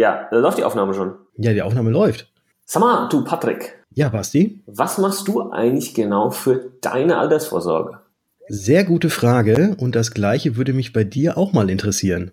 Ja, 0.00 0.28
da 0.30 0.38
läuft 0.38 0.56
die 0.56 0.64
Aufnahme 0.64 0.94
schon. 0.94 1.12
Ja, 1.36 1.52
die 1.52 1.60
Aufnahme 1.60 1.90
läuft. 1.90 2.32
Sag 2.64 2.80
mal, 2.80 3.10
du 3.10 3.22
Patrick. 3.22 3.84
Ja, 3.92 4.08
Basti? 4.08 4.62
Was 4.64 4.96
machst 4.96 5.28
du 5.28 5.50
eigentlich 5.50 5.92
genau 5.92 6.30
für 6.30 6.70
deine 6.80 7.18
Altersvorsorge? 7.18 7.98
Sehr 8.48 8.84
gute 8.84 9.10
Frage 9.10 9.76
und 9.78 9.94
das 9.94 10.12
gleiche 10.12 10.56
würde 10.56 10.72
mich 10.72 10.94
bei 10.94 11.04
dir 11.04 11.36
auch 11.36 11.52
mal 11.52 11.68
interessieren. 11.68 12.32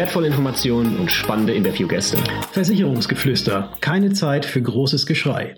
wertvolle 0.01 0.25
Informationen 0.25 0.97
und 0.97 1.11
spannende 1.11 1.53
Interviewgäste. 1.53 2.17
Versicherungsgeflüster. 2.53 3.71
Keine 3.81 4.13
Zeit 4.13 4.47
für 4.47 4.59
großes 4.59 5.05
Geschrei. 5.05 5.57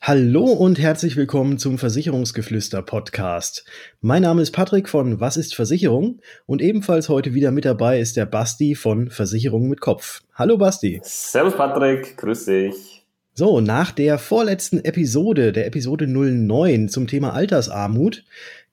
Hallo 0.00 0.44
und 0.44 0.78
herzlich 0.78 1.16
willkommen 1.16 1.58
zum 1.58 1.78
Versicherungsgeflüster 1.78 2.82
Podcast. 2.82 3.64
Mein 4.00 4.22
Name 4.22 4.42
ist 4.42 4.52
Patrick 4.52 4.88
von 4.88 5.18
Was 5.18 5.36
ist 5.36 5.56
Versicherung 5.56 6.20
und 6.46 6.62
ebenfalls 6.62 7.08
heute 7.08 7.34
wieder 7.34 7.50
mit 7.50 7.64
dabei 7.64 7.98
ist 7.98 8.16
der 8.16 8.26
Basti 8.26 8.76
von 8.76 9.10
Versicherung 9.10 9.68
mit 9.68 9.80
Kopf. 9.80 10.20
Hallo 10.36 10.56
Basti. 10.56 11.00
Servus 11.02 11.56
Patrick, 11.56 12.16
grüß 12.16 12.44
dich. 12.44 13.04
So, 13.36 13.60
nach 13.60 13.90
der 13.90 14.18
vorletzten 14.18 14.84
Episode, 14.84 15.50
der 15.50 15.66
Episode 15.66 16.06
09 16.06 16.88
zum 16.88 17.08
Thema 17.08 17.32
Altersarmut, 17.32 18.22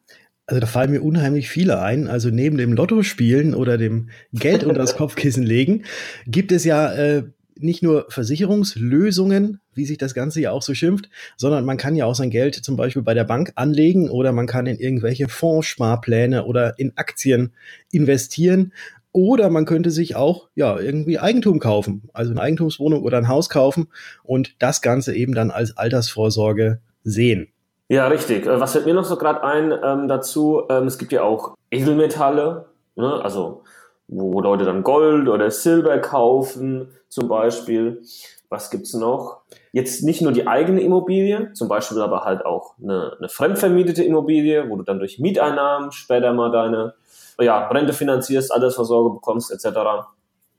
Also 0.45 0.61
da 0.61 0.67
fallen 0.67 0.91
mir 0.91 1.01
unheimlich 1.01 1.49
viele 1.49 1.81
ein. 1.81 2.07
Also 2.07 2.29
neben 2.29 2.59
dem 2.59 2.73
Lotto 2.73 3.01
spielen 3.01 3.55
oder 3.55 3.79
dem 3.79 4.11
Geld 4.33 4.63
unter 4.63 4.79
das 4.79 4.95
Kopfkissen 4.97 5.41
legen, 5.41 5.85
gibt 6.27 6.51
es 6.51 6.63
ja 6.63 6.93
äh, 6.93 7.23
nicht 7.57 7.81
nur 7.81 8.05
Versicherungslösungen, 8.09 9.61
wie 9.73 9.85
sich 9.85 9.97
das 9.97 10.13
Ganze 10.13 10.41
ja 10.41 10.51
auch 10.51 10.61
so 10.61 10.75
schimpft, 10.75 11.09
sondern 11.37 11.65
man 11.65 11.77
kann 11.77 11.95
ja 11.95 12.05
auch 12.05 12.13
sein 12.13 12.29
Geld 12.29 12.53
zum 12.53 12.77
Beispiel 12.77 13.01
bei 13.01 13.15
der 13.15 13.23
Bank 13.23 13.53
anlegen 13.55 14.11
oder 14.11 14.31
man 14.31 14.45
kann 14.45 14.67
in 14.67 14.77
irgendwelche 14.77 15.27
Fondssparpläne 15.27 16.45
oder 16.45 16.77
in 16.77 16.95
Aktien 16.97 17.51
investieren. 17.91 18.73
Oder 19.13 19.51
man 19.51 19.65
könnte 19.65 19.91
sich 19.91 20.15
auch 20.15 20.49
ja 20.55 20.77
irgendwie 20.79 21.19
Eigentum 21.19 21.59
kaufen, 21.59 22.09
also 22.13 22.31
eine 22.31 22.41
Eigentumswohnung 22.41 23.03
oder 23.03 23.17
ein 23.19 23.27
Haus 23.27 23.47
kaufen 23.47 23.87
und 24.23 24.55
das 24.59 24.81
Ganze 24.81 25.15
eben 25.15 25.35
dann 25.35 25.51
als 25.51 25.77
Altersvorsorge 25.77 26.79
sehen. 27.03 27.47
Ja, 27.89 28.07
richtig. 28.07 28.47
Äh, 28.47 28.59
was 28.59 28.71
fällt 28.71 28.87
mir 28.87 28.95
noch 28.95 29.05
so 29.05 29.17
gerade 29.17 29.43
ein 29.43 29.71
ähm, 29.83 30.07
dazu? 30.07 30.63
Ähm, 30.69 30.87
es 30.87 30.97
gibt 30.97 31.11
ja 31.11 31.21
auch 31.21 31.55
Edelmetalle, 31.69 32.65
ne? 32.95 33.21
also 33.23 33.61
wo 34.07 34.41
Leute 34.41 34.65
dann 34.65 34.83
Gold 34.83 35.29
oder 35.29 35.51
Silber 35.51 35.99
kaufen 35.99 36.87
zum 37.07 37.27
Beispiel. 37.27 38.01
Was 38.49 38.71
gibt's 38.71 38.93
noch? 38.93 39.41
Jetzt 39.71 40.03
nicht 40.03 40.21
nur 40.21 40.31
die 40.31 40.47
eigene 40.47 40.81
Immobilie, 40.81 41.53
zum 41.53 41.67
Beispiel 41.67 42.01
aber 42.01 42.23
halt 42.23 42.45
auch 42.45 42.75
eine, 42.81 43.15
eine 43.17 43.29
fremdvermietete 43.29 44.03
Immobilie, 44.03 44.69
wo 44.69 44.75
du 44.75 44.83
dann 44.83 44.99
durch 44.99 45.19
Mieteinnahmen 45.19 45.91
später 45.91 46.33
mal 46.33 46.51
deine 46.51 46.93
ja, 47.39 47.67
Rente 47.67 47.93
finanzierst, 47.93 48.51
Altersvorsorge 48.51 49.15
bekommst 49.15 49.51
etc. 49.51 49.79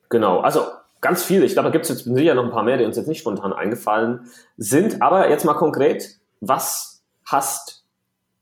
Genau, 0.08 0.40
also 0.40 0.66
ganz 1.00 1.22
viele. 1.22 1.44
Ich 1.44 1.52
glaube, 1.52 1.68
da 1.68 1.72
gibt's 1.72 1.88
jetzt 1.88 2.04
sicher 2.04 2.34
noch 2.34 2.44
ein 2.44 2.50
paar 2.50 2.62
mehr, 2.62 2.78
die 2.78 2.84
uns 2.84 2.96
jetzt 2.96 3.08
nicht 3.08 3.20
spontan 3.20 3.52
eingefallen 3.52 4.20
sind. 4.56 5.02
Aber 5.02 5.28
jetzt 5.28 5.44
mal 5.44 5.54
konkret, 5.54 6.18
was 6.40 7.02
hast 7.26 7.84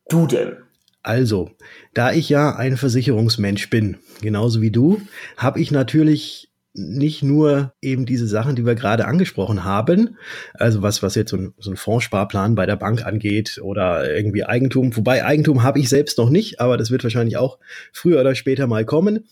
du 0.09 0.27
denn? 0.27 0.59
Also, 1.03 1.51
da 1.95 2.13
ich 2.13 2.29
ja 2.29 2.55
ein 2.55 2.77
Versicherungsmensch 2.77 3.71
bin, 3.71 3.99
genauso 4.21 4.61
wie 4.61 4.71
du, 4.71 5.01
habe 5.37 5.61
ich 5.61 5.73
natürlich 5.73 6.52
nicht 6.75 7.23
nur 7.23 7.75
eben 7.83 8.07
diese 8.07 8.27
Sachen, 8.27 8.57
die 8.57 8.65
wir 8.65 8.75
gerade 8.75 9.07
angesprochen 9.07 9.65
haben, 9.65 10.17
also 10.55 10.81
was, 10.81 11.03
was 11.03 11.15
jetzt 11.15 11.31
so 11.31 11.37
ein, 11.37 11.55
so 11.59 11.71
ein 11.71 11.77
Fondssparplan 11.77 12.55
bei 12.55 12.65
der 12.65 12.77
Bank 12.77 13.05
angeht 13.05 13.61
oder 13.63 14.15
irgendwie 14.15 14.45
Eigentum, 14.45 14.97
wobei 14.97 15.25
Eigentum 15.25 15.63
habe 15.63 15.81
ich 15.81 15.89
selbst 15.89 16.17
noch 16.19 16.31
nicht, 16.31 16.61
aber 16.61 16.79
das 16.79 16.91
wird 16.91 17.05
wahrscheinlich 17.05 17.37
auch 17.37 17.59
früher 17.93 18.21
oder 18.21 18.35
später 18.35 18.67
mal 18.67 18.87
kommen. 18.87 19.27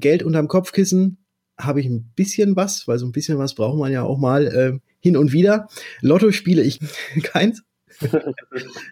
Geld 0.00 0.22
unterm 0.22 0.48
Kopfkissen 0.48 1.18
habe 1.58 1.80
ich 1.80 1.86
ein 1.86 2.12
bisschen 2.14 2.56
was, 2.56 2.88
weil 2.88 2.98
so 2.98 3.06
ein 3.06 3.12
bisschen 3.12 3.38
was 3.38 3.54
braucht 3.54 3.78
man 3.78 3.92
ja 3.92 4.02
auch 4.02 4.18
mal 4.18 4.46
äh, 4.46 4.78
hin 5.00 5.16
und 5.16 5.32
wieder. 5.32 5.68
Lotto 6.00 6.32
spiele 6.32 6.62
ich 6.62 6.80
keins. 7.22 7.62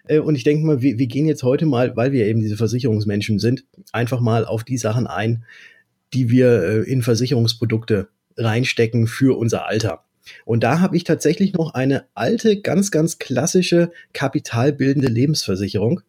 Äh, 0.07 0.19
und 0.19 0.35
ich 0.35 0.43
denke 0.43 0.65
mal, 0.65 0.81
wir, 0.81 0.99
wir 0.99 1.07
gehen 1.07 1.25
jetzt 1.25 1.43
heute 1.43 1.65
mal, 1.65 1.95
weil 1.95 2.11
wir 2.11 2.27
eben 2.27 2.41
diese 2.41 2.57
Versicherungsmenschen 2.57 3.39
sind, 3.39 3.65
einfach 3.91 4.19
mal 4.19 4.45
auf 4.45 4.63
die 4.63 4.77
Sachen 4.77 5.07
ein, 5.07 5.45
die 6.15 6.29
wir 6.29 6.63
äh, 6.63 6.81
in 6.89 7.01
Versicherungsprodukte 7.01 8.07
reinstecken 8.37 9.07
für 9.07 9.37
unser 9.37 9.67
Alter. 9.67 10.03
Und 10.43 10.63
da 10.63 10.79
habe 10.79 10.97
ich 10.97 11.03
tatsächlich 11.03 11.53
noch 11.53 11.73
eine 11.75 12.05
alte, 12.15 12.59
ganz, 12.59 12.89
ganz 12.89 13.19
klassische 13.19 13.91
kapitalbildende 14.13 15.07
Lebensversicherung, 15.07 16.01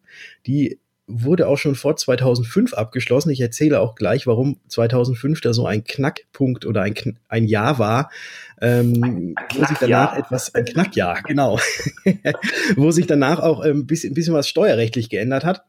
die 0.47 0.79
wurde 1.07 1.47
auch 1.47 1.57
schon 1.57 1.75
vor 1.75 1.95
2005 1.95 2.73
abgeschlossen. 2.73 3.29
Ich 3.29 3.39
erzähle 3.39 3.79
auch 3.79 3.95
gleich, 3.95 4.27
warum 4.27 4.59
2005 4.67 5.39
da 5.39 5.53
so 5.53 5.65
ein 5.65 5.85
Knackpunkt 5.85 6.65
oder 6.65 6.81
ein, 6.81 6.95
ein 7.29 7.45
Jahr 7.45 7.79
war, 7.79 8.11
ähm, 8.61 9.35
wo 9.55 9.65
sich 9.65 9.77
danach 9.79 10.17
etwas, 10.17 10.53
ein 10.53 10.65
Knackjahr, 10.65 11.21
genau, 11.25 11.59
wo 12.75 12.91
sich 12.91 13.07
danach 13.07 13.39
auch 13.39 13.61
ein 13.61 13.71
ähm, 13.71 13.87
bisschen, 13.87 14.11
ein 14.11 14.15
bisschen 14.15 14.33
was 14.33 14.49
steuerrechtlich 14.49 15.09
geändert 15.09 15.45
hat. 15.45 15.63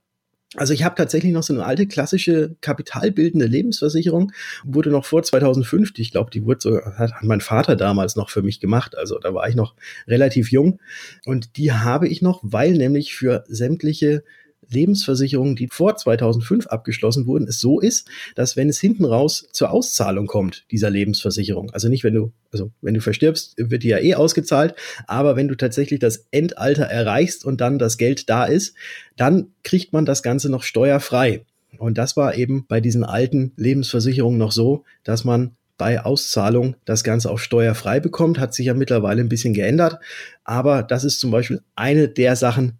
Also 0.56 0.72
ich 0.72 0.82
habe 0.82 0.94
tatsächlich 0.94 1.32
noch 1.32 1.42
so 1.42 1.52
eine 1.52 1.66
alte 1.66 1.86
klassische 1.86 2.56
kapitalbildende 2.62 3.46
Lebensversicherung, 3.46 4.32
wurde 4.64 4.90
noch 4.90 5.04
vor 5.04 5.22
2005, 5.22 5.92
ich 5.98 6.10
glaube, 6.10 6.30
die 6.30 6.46
wurde 6.46 6.60
so, 6.60 6.80
hat 6.80 7.12
mein 7.22 7.42
Vater 7.42 7.76
damals 7.76 8.16
noch 8.16 8.30
für 8.30 8.40
mich 8.40 8.58
gemacht, 8.58 8.96
also 8.96 9.18
da 9.18 9.34
war 9.34 9.46
ich 9.46 9.54
noch 9.54 9.74
relativ 10.06 10.50
jung. 10.50 10.80
Und 11.26 11.58
die 11.58 11.72
habe 11.72 12.08
ich 12.08 12.22
noch, 12.22 12.40
weil 12.42 12.72
nämlich 12.72 13.14
für 13.14 13.44
sämtliche 13.46 14.24
Lebensversicherungen, 14.70 15.56
die 15.56 15.68
vor 15.70 15.96
2005 15.96 16.66
abgeschlossen 16.66 17.26
wurden, 17.26 17.48
es 17.48 17.60
so 17.60 17.80
ist, 17.80 18.08
dass 18.34 18.56
wenn 18.56 18.68
es 18.68 18.78
hinten 18.78 19.04
raus 19.04 19.48
zur 19.52 19.70
Auszahlung 19.70 20.26
kommt 20.26 20.64
dieser 20.70 20.90
Lebensversicherung, 20.90 21.70
also 21.70 21.88
nicht 21.88 22.04
wenn 22.04 22.14
du, 22.14 22.32
also 22.52 22.70
wenn 22.80 22.94
du 22.94 23.00
verstirbst, 23.00 23.54
wird 23.58 23.82
die 23.82 23.88
ja 23.88 23.98
eh 23.98 24.14
ausgezahlt, 24.14 24.74
aber 25.06 25.36
wenn 25.36 25.48
du 25.48 25.56
tatsächlich 25.56 26.00
das 26.00 26.26
Endalter 26.30 26.84
erreichst 26.84 27.44
und 27.44 27.60
dann 27.60 27.78
das 27.78 27.98
Geld 27.98 28.28
da 28.28 28.44
ist, 28.44 28.74
dann 29.16 29.48
kriegt 29.62 29.92
man 29.92 30.04
das 30.04 30.22
Ganze 30.22 30.50
noch 30.50 30.62
steuerfrei. 30.62 31.44
Und 31.78 31.98
das 31.98 32.16
war 32.16 32.34
eben 32.34 32.66
bei 32.66 32.80
diesen 32.80 33.04
alten 33.04 33.52
Lebensversicherungen 33.56 34.38
noch 34.38 34.52
so, 34.52 34.84
dass 35.04 35.24
man 35.24 35.56
bei 35.76 36.04
Auszahlung 36.04 36.74
das 36.84 37.04
Ganze 37.04 37.30
auch 37.30 37.38
steuerfrei 37.38 38.00
bekommt. 38.00 38.38
Hat 38.38 38.52
sich 38.52 38.66
ja 38.66 38.74
mittlerweile 38.74 39.20
ein 39.20 39.28
bisschen 39.28 39.54
geändert. 39.54 39.98
Aber 40.44 40.82
das 40.82 41.04
ist 41.04 41.20
zum 41.20 41.30
Beispiel 41.30 41.62
eine 41.76 42.08
der 42.08 42.36
Sachen, 42.36 42.78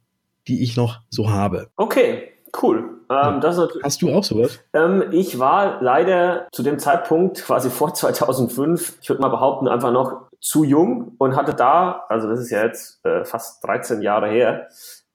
die 0.48 0.62
ich 0.62 0.76
noch 0.76 1.00
so 1.10 1.30
habe. 1.30 1.68
Okay, 1.76 2.32
cool. 2.62 2.98
Ähm. 3.10 3.40
Hast 3.82 4.02
du 4.02 4.12
auch 4.12 4.24
sowas? 4.24 4.58
Ähm, 4.72 5.04
ich 5.12 5.38
war 5.38 5.80
leider 5.82 6.48
zu 6.52 6.62
dem 6.62 6.78
Zeitpunkt, 6.78 7.44
quasi 7.44 7.70
vor 7.70 7.94
2005, 7.94 8.98
ich 9.00 9.08
würde 9.08 9.22
mal 9.22 9.28
behaupten, 9.28 9.68
einfach 9.68 9.92
noch 9.92 10.28
zu 10.40 10.64
jung 10.64 11.12
und 11.18 11.36
hatte 11.36 11.54
da, 11.54 12.04
also 12.08 12.28
das 12.28 12.40
ist 12.40 12.50
ja 12.50 12.64
jetzt 12.64 13.04
äh, 13.04 13.24
fast 13.24 13.64
13 13.64 14.02
Jahre 14.02 14.28
her, 14.28 14.68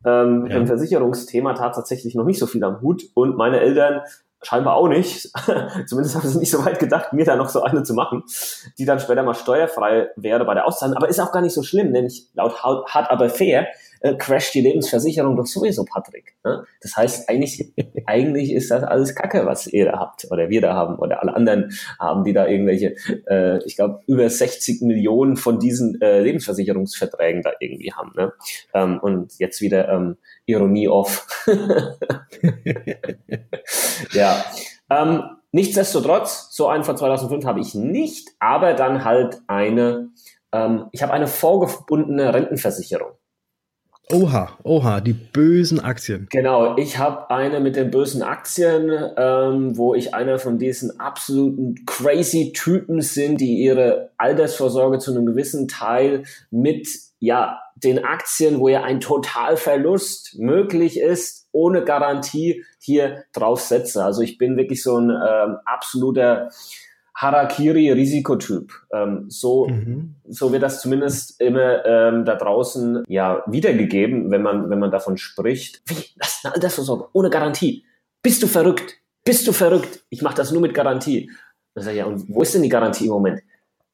ähm, 0.05 0.47
ja. 0.47 0.57
im 0.57 0.67
Versicherungsthema 0.67 1.53
tatsächlich 1.53 2.13
noch 2.13 2.25
nicht 2.25 2.39
so 2.39 2.45
viel 2.45 2.63
am 2.63 2.81
Hut 2.81 3.03
und 3.13 3.37
meine 3.37 3.61
Eltern 3.61 4.01
scheinbar 4.41 4.75
auch 4.75 4.87
nicht. 4.87 5.31
Zumindest 5.87 6.15
haben 6.15 6.27
sie 6.27 6.39
nicht 6.39 6.51
so 6.51 6.65
weit 6.65 6.79
gedacht, 6.79 7.13
mir 7.13 7.25
da 7.25 7.35
noch 7.35 7.49
so 7.49 7.63
eine 7.63 7.83
zu 7.83 7.93
machen, 7.93 8.23
die 8.77 8.85
dann 8.85 8.99
später 8.99 9.23
mal 9.23 9.33
steuerfrei 9.33 10.09
wäre 10.15 10.43
bei 10.45 10.53
der 10.53 10.67
Auszahlung. 10.67 10.97
Aber 10.97 11.07
ist 11.07 11.19
auch 11.19 11.31
gar 11.31 11.41
nicht 11.41 11.53
so 11.53 11.63
schlimm, 11.63 11.93
denn 11.93 12.05
ich, 12.05 12.27
laut 12.33 12.61
hart 12.61 13.09
aber 13.09 13.29
fair 13.29 13.67
äh, 14.03 14.15
crasht 14.15 14.53
die 14.53 14.61
Lebensversicherung 14.61 15.37
doch 15.37 15.45
sowieso, 15.45 15.85
Patrick. 15.85 16.35
Ne? 16.43 16.65
Das 16.81 16.95
heißt, 16.95 17.29
eigentlich, 17.29 17.73
eigentlich 18.05 18.51
ist 18.51 18.69
das 18.69 18.83
alles 18.83 19.15
Kacke, 19.15 19.45
was 19.45 19.65
ihr 19.65 19.85
da 19.85 19.97
habt 19.97 20.27
oder 20.29 20.49
wir 20.49 20.59
da 20.61 20.73
haben 20.73 20.97
oder 20.97 21.21
alle 21.21 21.33
anderen 21.33 21.71
haben, 21.99 22.25
die 22.25 22.33
da 22.33 22.45
irgendwelche, 22.45 22.95
äh, 23.27 23.63
ich 23.65 23.77
glaube, 23.77 24.01
über 24.05 24.29
60 24.29 24.81
Millionen 24.81 25.37
von 25.37 25.57
diesen 25.57 26.01
äh, 26.01 26.19
Lebensversicherungsverträgen 26.19 27.43
da 27.43 27.53
irgendwie 27.59 27.93
haben. 27.93 28.11
Ne? 28.15 28.33
Ähm, 28.73 28.99
und 28.99 29.39
jetzt 29.39 29.61
wieder 29.61 29.87
ähm, 29.87 30.17
Ironie 30.45 30.89
off. 30.89 31.25
ja. 34.11 34.43
Ähm, 34.89 35.23
nichtsdestotrotz, 35.53 36.49
so 36.51 36.67
einen 36.67 36.83
von 36.83 36.97
2005 36.97 37.45
habe 37.45 37.61
ich 37.61 37.73
nicht, 37.73 38.27
aber 38.39 38.73
dann 38.73 39.05
halt 39.05 39.39
eine, 39.47 40.09
ähm, 40.51 40.87
ich 40.91 41.01
habe 41.01 41.13
eine 41.13 41.27
vorgebundene 41.27 42.33
Rentenversicherung. 42.33 43.13
Oha, 44.11 44.57
oha, 44.63 44.99
die 44.99 45.13
bösen 45.13 45.79
Aktien. 45.79 46.27
Genau, 46.29 46.75
ich 46.77 46.97
habe 46.97 47.29
eine 47.29 47.61
mit 47.61 47.77
den 47.77 47.89
bösen 47.89 48.21
Aktien, 48.21 48.91
ähm, 49.17 49.77
wo 49.77 49.95
ich 49.95 50.13
einer 50.13 50.39
von 50.39 50.57
diesen 50.57 50.99
absoluten 50.99 51.85
crazy 51.85 52.51
Typen 52.53 53.01
sind, 53.01 53.39
die 53.39 53.63
ihre 53.63 54.11
Altersvorsorge 54.17 54.99
zu 54.99 55.11
einem 55.11 55.25
gewissen 55.25 55.67
Teil 55.67 56.23
mit 56.51 56.87
ja 57.19 57.59
den 57.75 58.03
Aktien, 58.03 58.59
wo 58.59 58.67
ja 58.67 58.83
ein 58.83 58.99
Totalverlust 58.99 60.37
möglich 60.37 60.99
ist, 60.99 61.47
ohne 61.53 61.83
Garantie 61.83 62.65
hier 62.79 63.23
drauf 63.31 63.61
setze. 63.61 64.03
Also 64.03 64.21
ich 64.21 64.37
bin 64.37 64.57
wirklich 64.57 64.83
so 64.83 64.97
ein 64.97 65.09
ähm, 65.09 65.57
absoluter 65.65 66.49
Harakiri-Risikotyp. 67.15 68.71
Ähm, 68.91 69.25
so, 69.29 69.67
mhm. 69.67 70.15
so 70.27 70.51
wird 70.51 70.63
das 70.63 70.81
zumindest 70.81 71.39
immer 71.39 71.85
ähm, 71.85 72.25
da 72.25 72.35
draußen 72.35 73.03
ja 73.07 73.43
wiedergegeben, 73.47 74.31
wenn 74.31 74.41
man, 74.41 74.69
wenn 74.69 74.79
man 74.79 74.91
davon 74.91 75.17
spricht. 75.17 75.81
Wie? 75.85 76.05
Das 76.17 76.35
ist 76.35 76.45
eine 76.45 76.55
Altersvorsorge 76.55 77.07
ohne 77.13 77.29
Garantie. 77.29 77.85
Bist 78.21 78.41
du 78.41 78.47
verrückt? 78.47 78.95
Bist 79.23 79.47
du 79.47 79.51
verrückt? 79.51 80.03
Ich 80.09 80.21
mache 80.21 80.35
das 80.35 80.51
nur 80.51 80.61
mit 80.61 80.73
Garantie. 80.73 81.29
Dann 81.75 81.83
sage 81.83 81.97
ich, 81.97 81.99
ja, 81.99 82.05
und 82.05 82.27
wo 82.29 82.41
ist 82.41 82.53
denn 82.55 82.63
die 82.63 82.69
Garantie 82.69 83.05
im 83.05 83.11
Moment? 83.11 83.41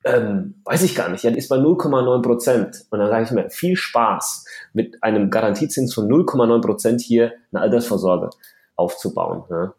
Ähm, 0.06 0.62
weiß 0.63 0.83
ich 0.83 0.95
gar 0.95 1.10
nicht. 1.10 1.24
Ja, 1.24 1.31
die 1.31 1.38
ist 1.38 1.50
bei 1.50 1.57
0,9 1.57 2.21
Prozent. 2.21 2.86
Und 2.89 3.00
dann 3.00 3.10
sage 3.10 3.25
ich 3.25 3.31
mir, 3.31 3.50
viel 3.50 3.75
Spaß 3.75 4.45
mit 4.74 5.04
einem 5.04 5.30
Garantiezins 5.30 5.94
von 5.94 6.07
0,9 6.07 6.62
Prozent 6.62 7.01
hier 7.01 7.33
eine 7.51 7.62
Altersvorsorge 7.62 8.30
aufzubauen. 8.75 9.44
Ja. 9.50 9.74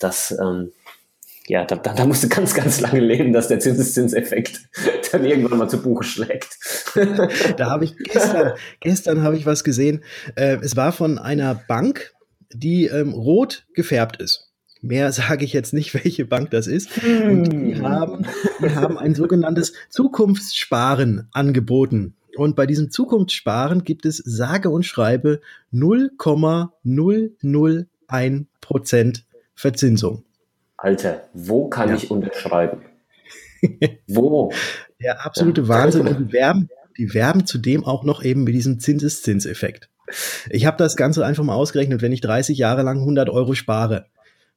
Das, 0.00 0.36
ähm, 0.40 0.72
ja, 1.48 1.64
da, 1.64 1.76
da, 1.76 1.94
da 1.94 2.04
musst 2.04 2.22
du 2.22 2.28
ganz, 2.28 2.52
ganz 2.54 2.80
lange 2.80 3.00
leben, 3.00 3.32
dass 3.32 3.48
der 3.48 3.58
Zinseszinseffekt 3.58 4.68
dann 5.12 5.24
irgendwann 5.24 5.58
mal 5.58 5.68
zu 5.68 5.80
Buche 5.80 6.04
schlägt. 6.04 6.58
da 7.56 7.70
habe 7.70 7.84
ich 7.84 7.96
gestern, 7.96 8.52
gestern 8.80 9.22
habe 9.22 9.36
ich 9.36 9.46
was 9.46 9.64
gesehen. 9.64 10.04
Äh, 10.34 10.58
es 10.60 10.76
war 10.76 10.92
von 10.92 11.16
einer 11.18 11.54
Bank, 11.54 12.12
die 12.52 12.84
ähm, 12.86 13.14
rot 13.14 13.64
gefärbt 13.74 14.20
ist. 14.20 14.52
Mehr 14.82 15.10
sage 15.12 15.46
ich 15.46 15.54
jetzt 15.54 15.72
nicht, 15.72 15.94
welche 15.94 16.26
Bank 16.26 16.50
das 16.50 16.66
ist. 16.66 16.90
Und 17.02 17.50
die 17.50 17.76
hm. 17.76 17.88
haben, 17.88 18.26
die 18.60 18.74
haben 18.74 18.98
ein 18.98 19.14
sogenanntes 19.14 19.72
Zukunftssparen 19.88 21.28
angeboten. 21.32 22.14
Und 22.36 22.56
bei 22.56 22.66
diesem 22.66 22.90
Zukunftssparen 22.90 23.84
gibt 23.84 24.04
es 24.04 24.18
sage 24.18 24.68
und 24.68 24.84
schreibe 24.84 25.40
0,001 25.72 28.46
Prozent 28.60 29.24
Verzinsung. 29.54 30.24
Alter, 30.78 31.28
wo 31.34 31.68
kann 31.68 31.90
ja. 31.90 31.96
ich 31.96 32.10
unterschreiben? 32.10 32.82
wo? 34.06 34.52
Der 35.02 35.26
absolute 35.26 35.62
ja. 35.62 35.68
Wahnsinn. 35.68 36.06
Und 36.06 36.18
die 36.18 36.32
werben, 36.32 36.70
die 36.96 37.12
werben 37.14 37.46
zudem 37.46 37.84
auch 37.84 38.04
noch 38.04 38.22
eben 38.22 38.44
mit 38.44 38.54
diesem 38.54 38.80
Zinseszinseffekt. 38.80 39.90
Ich 40.48 40.64
habe 40.64 40.76
das 40.78 40.96
Ganze 40.96 41.26
einfach 41.26 41.44
mal 41.44 41.54
ausgerechnet, 41.54 42.00
wenn 42.00 42.12
ich 42.12 42.20
30 42.20 42.56
Jahre 42.56 42.82
lang 42.82 42.98
100 43.00 43.28
Euro 43.28 43.54
spare, 43.54 44.06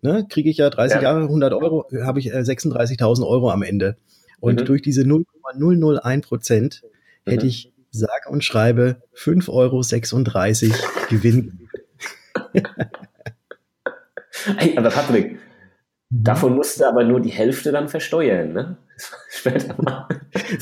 ne, 0.01 0.25
kriege 0.29 0.49
ich 0.49 0.57
ja 0.57 0.69
30 0.69 0.97
ja. 0.97 1.01
Jahre 1.03 1.23
100 1.23 1.53
Euro, 1.53 1.85
habe 2.03 2.19
ich 2.19 2.31
äh, 2.33 2.37
36.000 2.37 3.27
Euro 3.27 3.49
am 3.49 3.63
Ende. 3.63 3.97
Und 4.39 4.61
mhm. 4.61 4.65
durch 4.65 4.81
diese 4.81 5.03
0,001 5.03 6.25
Prozent 6.25 6.83
mhm. 7.25 7.31
hätte 7.31 7.47
ich 7.47 7.73
sage 7.89 8.29
und 8.29 8.43
schreibe 8.43 9.01
5,36 9.15 9.49
Euro 9.49 9.81
Gewinn. 11.09 11.67
hey, 14.57 14.77
aber 14.77 14.89
Patrick. 14.89 15.37
Davon 16.13 16.55
musst 16.55 16.81
du 16.81 16.85
aber 16.85 17.05
nur 17.05 17.21
die 17.21 17.29
Hälfte 17.29 17.71
dann 17.71 17.87
versteuern, 17.87 18.51
ne? 18.51 18.77
Später 19.29 19.81
mal. 19.81 20.07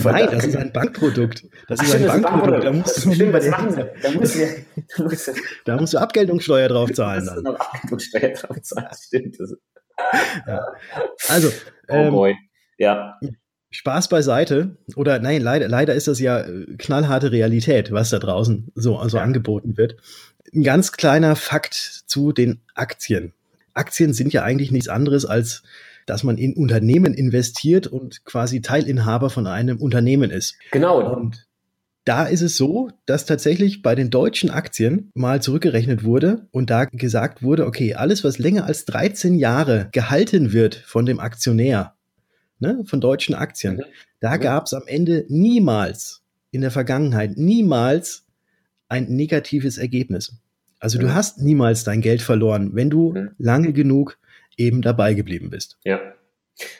Nein, 0.04 0.28
das 0.32 0.46
ist 0.46 0.56
ein 0.56 0.72
Bankprodukt. 0.72 1.44
Das 1.68 1.80
Ach, 1.80 1.86
ist 1.86 1.96
ein 1.96 2.22
Bankprodukt. 2.22 2.64
Da 2.64 2.72
musst 2.72 3.06
du 3.06 3.14
stimmt. 3.14 3.34
Da 3.34 4.12
musst, 4.12 4.36
du, 4.36 4.46
da, 4.98 5.04
musst 5.04 5.28
du, 5.28 5.32
da 5.66 5.76
musst 5.78 5.94
du 5.94 5.98
Abgeltungssteuer 5.98 6.68
drauf 6.68 6.94
zahlen. 6.94 7.26
Da 7.26 7.34
musst 7.34 7.48
du 7.48 7.56
Abgeltungssteuer 7.56 8.30
drauf 8.34 8.62
zahlen, 8.62 8.88
stimmt. 9.02 9.38
Ja. 10.48 10.66
Also, 11.28 11.50
oh 11.90 11.94
ähm, 11.94 12.12
boy. 12.12 12.36
Ja. 12.78 13.20
Spaß 13.72 14.08
beiseite. 14.08 14.78
Oder 14.96 15.20
nein, 15.20 15.42
leider, 15.42 15.68
leider 15.68 15.96
ist 15.96 16.08
das 16.08 16.20
ja 16.20 16.42
äh, 16.42 16.66
knallharte 16.78 17.32
Realität, 17.32 17.92
was 17.92 18.12
da 18.12 18.20
draußen 18.20 18.72
so, 18.76 19.02
so 19.08 19.18
ja. 19.18 19.24
angeboten 19.24 19.78
wird. 19.78 19.98
Ein 20.54 20.64
ganz 20.64 20.92
kleiner 20.92 21.36
Fakt 21.36 21.74
zu 21.74 22.34
den 22.34 22.62
Aktien. 22.76 23.34
Aktien 23.80 24.14
sind 24.14 24.34
ja 24.34 24.44
eigentlich 24.44 24.72
nichts 24.72 24.90
anderes 24.90 25.26
als 25.26 25.64
dass 26.10 26.24
man 26.24 26.40
in 26.40 26.54
Unternehmen 26.56 27.14
investiert 27.14 27.86
und 27.86 28.26
quasi 28.26 28.62
Teilinhaber 28.62 29.30
von 29.30 29.46
einem 29.46 29.78
Unternehmen 29.78 30.32
ist. 30.32 30.56
Genau. 30.72 31.14
Und 31.14 31.48
da 32.04 32.26
ist 32.26 32.42
es 32.42 32.58
so, 32.58 32.90
dass 33.06 33.28
tatsächlich 33.28 33.84
bei 33.84 33.94
den 33.94 34.10
deutschen 34.10 34.50
Aktien 34.50 35.12
mal 35.14 35.42
zurückgerechnet 35.42 36.04
wurde 36.04 36.48
und 36.50 36.72
da 36.72 36.86
gesagt 36.86 37.44
wurde, 37.44 37.68
okay, 37.68 37.94
alles, 37.94 38.24
was 38.24 38.40
länger 38.40 38.66
als 38.66 38.86
13 38.86 39.36
Jahre 39.36 39.90
gehalten 39.92 40.52
wird 40.52 40.74
von 40.74 41.06
dem 41.06 41.20
Aktionär, 41.20 41.94
ne, 42.58 42.82
von 42.86 43.00
deutschen 43.00 43.36
Aktien, 43.36 43.76
mhm. 43.76 43.84
da 44.20 44.38
mhm. 44.38 44.42
gab 44.42 44.66
es 44.66 44.74
am 44.74 44.88
Ende 44.88 45.26
niemals 45.30 46.24
in 46.50 46.62
der 46.62 46.72
Vergangenheit, 46.72 47.38
niemals 47.38 48.26
ein 48.88 49.10
negatives 49.10 49.78
Ergebnis. 49.78 50.42
Also 50.80 50.98
ja. 50.98 51.06
du 51.06 51.14
hast 51.14 51.40
niemals 51.40 51.84
dein 51.84 52.02
Geld 52.02 52.22
verloren, 52.22 52.72
wenn 52.74 52.90
du 52.90 53.14
mhm. 53.14 53.32
lange 53.38 53.74
genug 53.74 54.18
eben 54.58 54.82
dabei 54.82 55.14
geblieben 55.14 55.50
bist. 55.50 55.78
Ja. 55.84 56.00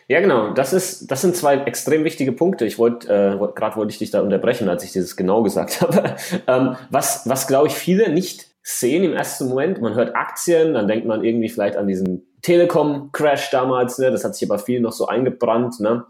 Ja, 0.10 0.20
genau. 0.20 0.54
Das 0.54 0.74
ist, 0.74 1.10
das 1.10 1.22
sind 1.22 1.38
zwei 1.38 1.56
extrem 1.56 2.04
wichtige 2.04 2.34
Punkte. 2.34 2.66
Ich 2.66 2.78
wollte, 2.78 3.08
äh, 3.08 3.38
gerade 3.56 3.78
wollte 3.78 3.92
ich 3.92 3.98
dich 3.98 4.12
da 4.12 4.20
unterbrechen, 4.20 4.68
als 4.68 4.84
ich 4.84 4.92
dieses 4.92 5.16
genau 5.16 5.42
gesagt 5.42 5.82
habe. 5.82 6.16
ähm, 6.48 6.76
was, 6.90 7.28
was 7.30 7.48
glaube 7.48 7.68
ich 7.68 7.74
viele 7.76 8.12
nicht 8.12 8.48
sehen 8.62 9.06
im 9.06 9.14
ersten 9.14 9.48
Moment. 9.48 9.82
Man 9.82 9.96
hört 9.96 10.16
Aktien, 10.16 10.74
dann 10.74 10.88
denkt 10.90 11.06
man 11.06 11.24
irgendwie 11.24 11.48
vielleicht 11.48 11.78
an 11.78 11.88
diesen 11.88 12.28
Telekom-Crash 12.42 13.52
damals. 13.52 13.98
Ne? 14.00 14.12
Das 14.12 14.26
hat 14.26 14.36
sich 14.36 14.50
aber 14.50 14.60
viel 14.60 14.82
noch 14.82 14.92
so 14.92 15.08
eingebrannt. 15.08 15.80
Ne? 15.80 16.06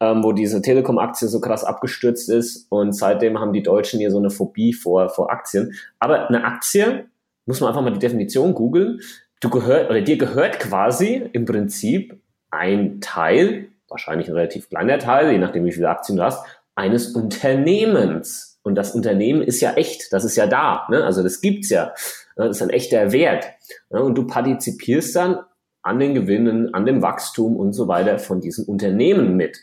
ähm, 0.00 0.22
wo 0.22 0.32
diese 0.32 0.60
Telekom-Aktie 0.60 1.28
so 1.28 1.40
krass 1.40 1.64
abgestürzt 1.64 2.28
ist 2.28 2.66
und 2.70 2.92
seitdem 2.92 3.40
haben 3.40 3.52
die 3.52 3.62
Deutschen 3.62 3.98
hier 3.98 4.10
so 4.10 4.18
eine 4.18 4.30
Phobie 4.30 4.72
vor, 4.72 5.08
vor 5.08 5.30
Aktien. 5.30 5.74
Aber 5.98 6.28
eine 6.28 6.44
Aktie 6.44 7.06
muss 7.46 7.60
man 7.60 7.68
einfach 7.68 7.82
mal 7.82 7.92
die 7.92 7.98
Definition 7.98 8.54
googeln. 8.54 9.00
Du 9.40 9.50
gehört, 9.50 9.90
oder 9.90 10.02
dir 10.02 10.18
gehört 10.18 10.60
quasi 10.60 11.28
im 11.32 11.44
Prinzip 11.44 12.20
ein 12.50 13.00
Teil, 13.00 13.68
wahrscheinlich 13.88 14.28
ein 14.28 14.34
relativ 14.34 14.68
kleiner 14.68 14.98
Teil, 14.98 15.32
je 15.32 15.38
nachdem 15.38 15.64
wie 15.64 15.72
viele 15.72 15.88
Aktien 15.88 16.18
du 16.18 16.24
hast, 16.24 16.44
eines 16.74 17.14
Unternehmens. 17.14 18.58
Und 18.62 18.74
das 18.74 18.94
Unternehmen 18.94 19.42
ist 19.42 19.60
ja 19.60 19.74
echt, 19.74 20.12
das 20.12 20.24
ist 20.24 20.36
ja 20.36 20.46
da, 20.46 20.86
ne? 20.90 21.04
also 21.04 21.22
das 21.22 21.40
gibt's 21.40 21.70
ja. 21.70 21.92
Das 22.34 22.56
ist 22.56 22.62
ein 22.62 22.70
echter 22.70 23.12
Wert. 23.12 23.46
Und 23.88 24.16
du 24.16 24.26
partizipierst 24.26 25.16
dann 25.16 25.40
an 25.82 26.00
den 26.00 26.14
Gewinnen, 26.14 26.74
an 26.74 26.84
dem 26.84 27.00
Wachstum 27.00 27.56
und 27.56 27.72
so 27.72 27.88
weiter 27.88 28.18
von 28.18 28.40
diesem 28.40 28.64
Unternehmen 28.64 29.36
mit. 29.36 29.58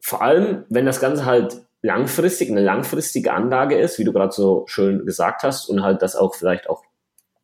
Vor 0.00 0.22
allem, 0.22 0.64
wenn 0.68 0.86
das 0.86 1.00
Ganze 1.00 1.26
halt 1.26 1.60
langfristig, 1.82 2.50
eine 2.50 2.62
langfristige 2.62 3.32
Anlage 3.32 3.78
ist, 3.78 3.98
wie 3.98 4.04
du 4.04 4.12
gerade 4.12 4.32
so 4.32 4.64
schön 4.66 5.04
gesagt 5.04 5.42
hast, 5.42 5.68
und 5.68 5.82
halt 5.82 6.02
das 6.02 6.16
auch 6.16 6.34
vielleicht 6.34 6.68
auch 6.68 6.82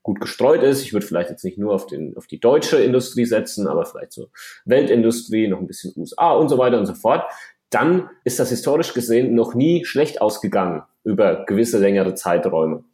gut 0.05 0.21
gestreut 0.21 0.63
ist. 0.63 0.83
Ich 0.83 0.93
würde 0.93 1.05
vielleicht 1.05 1.31
jetzt 1.31 1.45
nicht 1.45 1.59
nur 1.59 1.75
auf, 1.75 1.87
den, 1.87 2.17
auf 2.17 2.29
die 2.29 2.39
deutsche 2.39 2.77
Industrie 2.77 3.25
setzen, 3.25 3.67
aber 3.67 3.85
vielleicht 3.87 4.13
so 4.13 4.29
Weltindustrie, 4.67 5.49
noch 5.49 5.59
ein 5.59 5.67
bisschen 5.67 5.93
USA 5.97 6.33
und 6.35 6.49
so 6.49 6.59
weiter 6.59 6.79
und 6.79 6.87
so 6.87 6.95
fort. 6.95 7.25
Dann 7.71 8.09
ist 8.23 8.39
das 8.39 8.51
historisch 8.51 8.95
gesehen 8.95 9.35
noch 9.35 9.55
nie 9.55 9.85
schlecht 9.85 10.21
ausgegangen 10.21 10.83
über 11.03 11.45
gewisse 11.47 11.79
längere 11.79 12.15
Zeiträume. 12.15 12.85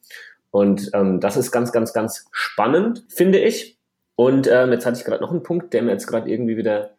Und 0.50 0.90
ähm, 0.94 1.20
das 1.20 1.36
ist 1.36 1.50
ganz, 1.50 1.72
ganz, 1.72 1.92
ganz 1.92 2.26
spannend, 2.30 3.04
finde 3.08 3.40
ich. 3.40 3.76
Und 4.14 4.48
ähm, 4.50 4.72
jetzt 4.72 4.86
hatte 4.86 4.98
ich 4.98 5.04
gerade 5.04 5.22
noch 5.22 5.30
einen 5.32 5.42
Punkt, 5.42 5.74
der 5.74 5.82
mir 5.82 5.92
jetzt 5.92 6.06
gerade 6.06 6.30
irgendwie 6.30 6.56
wieder 6.56 6.92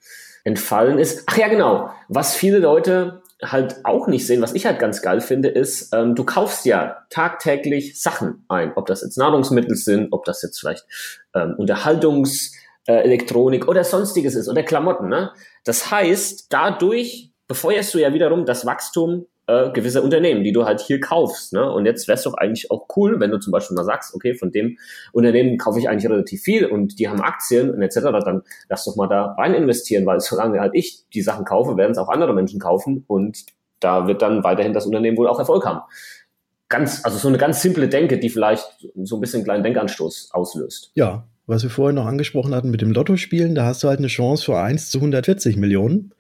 entfallen 0.44 1.00
ist. 1.00 1.24
Ach 1.28 1.38
ja, 1.38 1.48
genau. 1.48 1.90
Was 2.10 2.36
viele 2.36 2.60
Leute 2.60 3.21
halt 3.44 3.78
auch 3.84 4.08
nicht 4.08 4.26
sehen, 4.28 4.42
was 4.42 4.54
ich 4.54 4.66
halt 4.66 4.80
ganz 4.80 5.02
geil 5.02 5.20
finde, 5.22 5.50
ist, 5.50 5.94
ähm, 5.94 6.16
du 6.16 6.24
kaufst 6.24 6.66
ja 6.66 7.06
tagtäglich 7.10 8.00
Sachen 8.00 8.46
ein. 8.48 8.72
Ob 8.76 8.86
das 8.86 9.02
jetzt 9.02 9.18
Nahrungsmittel 9.18 9.76
sind, 9.76 10.08
ob 10.12 10.24
das 10.26 10.42
jetzt 10.42 10.60
vielleicht 10.60 10.86
ähm, 11.34 11.56
Unterhaltungselektronik 11.58 13.64
äh, 13.64 13.68
oder 13.68 13.84
sonstiges 13.84 14.36
ist 14.36 14.48
oder 14.48 14.64
Klamotten. 14.64 15.10
Ne? 15.10 15.32
Das 15.64 15.92
heißt, 15.92 16.48
dadurch 16.50 17.32
befeuerst 17.48 17.94
du 17.94 18.00
ja 18.00 18.14
wiederum 18.14 18.46
das 18.46 18.66
Wachstum 18.66 19.28
äh, 19.52 19.72
gewisse 19.72 20.02
Unternehmen, 20.02 20.44
die 20.44 20.52
du 20.52 20.66
halt 20.66 20.80
hier 20.80 21.00
kaufst. 21.00 21.52
Ne? 21.54 21.70
Und 21.70 21.86
jetzt 21.86 22.08
wäre 22.08 22.18
es 22.18 22.24
doch 22.24 22.36
eigentlich 22.36 22.72
auch 22.72 22.88
cool, 22.96 23.20
wenn 23.20 23.32
du 23.32 23.40
zum 23.40 23.52
Beispiel 23.52 23.76
mal 23.76 23.84
sagst, 23.84 24.16
okay, 24.16 24.34
von 24.34 24.52
dem 24.52 24.78
Unternehmen 25.12 25.58
kaufe 25.58 25.80
ich 25.80 25.90
eigentlich 25.90 26.10
relativ 26.10 26.42
viel 26.42 26.66
und 26.66 27.00
die 27.00 27.10
haben 27.10 27.22
Aktien 27.22 27.70
und 27.70 27.82
etc., 27.82 28.00
dann 28.24 28.44
lass 28.70 28.86
doch 28.86 28.96
mal 28.96 29.08
da 29.08 29.34
rein 29.38 29.54
investieren, 29.54 30.06
weil 30.06 30.20
solange 30.22 30.60
halt 30.60 30.74
ich 30.74 31.04
die 31.14 31.22
Sachen 31.22 31.44
kaufe, 31.44 31.76
werden 31.76 31.92
es 31.92 31.98
auch 31.98 32.10
andere 32.10 32.34
Menschen 32.34 32.60
kaufen 32.60 33.04
und 33.08 33.46
da 33.80 34.08
wird 34.08 34.22
dann 34.22 34.44
weiterhin 34.44 34.74
das 34.74 34.86
Unternehmen 34.86 35.18
wohl 35.18 35.28
auch 35.28 35.40
Erfolg 35.40 35.66
haben. 35.66 35.82
Ganz, 36.70 37.04
also 37.04 37.18
so 37.18 37.28
eine 37.28 37.38
ganz 37.38 37.62
simple 37.62 37.90
Denke, 37.90 38.18
die 38.18 38.30
vielleicht 38.30 38.88
so 39.04 39.18
ein 39.18 39.22
bisschen 39.22 39.40
einen 39.40 39.46
kleinen 39.46 39.64
Denkanstoß 39.64 40.30
auslöst. 40.32 40.92
Ja, 40.94 41.28
was 41.48 41.64
wir 41.64 41.70
vorhin 41.70 41.96
noch 41.96 42.06
angesprochen 42.06 42.54
hatten 42.54 42.70
mit 42.70 42.82
dem 42.82 42.92
Lottospielen, 42.92 43.56
da 43.56 43.66
hast 43.66 43.84
du 43.84 43.88
halt 43.88 44.00
eine 44.00 44.08
Chance 44.08 44.46
für 44.46 44.58
1 44.58 44.90
zu 44.90 45.00
140 45.00 45.58
Millionen, 45.58 46.14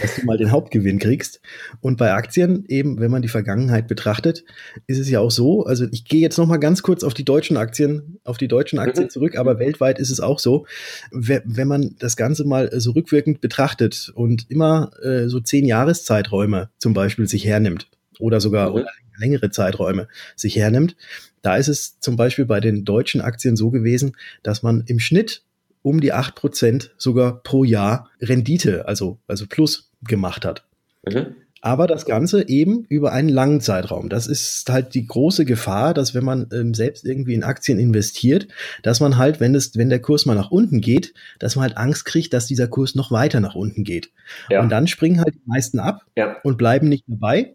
dass 0.00 0.16
du 0.16 0.26
mal 0.26 0.36
den 0.36 0.50
Hauptgewinn 0.50 0.98
kriegst. 0.98 1.40
Und 1.80 1.96
bei 1.96 2.12
Aktien, 2.12 2.64
eben, 2.68 3.00
wenn 3.00 3.10
man 3.10 3.22
die 3.22 3.28
Vergangenheit 3.28 3.88
betrachtet, 3.88 4.44
ist 4.86 4.98
es 4.98 5.08
ja 5.08 5.20
auch 5.20 5.30
so, 5.30 5.64
also 5.64 5.86
ich 5.90 6.04
gehe 6.04 6.20
jetzt 6.20 6.38
noch 6.38 6.46
mal 6.46 6.58
ganz 6.58 6.82
kurz 6.82 7.04
auf 7.04 7.14
die 7.14 7.24
deutschen 7.24 7.56
Aktien, 7.56 8.20
auf 8.24 8.38
die 8.38 8.48
deutschen 8.48 8.78
Aktien 8.78 9.06
mhm. 9.06 9.10
zurück, 9.10 9.36
aber 9.36 9.58
weltweit 9.58 9.98
ist 9.98 10.10
es 10.10 10.20
auch 10.20 10.38
so, 10.38 10.66
wenn 11.10 11.68
man 11.68 11.96
das 11.98 12.16
Ganze 12.16 12.44
mal 12.44 12.70
so 12.78 12.92
rückwirkend 12.92 13.40
betrachtet 13.40 14.12
und 14.14 14.50
immer 14.50 14.90
äh, 15.02 15.28
so 15.28 15.40
zehn 15.40 15.64
Jahreszeiträume 15.64 16.70
zum 16.78 16.94
Beispiel 16.94 17.26
sich 17.26 17.44
hernimmt 17.46 17.88
oder 18.18 18.40
sogar 18.40 18.70
mhm. 18.70 18.84
längere 19.18 19.50
Zeiträume 19.50 20.08
sich 20.34 20.56
hernimmt, 20.56 20.96
da 21.42 21.56
ist 21.56 21.68
es 21.68 22.00
zum 22.00 22.16
Beispiel 22.16 22.44
bei 22.44 22.60
den 22.60 22.84
deutschen 22.84 23.20
Aktien 23.20 23.56
so 23.56 23.70
gewesen, 23.70 24.16
dass 24.42 24.62
man 24.62 24.82
im 24.86 24.98
Schnitt 24.98 25.42
um 25.82 26.00
die 26.00 26.12
acht 26.12 26.34
Prozent 26.34 26.92
sogar 26.98 27.42
pro 27.44 27.62
Jahr 27.62 28.10
Rendite, 28.20 28.88
also, 28.88 29.18
also 29.28 29.46
Plus 29.46 29.92
gemacht 30.02 30.44
hat. 30.44 30.64
Mhm. 31.06 31.36
Aber 31.62 31.86
das 31.86 32.04
Ganze 32.04 32.48
eben 32.48 32.84
über 32.88 33.12
einen 33.12 33.28
langen 33.28 33.60
Zeitraum. 33.60 34.08
Das 34.08 34.26
ist 34.26 34.68
halt 34.68 34.94
die 34.94 35.06
große 35.06 35.44
Gefahr, 35.44 35.94
dass 35.94 36.14
wenn 36.14 36.24
man 36.24 36.48
ähm, 36.52 36.74
selbst 36.74 37.04
irgendwie 37.04 37.34
in 37.34 37.44
Aktien 37.44 37.78
investiert, 37.78 38.48
dass 38.82 39.00
man 39.00 39.16
halt, 39.16 39.38
wenn 39.40 39.54
es, 39.54 39.76
wenn 39.76 39.88
der 39.88 40.00
Kurs 40.00 40.26
mal 40.26 40.34
nach 40.34 40.50
unten 40.50 40.80
geht, 40.80 41.14
dass 41.38 41.56
man 41.56 41.62
halt 41.62 41.76
Angst 41.76 42.04
kriegt, 42.04 42.32
dass 42.32 42.46
dieser 42.46 42.68
Kurs 42.68 42.94
noch 42.94 43.10
weiter 43.10 43.40
nach 43.40 43.54
unten 43.54 43.84
geht. 43.84 44.10
Ja. 44.50 44.60
Und 44.60 44.70
dann 44.70 44.86
springen 44.86 45.20
halt 45.20 45.34
die 45.34 45.46
meisten 45.48 45.78
ab 45.78 46.04
ja. 46.16 46.36
und 46.42 46.58
bleiben 46.58 46.88
nicht 46.88 47.04
dabei 47.06 47.54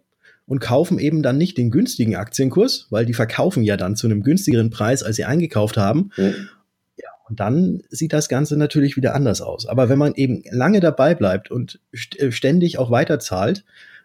und 0.51 0.60
kaufen 0.60 1.00
eben 1.00 1.24
dann 1.24 1.38
nicht 1.38 1.58
den 1.58 1.72
günstigen 1.72 2.17
Aktienkurs, 2.17 2.88
weil 2.89 3.05
die 3.05 3.13
verkaufen 3.13 3.63
ja 3.63 3.77
dann 3.77 3.96
zu 3.96 4.05
einem 4.05 4.22
günstigeren 4.22 4.70
Preis, 4.70 5.01
als 5.01 5.15
sie 5.15 5.24
eingekauft 5.24 5.77
haben. 5.77 6.12
Mhm. 6.17 6.50
Ja, 6.98 7.08
und 7.29 7.39
dann 7.39 7.84
sieht 7.89 8.12
das 8.12 8.27
Ganze 8.27 8.58
natürlich 8.58 8.98
wieder 8.98 9.15
anders 9.15 9.39
aus. 9.39 9.65
Aber 9.65 9.88
wenn 9.88 9.98
man 9.98 10.13
eben 10.13 10.43
lange 10.51 10.81
dabei 10.81 11.15
bleibt 11.15 11.51
und 11.51 11.79
äh, 12.17 12.31
ständig 12.31 12.77
auch 12.79 12.91
weiter 12.91 13.17
zahlt, 13.17 13.63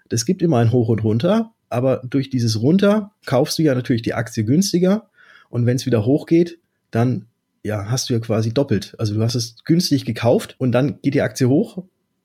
das 0.08 0.24
gibt 0.24 0.40
immer 0.40 0.58
ein 0.58 0.70
Hoch 0.70 0.88
und 0.88 1.02
Runter, 1.02 1.50
aber 1.68 2.00
durch 2.08 2.30
dieses 2.30 2.62
Runter 2.62 3.10
kaufst 3.24 3.58
du 3.58 3.64
ja 3.64 3.74
natürlich 3.74 4.02
die 4.02 4.14
Aktie 4.14 4.44
günstiger 4.44 5.10
und 5.48 5.66
wenn 5.66 5.74
es 5.74 5.84
wieder 5.84 6.06
hochgeht, 6.06 6.60
dann 6.92 7.26
ja, 7.64 7.90
hast 7.90 8.08
du 8.08 8.12
ja 8.14 8.20
quasi 8.20 8.54
doppelt. 8.54 8.94
Also 8.98 9.14
du 9.16 9.20
hast 9.20 9.34
es 9.34 9.56
günstig 9.64 10.04
gekauft 10.04 10.54
und 10.58 10.70
dann 10.70 11.00
geht 11.02 11.14
die 11.14 11.22
Aktie 11.22 11.48
hoch 11.48 11.82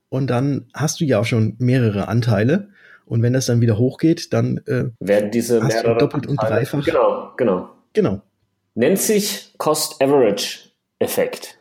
und 0.09 0.27
dann 0.27 0.67
hast 0.75 1.01
du 1.01 1.05
ja 1.05 1.17
auch 1.17 1.25
schon 1.25 1.55
mehrere 1.57 2.07
Anteile 2.07 2.69
und 3.05 3.21
wenn 3.21 3.33
das 3.33 3.45
dann 3.45 3.61
wieder 3.61 3.77
hochgeht, 3.77 4.33
dann 4.33 4.57
äh, 4.67 4.85
werden 4.99 5.31
diese 5.31 5.61
mehrere 5.61 5.97
doppelt 5.97 6.27
und 6.27 6.37
dreifach. 6.37 6.83
Genau, 6.83 7.31
genau. 7.37 7.69
Genau. 7.93 8.21
Nennt 8.73 8.99
sich 8.99 9.53
Cost-Average-Effekt. 9.57 11.57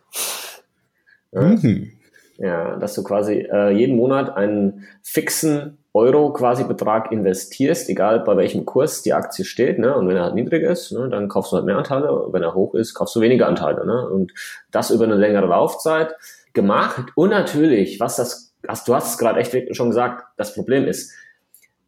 Ja. 1.33 1.43
Mhm. 1.43 1.93
ja, 2.39 2.77
dass 2.77 2.95
du 2.95 3.05
quasi 3.05 3.47
äh, 3.53 3.71
jeden 3.71 3.97
Monat 3.97 4.37
einen 4.37 4.87
fixen 5.03 5.79
Euro 5.93 6.33
quasi 6.33 6.65
Betrag 6.65 7.11
investierst, 7.11 7.89
egal 7.89 8.21
bei 8.21 8.37
welchem 8.37 8.65
Kurs 8.65 9.03
die 9.03 9.13
Aktie 9.13 9.45
steht, 9.45 9.79
ne? 9.79 9.97
Und 9.97 10.07
wenn 10.07 10.17
er 10.17 10.25
halt 10.25 10.35
niedrig 10.35 10.63
ist, 10.63 10.93
ne, 10.93 11.09
dann 11.09 11.29
kaufst 11.29 11.51
du 11.51 11.57
halt 11.57 11.67
mehr 11.67 11.79
Anteile. 11.79 12.29
Wenn 12.31 12.43
er 12.43 12.55
hoch 12.55 12.75
ist, 12.75 12.95
kaufst 12.95 13.17
du 13.17 13.21
weniger 13.21 13.49
Anteile, 13.49 13.85
ne? 13.85 14.09
Und 14.09 14.33
das 14.71 14.91
über 14.91 15.05
eine 15.05 15.17
längere 15.17 15.47
Laufzeit 15.47 16.15
gemacht. 16.53 17.07
Und 17.17 17.31
natürlich, 17.31 17.99
was 17.99 18.17
das, 18.17 18.55
hast, 18.69 18.87
du 18.87 18.95
hast 18.95 19.11
es 19.11 19.19
gerade 19.19 19.41
echt 19.41 19.77
schon 19.77 19.91
gesagt, 19.91 20.25
das 20.37 20.55
Problem 20.55 20.87
ist, 20.87 21.13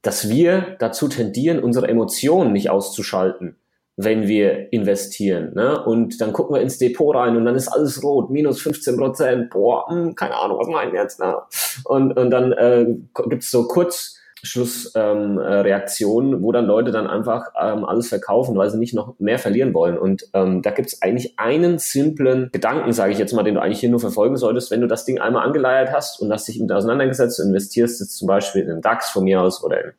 dass 0.02 0.28
wir 0.28 0.76
dazu 0.78 1.08
tendieren, 1.08 1.62
unsere 1.62 1.88
Emotionen 1.88 2.52
nicht 2.52 2.70
auszuschalten, 2.70 3.56
wenn 3.96 4.26
wir 4.26 4.72
investieren. 4.72 5.52
Ne? 5.54 5.82
Und 5.84 6.20
dann 6.20 6.32
gucken 6.32 6.56
wir 6.56 6.60
ins 6.60 6.78
Depot 6.78 7.14
rein 7.14 7.36
und 7.36 7.44
dann 7.44 7.54
ist 7.54 7.68
alles 7.68 8.02
rot, 8.02 8.30
minus 8.30 8.60
15 8.60 8.96
Prozent. 8.96 9.50
Boah, 9.50 9.86
mh, 9.88 9.94
hm, 9.94 10.14
keine 10.14 10.34
Ahnung, 10.36 10.58
was 10.58 10.68
meinen 10.68 10.94
jetzt? 10.94 11.20
Ne? 11.20 11.36
Und, 11.84 12.16
und 12.16 12.30
dann 12.30 12.52
äh, 12.52 12.86
gibt 13.28 13.44
es 13.44 13.50
so 13.50 13.66
kurz 13.68 14.18
Schlussreaktionen, 14.44 16.34
ähm, 16.34 16.42
wo 16.42 16.50
dann 16.50 16.66
Leute 16.66 16.90
dann 16.90 17.06
einfach 17.06 17.46
ähm, 17.60 17.84
alles 17.84 18.08
verkaufen, 18.08 18.56
weil 18.56 18.70
sie 18.70 18.78
nicht 18.78 18.92
noch 18.92 19.18
mehr 19.20 19.38
verlieren 19.38 19.72
wollen. 19.72 19.96
Und 19.96 20.24
ähm, 20.34 20.62
da 20.62 20.70
gibt 20.70 20.88
es 20.88 21.00
eigentlich 21.00 21.38
einen 21.38 21.78
simplen 21.78 22.50
Gedanken, 22.52 22.92
sage 22.92 23.12
ich 23.12 23.18
jetzt 23.18 23.32
mal, 23.32 23.44
den 23.44 23.54
du 23.54 23.62
eigentlich 23.62 23.78
hier 23.80 23.90
nur 23.90 24.00
verfolgen 24.00 24.36
solltest. 24.36 24.70
Wenn 24.70 24.80
du 24.80 24.88
das 24.88 25.04
Ding 25.04 25.20
einmal 25.20 25.46
angeleiert 25.46 25.92
hast 25.92 26.20
und 26.20 26.32
hast 26.32 26.48
dich 26.48 26.60
mit 26.60 26.72
auseinandergesetzt, 26.72 27.38
investierst 27.38 28.00
jetzt 28.00 28.16
zum 28.16 28.26
Beispiel 28.26 28.62
in 28.62 28.68
den 28.68 28.80
DAX 28.80 29.10
von 29.10 29.24
mir 29.24 29.40
aus 29.40 29.62
oder 29.62 29.80
in, 29.80 29.92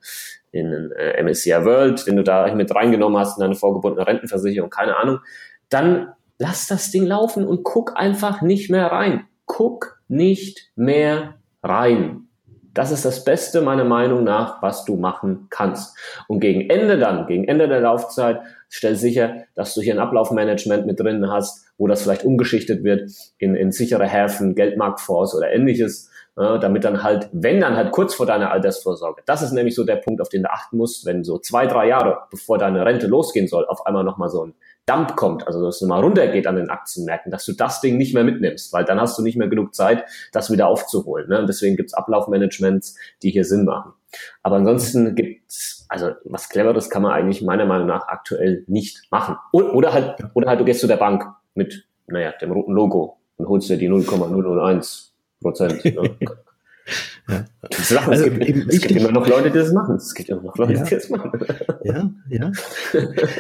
in 0.52 0.72
den 0.72 0.92
äh, 0.92 1.24
MSCI 1.24 1.64
World, 1.64 2.06
wenn 2.06 2.18
du 2.18 2.24
da 2.24 2.54
mit 2.54 2.76
reingenommen 2.76 3.18
hast 3.18 3.38
in 3.38 3.42
deine 3.42 3.56
vorgebundene 3.56 4.06
Rentenversicherung, 4.06 4.70
keine 4.70 4.98
Ahnung, 4.98 5.20
dann 5.70 6.14
lass 6.38 6.68
das 6.68 6.92
Ding 6.92 7.06
laufen 7.06 7.48
und 7.48 7.64
guck 7.64 7.96
einfach 7.96 8.42
nicht 8.42 8.70
mehr 8.70 8.88
rein. 8.88 9.26
Guck 9.46 10.02
nicht 10.10 10.72
mehr 10.76 11.36
rein. 11.64 12.28
Das 12.74 12.92
ist 12.92 13.06
das 13.06 13.24
Beste 13.24 13.62
meiner 13.62 13.84
Meinung 13.84 14.24
nach, 14.24 14.62
was 14.64 14.84
du 14.84 14.96
machen 14.96 15.48
kannst. 15.52 15.96
Und 16.28 16.40
gegen 16.40 16.70
Ende 16.70 16.98
dann, 16.98 17.28
gegen 17.28 17.48
Ende 17.48 17.68
der 17.68 17.82
Laufzeit, 17.82 18.42
stell 18.68 18.96
sicher, 18.96 19.44
dass 19.54 19.76
du 19.76 19.82
hier 19.82 19.94
ein 19.94 20.00
Ablaufmanagement 20.00 20.88
mit 20.88 21.00
drin 21.00 21.30
hast, 21.30 21.68
wo 21.78 21.88
das 21.88 22.02
vielleicht 22.02 22.24
umgeschichtet 22.24 22.84
wird 22.84 23.12
in, 23.38 23.56
in 23.56 23.72
sichere 23.72 24.08
Häfen, 24.08 24.56
Geldmarktfonds 24.56 25.36
oder 25.36 25.52
ähnliches, 25.52 26.10
äh, 26.36 26.60
damit 26.60 26.84
dann 26.84 27.04
halt, 27.04 27.30
wenn 27.32 27.62
dann 27.62 27.76
halt 27.76 27.92
kurz 27.92 28.16
vor 28.16 28.26
deiner 28.26 28.52
Altersvorsorge, 28.52 29.22
das 29.26 29.42
ist 29.42 29.52
nämlich 29.52 29.76
so 29.76 29.84
der 29.84 29.98
Punkt, 29.98 30.22
auf 30.22 30.30
den 30.30 30.44
du 30.44 30.52
achten 30.52 30.78
musst, 30.78 31.06
wenn 31.06 31.24
so 31.24 31.38
zwei, 31.38 31.68
drei 31.68 31.88
Jahre, 31.88 32.24
bevor 32.32 32.58
deine 32.58 32.86
Rente 32.86 33.08
losgehen 33.08 33.48
soll, 33.48 33.66
auf 33.66 33.86
einmal 33.86 34.04
nochmal 34.04 34.30
so 34.30 34.46
ein 34.46 34.54
Dump 34.86 35.16
kommt, 35.16 35.48
also 35.48 35.64
dass 35.64 35.82
es 35.82 35.88
mal 35.88 36.02
runtergeht 36.02 36.46
an 36.46 36.58
den 36.58 36.70
Aktienmärkten, 36.70 37.32
dass 37.32 37.46
du 37.46 37.54
das 37.54 37.80
Ding 37.80 37.98
nicht 37.98 38.14
mehr 38.14 38.26
mitnimmst, 38.26 38.74
weil 38.74 38.84
dann 38.84 39.00
hast 39.00 39.18
du 39.18 39.22
nicht 39.22 39.38
mehr 39.38 39.48
genug 39.48 39.74
Zeit, 39.74 40.04
das 40.34 40.52
wieder 40.52 40.68
aufzuholen. 40.68 41.30
Ne? 41.30 41.40
Und 41.40 41.48
deswegen 41.48 41.78
gibt's 41.78 41.94
Ablaufmanagements, 41.94 42.98
die 43.22 43.32
hier 43.32 43.46
Sinn 43.46 43.64
machen. 43.64 43.94
Aber 44.42 44.58
ansonsten 44.58 45.16
gibt's, 45.16 45.86
also 45.88 46.12
was 46.26 46.50
Cleveres 46.50 46.90
kann 46.90 47.02
man 47.02 47.14
eigentlich 47.14 47.42
meiner 47.42 47.66
Meinung 47.66 47.88
nach 47.88 48.08
aktuell 48.08 48.66
nicht 48.68 49.10
machen. 49.10 49.38
Oder 49.54 49.94
halt, 49.94 50.18
oder 50.34 50.50
halt 50.50 50.60
du 50.60 50.66
gehst 50.66 50.82
zu 50.82 50.88
der 50.88 50.98
Bank 50.98 51.24
mit, 51.54 51.88
naja, 52.08 52.34
dem 52.42 52.52
roten 52.52 52.74
Logo 52.74 53.20
und 53.38 53.48
holst 53.48 53.70
dir 53.70 53.78
die 53.78 53.88
0,001 53.88 55.13
Prozent. 55.44 55.86
Ne? 55.86 56.18
Ja. 57.30 57.46
Also, 57.62 58.12
es, 58.12 58.24
gibt, 58.26 58.44
eben 58.44 58.70
es 58.70 58.82
gibt 58.82 58.92
immer 58.92 59.12
noch 59.12 59.26
Leute, 59.26 59.50
die 59.50 59.58
das 59.58 59.72
machen. 59.72 59.96
Es 59.96 60.14
gibt 60.14 60.28
immer 60.28 60.42
noch 60.42 60.58
Leute, 60.58 60.74
ja. 60.74 60.84
die 60.84 60.96
das 60.96 61.10
machen. 61.10 61.32
Ja, 61.86 62.12
ja. 62.30 62.52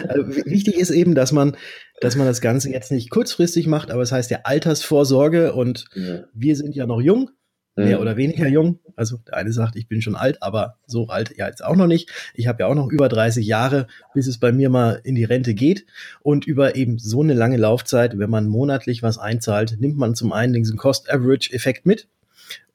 Also, 0.07 0.27
wichtig 0.45 0.77
ist 0.77 0.89
eben, 0.89 1.15
dass 1.15 1.33
man, 1.33 1.57
dass 1.99 2.15
man 2.15 2.25
das 2.25 2.39
Ganze 2.39 2.69
jetzt 2.69 2.93
nicht 2.93 3.09
kurzfristig 3.09 3.67
macht, 3.67 3.91
aber 3.91 4.01
es 4.01 4.13
heißt 4.13 4.31
ja 4.31 4.39
Altersvorsorge 4.45 5.53
und 5.53 5.85
ja. 5.95 6.23
wir 6.33 6.55
sind 6.55 6.75
ja 6.75 6.85
noch 6.85 7.01
jung. 7.01 7.31
Mehr 7.75 8.01
oder 8.01 8.17
weniger 8.17 8.47
jung. 8.47 8.79
Also 8.95 9.17
der 9.27 9.37
eine 9.37 9.51
sagt, 9.51 9.75
ich 9.75 9.87
bin 9.87 10.01
schon 10.01 10.15
alt, 10.15 10.41
aber 10.41 10.77
so 10.85 11.07
alt 11.07 11.35
ja 11.37 11.47
jetzt 11.47 11.63
auch 11.63 11.75
noch 11.75 11.87
nicht. 11.87 12.09
Ich 12.35 12.47
habe 12.47 12.61
ja 12.61 12.67
auch 12.67 12.75
noch 12.75 12.89
über 12.89 13.09
30 13.09 13.45
Jahre, 13.45 13.87
bis 14.13 14.27
es 14.27 14.37
bei 14.37 14.51
mir 14.51 14.69
mal 14.69 15.01
in 15.03 15.15
die 15.15 15.23
Rente 15.23 15.53
geht. 15.53 15.85
Und 16.21 16.45
über 16.45 16.75
eben 16.75 16.99
so 16.99 17.21
eine 17.21 17.33
lange 17.33 17.57
Laufzeit, 17.57 18.17
wenn 18.17 18.29
man 18.29 18.47
monatlich 18.47 19.01
was 19.01 19.17
einzahlt, 19.17 19.77
nimmt 19.79 19.97
man 19.97 20.15
zum 20.15 20.31
einen 20.31 20.53
diesen 20.53 20.77
Cost-Average-Effekt 20.77 21.85
mit 21.85 22.07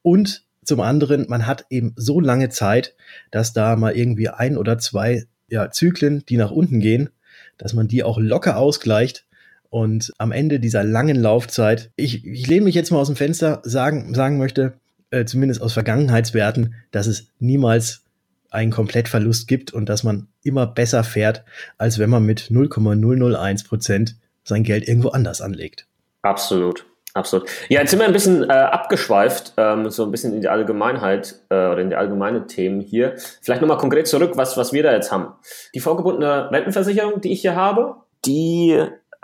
und 0.01 0.43
zum 0.63 0.81
anderen, 0.81 1.25
man 1.29 1.47
hat 1.47 1.65
eben 1.69 1.93
so 1.95 2.19
lange 2.19 2.49
Zeit, 2.49 2.95
dass 3.31 3.53
da 3.53 3.75
mal 3.75 3.95
irgendwie 3.95 4.29
ein 4.29 4.55
oder 4.55 4.77
zwei 4.77 5.25
ja, 5.47 5.71
Zyklen, 5.71 6.23
die 6.27 6.37
nach 6.37 6.51
unten 6.51 6.79
gehen, 6.79 7.09
dass 7.57 7.73
man 7.73 7.87
die 7.87 8.03
auch 8.03 8.19
locker 8.19 8.57
ausgleicht 8.57 9.25
und 9.69 10.11
am 10.17 10.31
Ende 10.31 10.59
dieser 10.59 10.83
langen 10.83 11.15
Laufzeit, 11.15 11.91
ich, 11.95 12.25
ich 12.25 12.47
lehne 12.47 12.65
mich 12.65 12.75
jetzt 12.75 12.91
mal 12.91 12.99
aus 12.99 13.07
dem 13.07 13.15
Fenster, 13.15 13.61
sagen, 13.63 14.13
sagen 14.13 14.37
möchte, 14.37 14.73
äh, 15.11 15.25
zumindest 15.25 15.61
aus 15.61 15.73
Vergangenheitswerten, 15.73 16.75
dass 16.91 17.07
es 17.07 17.27
niemals 17.39 18.03
einen 18.51 18.71
Komplettverlust 18.71 19.47
gibt 19.47 19.73
und 19.73 19.87
dass 19.89 20.03
man 20.03 20.27
immer 20.43 20.65
besser 20.65 21.03
fährt, 21.03 21.43
als 21.77 21.99
wenn 21.99 22.09
man 22.09 22.25
mit 22.25 22.49
0,001 22.49 23.63
Prozent 23.63 24.15
sein 24.43 24.63
Geld 24.63 24.87
irgendwo 24.87 25.09
anders 25.09 25.41
anlegt. 25.41 25.87
Absolut. 26.21 26.85
Absolut. 27.15 27.49
Ja, 27.69 27.81
jetzt 27.81 27.89
sind 27.89 27.99
wir 27.99 28.05
ein 28.05 28.13
bisschen 28.13 28.43
äh, 28.43 28.53
abgeschweift, 28.53 29.53
ähm, 29.57 29.89
so 29.89 30.03
ein 30.03 30.11
bisschen 30.11 30.33
in 30.33 30.41
die 30.41 30.47
Allgemeinheit 30.47 31.41
äh, 31.49 31.55
oder 31.55 31.79
in 31.79 31.89
die 31.89 31.95
allgemeine 31.95 32.45
Themen 32.45 32.81
hier. 32.81 33.15
Vielleicht 33.41 33.61
nochmal 33.61 33.77
konkret 33.77 34.07
zurück, 34.07 34.33
was, 34.35 34.57
was 34.57 34.73
wir 34.73 34.83
da 34.83 34.93
jetzt 34.93 35.11
haben. 35.11 35.33
Die 35.73 35.79
vorgebundene 35.79 36.51
Rentenversicherung, 36.51 37.19
die 37.19 37.31
ich 37.31 37.41
hier 37.41 37.55
habe, 37.55 37.95
die 38.25 38.79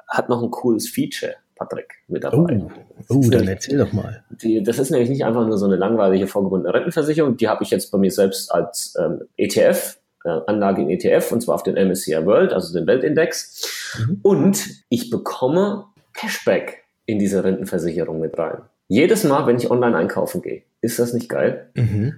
hat 0.08 0.30
noch 0.30 0.42
ein 0.42 0.50
cooles 0.50 0.90
Feature, 0.90 1.36
Patrick, 1.56 1.94
mit 2.08 2.24
dabei. 2.24 2.62
Oh, 3.08 3.16
oh 3.16 3.30
dann 3.30 3.48
erzähl 3.48 3.78
doch 3.78 3.94
mal. 3.94 4.24
Die, 4.30 4.62
das 4.62 4.78
ist 4.78 4.92
nämlich 4.92 5.10
nicht 5.10 5.24
einfach 5.24 5.46
nur 5.46 5.58
so 5.58 5.66
eine 5.66 5.78
langweilige 5.78 6.28
vorgebundene 6.28 6.74
Rentenversicherung, 6.74 7.38
die 7.38 7.48
habe 7.48 7.64
ich 7.64 7.72
jetzt 7.72 7.92
bei 7.92 7.98
mir 7.98 8.12
selbst 8.12 8.52
als 8.52 8.96
ähm, 9.00 9.22
ETF, 9.38 9.98
äh, 10.26 10.30
Anlage 10.48 10.82
in 10.82 10.90
ETF, 10.90 11.32
und 11.32 11.42
zwar 11.42 11.56
auf 11.56 11.64
den 11.64 11.76
MSCI 11.76 12.26
World, 12.26 12.52
also 12.52 12.78
den 12.78 12.88
Weltindex. 12.88 13.96
Mhm. 13.98 14.20
Und 14.22 14.68
ich 14.90 15.10
bekomme 15.10 15.86
Cashback 16.14 16.84
in 17.06 17.20
diese 17.20 17.44
Rentenversicherung 17.44 18.20
mit 18.20 18.38
rein. 18.38 18.62
Jedes 18.88 19.24
Mal, 19.24 19.48
wenn 19.48 19.58
ich 19.58 19.72
online 19.72 19.98
einkaufen 19.98 20.42
gehe. 20.42 20.64
Ist 20.82 21.00
das 21.00 21.14
nicht 21.14 21.30
geil? 21.30 21.70
Mhm. 21.74 22.16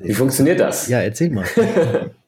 Wie 0.00 0.14
funktioniert 0.14 0.58
das? 0.58 0.88
Ja, 0.88 1.00
erzähl 1.00 1.30
mal. 1.30 1.44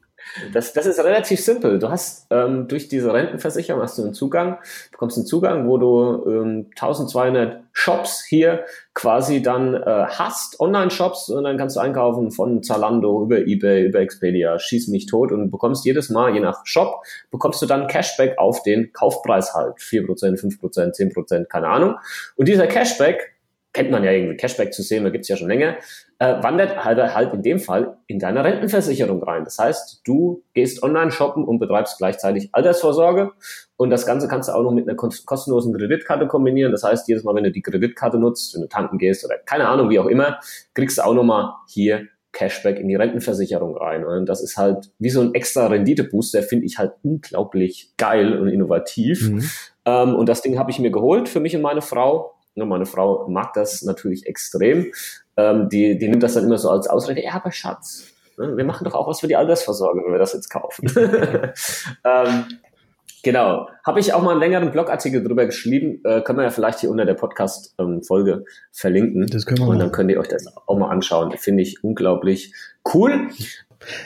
Das, 0.53 0.73
das 0.73 0.85
ist 0.85 0.99
relativ 0.99 1.39
simpel. 1.39 1.79
Du 1.79 1.89
hast 1.89 2.27
ähm, 2.29 2.67
durch 2.67 2.87
diese 2.89 3.13
Rentenversicherung 3.13 3.81
hast 3.81 3.97
du 3.97 4.03
einen 4.03 4.13
Zugang, 4.13 4.57
bekommst 4.91 5.17
einen 5.17 5.25
Zugang, 5.25 5.67
wo 5.67 5.77
du 5.77 6.25
ähm, 6.29 6.67
1200 6.75 7.63
Shops 7.71 8.25
hier 8.25 8.65
quasi 8.93 9.41
dann 9.41 9.75
äh, 9.75 10.05
hast, 10.07 10.59
Online-Shops, 10.59 11.29
und 11.29 11.43
dann 11.43 11.57
kannst 11.57 11.75
du 11.75 11.81
einkaufen 11.81 12.31
von 12.31 12.63
Zalando 12.63 13.23
über 13.23 13.39
eBay, 13.39 13.85
über 13.85 13.99
Expedia, 13.99 14.57
schieß 14.57 14.87
mich 14.87 15.05
tot 15.05 15.31
und 15.31 15.51
bekommst 15.51 15.85
jedes 15.85 16.09
Mal, 16.09 16.33
je 16.33 16.39
nach 16.39 16.65
Shop, 16.65 17.03
bekommst 17.31 17.61
du 17.61 17.65
dann 17.65 17.87
Cashback 17.87 18.37
auf 18.37 18.63
den 18.63 18.91
Kaufpreis 18.93 19.53
halt. 19.53 19.77
4%, 19.77 20.07
5%, 20.07 20.95
10%, 20.95 21.45
keine 21.45 21.67
Ahnung. 21.67 21.95
Und 22.35 22.47
dieser 22.47 22.67
Cashback 22.67 23.34
kennt 23.75 23.91
man 23.91 24.03
ja 24.03 24.11
irgendwie, 24.11 24.37
Cashback-Systeme 24.37 25.11
gibt's 25.11 25.27
ja 25.27 25.35
schon 25.35 25.49
länger, 25.49 25.75
äh, 26.17 26.41
wandert 26.41 26.83
halt, 26.83 26.97
halt 27.13 27.33
in 27.33 27.43
dem 27.43 27.59
Fall 27.59 27.97
in 28.07 28.19
deine 28.19 28.43
Rentenversicherung 28.43 29.21
rein. 29.21 29.43
Das 29.43 29.59
heißt, 29.59 30.01
du 30.05 30.43
gehst 30.53 30.81
online 30.81 31.11
shoppen 31.11 31.43
und 31.43 31.59
betreibst 31.59 31.97
gleichzeitig 31.97 32.49
Altersvorsorge 32.53 33.33
und 33.75 33.89
das 33.89 34.05
Ganze 34.05 34.29
kannst 34.29 34.47
du 34.47 34.53
auch 34.53 34.63
noch 34.63 34.71
mit 34.71 34.87
einer 34.87 34.95
kostenlosen 34.95 35.75
Kreditkarte 35.75 36.25
kombinieren. 36.27 36.71
Das 36.71 36.83
heißt, 36.83 37.07
jedes 37.09 37.25
Mal, 37.25 37.35
wenn 37.35 37.43
du 37.43 37.51
die 37.51 37.61
Kreditkarte 37.61 38.17
nutzt, 38.17 38.55
wenn 38.55 38.61
du 38.61 38.69
tanken 38.69 38.97
gehst 38.97 39.25
oder 39.25 39.35
keine 39.45 39.67
Ahnung, 39.67 39.89
wie 39.89 39.99
auch 39.99 40.07
immer, 40.07 40.39
kriegst 40.73 40.97
du 40.97 41.03
auch 41.03 41.13
nochmal 41.13 41.51
hier 41.67 42.07
Cashback 42.31 42.79
in 42.79 42.87
die 42.87 42.95
Rentenversicherung 42.95 43.75
rein. 43.75 44.05
Und 44.05 44.27
das 44.27 44.41
ist 44.41 44.55
halt 44.55 44.91
wie 44.99 45.09
so 45.09 45.21
ein 45.21 45.33
extra 45.33 45.67
Renditebooster, 45.67 46.43
finde 46.43 46.65
ich 46.65 46.77
halt 46.77 46.93
unglaublich 47.03 47.91
geil 47.97 48.39
und 48.39 48.47
innovativ. 48.47 49.29
Mhm. 49.29 49.49
Ähm, 49.85 50.15
und 50.15 50.29
das 50.29 50.41
Ding 50.41 50.57
habe 50.57 50.71
ich 50.71 50.79
mir 50.79 50.91
geholt 50.91 51.27
für 51.27 51.39
mich 51.39 51.55
und 51.55 51.61
meine 51.61 51.81
Frau 51.81 52.34
Ne, 52.55 52.65
meine 52.65 52.85
Frau 52.85 53.27
mag 53.27 53.53
das 53.53 53.81
natürlich 53.83 54.25
extrem. 54.25 54.91
Ähm, 55.37 55.67
die, 55.69 55.97
die 55.97 56.07
nimmt 56.07 56.23
das 56.23 56.33
dann 56.33 56.45
immer 56.45 56.57
so 56.57 56.69
als 56.69 56.87
Ausrede, 56.87 57.21
ja, 57.21 57.33
aber 57.33 57.51
Schatz, 57.51 58.07
ne, 58.37 58.55
wir 58.55 58.63
machen 58.63 58.85
doch 58.85 58.93
auch 58.93 59.07
was 59.07 59.19
für 59.19 59.27
die 59.27 59.35
Altersvorsorge, 59.35 60.01
wenn 60.03 60.11
wir 60.11 60.19
das 60.19 60.33
jetzt 60.33 60.49
kaufen. 60.49 60.89
ähm, 62.05 62.45
genau. 63.23 63.67
Habe 63.85 63.99
ich 63.99 64.13
auch 64.13 64.21
mal 64.21 64.31
einen 64.31 64.39
längeren 64.39 64.71
Blogartikel 64.71 65.21
drüber 65.21 65.45
geschrieben. 65.45 65.99
Äh, 66.05 66.21
können 66.21 66.39
wir 66.39 66.43
ja 66.43 66.49
vielleicht 66.49 66.79
hier 66.79 66.89
unter 66.89 67.05
der 67.05 67.15
Podcast-Folge 67.15 68.31
ähm, 68.31 68.45
verlinken. 68.71 69.27
Das 69.27 69.45
können 69.45 69.59
wir 69.59 69.67
Und 69.67 69.79
dann 69.79 69.91
könnt 69.91 70.09
ihr 70.09 70.19
euch 70.19 70.29
das 70.29 70.47
auch 70.47 70.77
mal 70.77 70.89
anschauen. 70.89 71.31
Finde 71.37 71.61
ich 71.61 71.83
unglaublich 71.83 72.53
cool. 72.93 73.29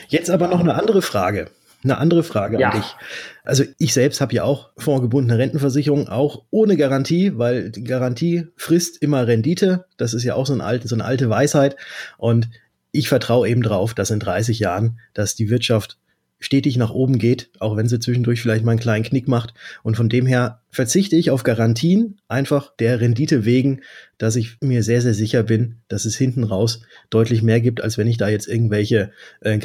Jetzt 0.08 0.28
aber 0.28 0.48
noch 0.48 0.60
eine 0.60 0.74
andere 0.74 1.02
Frage. 1.02 1.46
Eine 1.82 1.98
andere 1.98 2.22
Frage 2.22 2.60
ja. 2.60 2.70
an 2.70 2.80
dich. 2.80 2.96
Also 3.42 3.64
ich 3.78 3.94
selbst 3.94 4.20
habe 4.20 4.34
ja 4.34 4.44
auch 4.44 4.70
vorgebundene 4.76 5.38
Rentenversicherung, 5.38 6.08
auch 6.08 6.44
ohne 6.50 6.76
Garantie, 6.76 7.38
weil 7.38 7.70
die 7.70 7.84
Garantie 7.84 8.48
frisst 8.56 9.00
immer 9.02 9.26
Rendite. 9.26 9.86
Das 9.96 10.12
ist 10.12 10.24
ja 10.24 10.34
auch 10.34 10.46
so, 10.46 10.52
ein 10.52 10.60
alte, 10.60 10.88
so 10.88 10.94
eine 10.94 11.04
alte 11.04 11.30
Weisheit. 11.30 11.76
Und 12.18 12.50
ich 12.92 13.08
vertraue 13.08 13.48
eben 13.48 13.62
drauf, 13.62 13.94
dass 13.94 14.10
in 14.10 14.20
30 14.20 14.58
Jahren, 14.58 14.98
dass 15.14 15.34
die 15.34 15.48
Wirtschaft 15.48 15.98
stetig 16.40 16.76
nach 16.78 16.90
oben 16.90 17.18
geht, 17.18 17.50
auch 17.58 17.76
wenn 17.76 17.86
sie 17.86 18.00
zwischendurch 18.00 18.40
vielleicht 18.40 18.64
mal 18.64 18.72
einen 18.72 18.80
kleinen 18.80 19.04
Knick 19.04 19.28
macht. 19.28 19.54
Und 19.82 19.96
von 19.96 20.08
dem 20.08 20.26
her 20.26 20.62
verzichte 20.70 21.16
ich 21.16 21.30
auf 21.30 21.42
Garantien, 21.42 22.18
einfach 22.28 22.74
der 22.78 23.00
Rendite 23.00 23.44
wegen, 23.44 23.82
dass 24.18 24.36
ich 24.36 24.56
mir 24.60 24.82
sehr, 24.82 25.02
sehr 25.02 25.14
sicher 25.14 25.42
bin, 25.42 25.76
dass 25.88 26.06
es 26.06 26.16
hinten 26.16 26.44
raus 26.44 26.82
deutlich 27.10 27.42
mehr 27.42 27.60
gibt, 27.60 27.82
als 27.82 27.98
wenn 27.98 28.08
ich 28.08 28.16
da 28.16 28.28
jetzt 28.28 28.48
irgendwelche, 28.48 29.12
äh, 29.40 29.58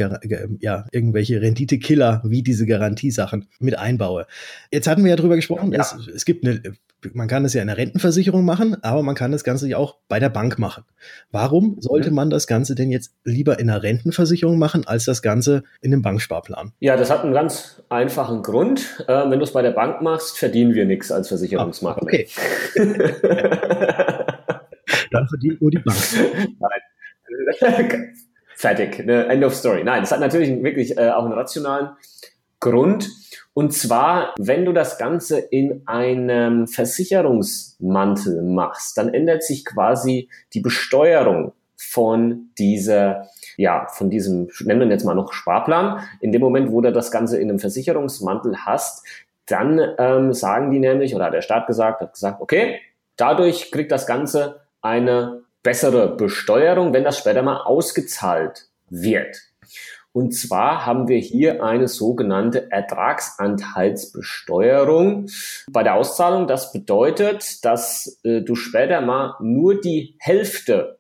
ja, 0.59 0.85
irgendwelche 0.91 1.41
Renditekiller 1.41 2.21
wie 2.25 2.43
diese 2.43 2.65
Garantiesachen 2.65 3.47
mit 3.59 3.77
einbaue. 3.77 4.27
Jetzt 4.71 4.87
hatten 4.87 5.03
wir 5.03 5.11
ja 5.11 5.17
drüber 5.17 5.37
gesprochen, 5.37 5.71
ja. 5.71 5.79
Es, 5.79 6.07
es 6.07 6.25
gibt 6.25 6.45
eine 6.45 6.61
man 7.13 7.27
kann 7.27 7.45
es 7.45 7.53
ja 7.53 7.61
in 7.61 7.67
der 7.67 7.77
Rentenversicherung 7.77 8.43
machen, 8.45 8.77
aber 8.83 9.03
man 9.03 9.15
kann 9.15 9.31
das 9.31 9.43
Ganze 9.43 9.67
ja 9.67 9.77
auch 9.77 9.97
bei 10.07 10.19
der 10.19 10.29
Bank 10.29 10.57
machen. 10.59 10.83
Warum 11.31 11.77
sollte 11.79 12.09
mhm. 12.09 12.15
man 12.15 12.29
das 12.29 12.47
Ganze 12.47 12.75
denn 12.75 12.91
jetzt 12.91 13.13
lieber 13.23 13.59
in 13.59 13.67
der 13.67 13.83
Rentenversicherung 13.83 14.57
machen, 14.57 14.87
als 14.87 15.05
das 15.05 15.21
Ganze 15.21 15.63
in 15.81 15.93
einem 15.93 16.01
Banksparplan? 16.01 16.73
Ja, 16.79 16.97
das 16.97 17.09
hat 17.09 17.23
einen 17.23 17.33
ganz 17.33 17.83
einfachen 17.89 18.41
Grund. 18.41 19.03
Äh, 19.07 19.29
wenn 19.29 19.39
du 19.39 19.43
es 19.43 19.53
bei 19.53 19.61
der 19.61 19.71
Bank 19.71 20.01
machst, 20.01 20.37
verdienen 20.37 20.73
wir 20.73 20.85
nichts 20.85 21.11
als 21.11 21.27
Versicherungsmakler. 21.27 22.03
Ah, 22.03 22.05
okay. 22.05 22.27
Dann 25.11 25.27
verdient 25.27 25.61
nur 25.61 25.71
die 25.71 25.79
Bank. 25.79 25.97
Nein. 26.59 28.13
Fertig. 28.55 29.05
Ne? 29.05 29.27
End 29.27 29.43
of 29.43 29.53
story. 29.53 29.83
Nein, 29.83 30.01
das 30.01 30.11
hat 30.11 30.19
natürlich 30.19 30.49
wirklich 30.63 30.97
äh, 30.97 31.09
auch 31.09 31.25
einen 31.25 31.33
rationalen 31.33 31.89
Grund. 32.59 33.09
Und 33.55 33.71
zwar, 33.71 34.35
wenn 34.37 34.65
du 34.65 34.73
das 34.73 34.97
Ganze 34.97 35.39
in 35.39 35.83
einem 35.87 36.67
Versicherungsmantel 36.67 38.41
machst, 38.41 38.97
dann 38.97 39.13
ändert 39.13 39.43
sich 39.43 39.63
quasi 39.63 40.27
die 40.53 40.59
Besteuerung 40.59 41.53
von 41.77 42.49
dieser, 42.59 43.29
ja, 43.55 43.87
von 43.87 44.09
diesem, 44.09 44.49
nennen 44.65 44.81
wir 44.81 44.87
jetzt 44.87 45.05
mal 45.05 45.15
noch 45.15 45.31
Sparplan. 45.31 46.01
In 46.19 46.33
dem 46.33 46.41
Moment, 46.41 46.69
wo 46.69 46.81
du 46.81 46.91
das 46.91 47.11
Ganze 47.11 47.39
in 47.39 47.49
einem 47.49 47.59
Versicherungsmantel 47.59 48.57
hast, 48.65 49.07
dann 49.45 49.79
ähm, 49.99 50.33
sagen 50.33 50.69
die 50.71 50.79
nämlich, 50.79 51.15
oder 51.15 51.27
hat 51.27 51.33
der 51.33 51.41
Staat 51.41 51.65
gesagt, 51.67 52.01
hat 52.01 52.11
gesagt, 52.11 52.41
okay, 52.41 52.81
dadurch 53.15 53.71
kriegt 53.71 53.93
das 53.93 54.05
Ganze 54.05 54.63
eine 54.81 55.43
bessere 55.63 56.13
Besteuerung, 56.17 56.93
wenn 56.93 57.05
das 57.05 57.19
später 57.19 57.41
mal 57.41 57.61
ausgezahlt 57.61 58.67
wird. 58.89 59.37
Und 60.15 60.33
zwar 60.33 60.85
haben 60.85 61.09
wir 61.09 61.17
hier 61.17 61.61
eine 61.61 61.89
sogenannte 61.89 62.71
Ertragsanteilsbesteuerung 62.71 65.27
bei 65.69 65.83
der 65.83 65.95
Auszahlung. 65.95 66.47
Das 66.47 66.71
bedeutet, 66.71 67.65
dass 67.65 68.21
äh, 68.23 68.41
du 68.41 68.55
später 68.55 69.01
mal 69.01 69.35
nur 69.41 69.81
die 69.81 70.15
Hälfte 70.19 70.99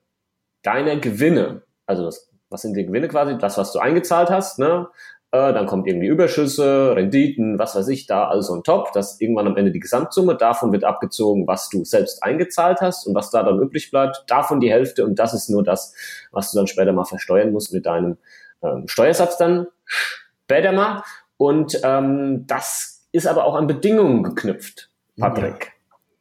deiner 0.63 0.97
Gewinne, 0.97 1.61
also 1.85 2.03
das, 2.03 2.29
was 2.49 2.63
sind 2.63 2.75
die 2.75 2.85
Gewinne 2.85 3.07
quasi, 3.07 3.37
das, 3.37 3.57
was 3.57 3.71
du 3.71 3.79
eingezahlt 3.79 4.29
hast, 4.29 4.59
ne? 4.59 4.89
Äh, 5.31 5.53
dann 5.53 5.65
kommt 5.65 5.87
irgendwie 5.87 6.07
Überschüsse, 6.07 6.97
Renditen, 6.97 7.57
was 7.57 7.73
weiß 7.73 7.87
ich, 7.87 8.07
da 8.07 8.27
also 8.27 8.53
ein 8.53 8.63
Top. 8.63 8.91
Das 8.91 9.21
irgendwann 9.21 9.47
am 9.47 9.55
Ende 9.55 9.71
die 9.71 9.79
Gesamtsumme. 9.79 10.35
Davon 10.35 10.73
wird 10.73 10.83
abgezogen, 10.83 11.47
was 11.47 11.69
du 11.69 11.85
selbst 11.85 12.21
eingezahlt 12.21 12.81
hast 12.81 13.07
und 13.07 13.15
was 13.15 13.31
da 13.31 13.43
dann 13.43 13.61
übrig 13.61 13.91
bleibt. 13.91 14.25
Davon 14.27 14.59
die 14.59 14.71
Hälfte 14.71 15.05
und 15.05 15.19
das 15.19 15.33
ist 15.33 15.49
nur 15.49 15.63
das, 15.63 15.93
was 16.33 16.51
du 16.51 16.57
dann 16.57 16.67
später 16.67 16.91
mal 16.91 17.05
versteuern 17.05 17.53
musst 17.53 17.71
mit 17.71 17.85
deinem 17.85 18.17
ähm, 18.63 18.87
Steuersatz 18.87 19.37
dann 19.37 19.67
später 19.85 20.71
mal. 20.71 21.03
Und 21.37 21.79
ähm, 21.83 22.45
das 22.47 23.07
ist 23.11 23.27
aber 23.27 23.45
auch 23.45 23.55
an 23.55 23.67
Bedingungen 23.67 24.23
geknüpft, 24.23 24.89
Patrick. 25.17 25.65
Ja. 25.65 25.71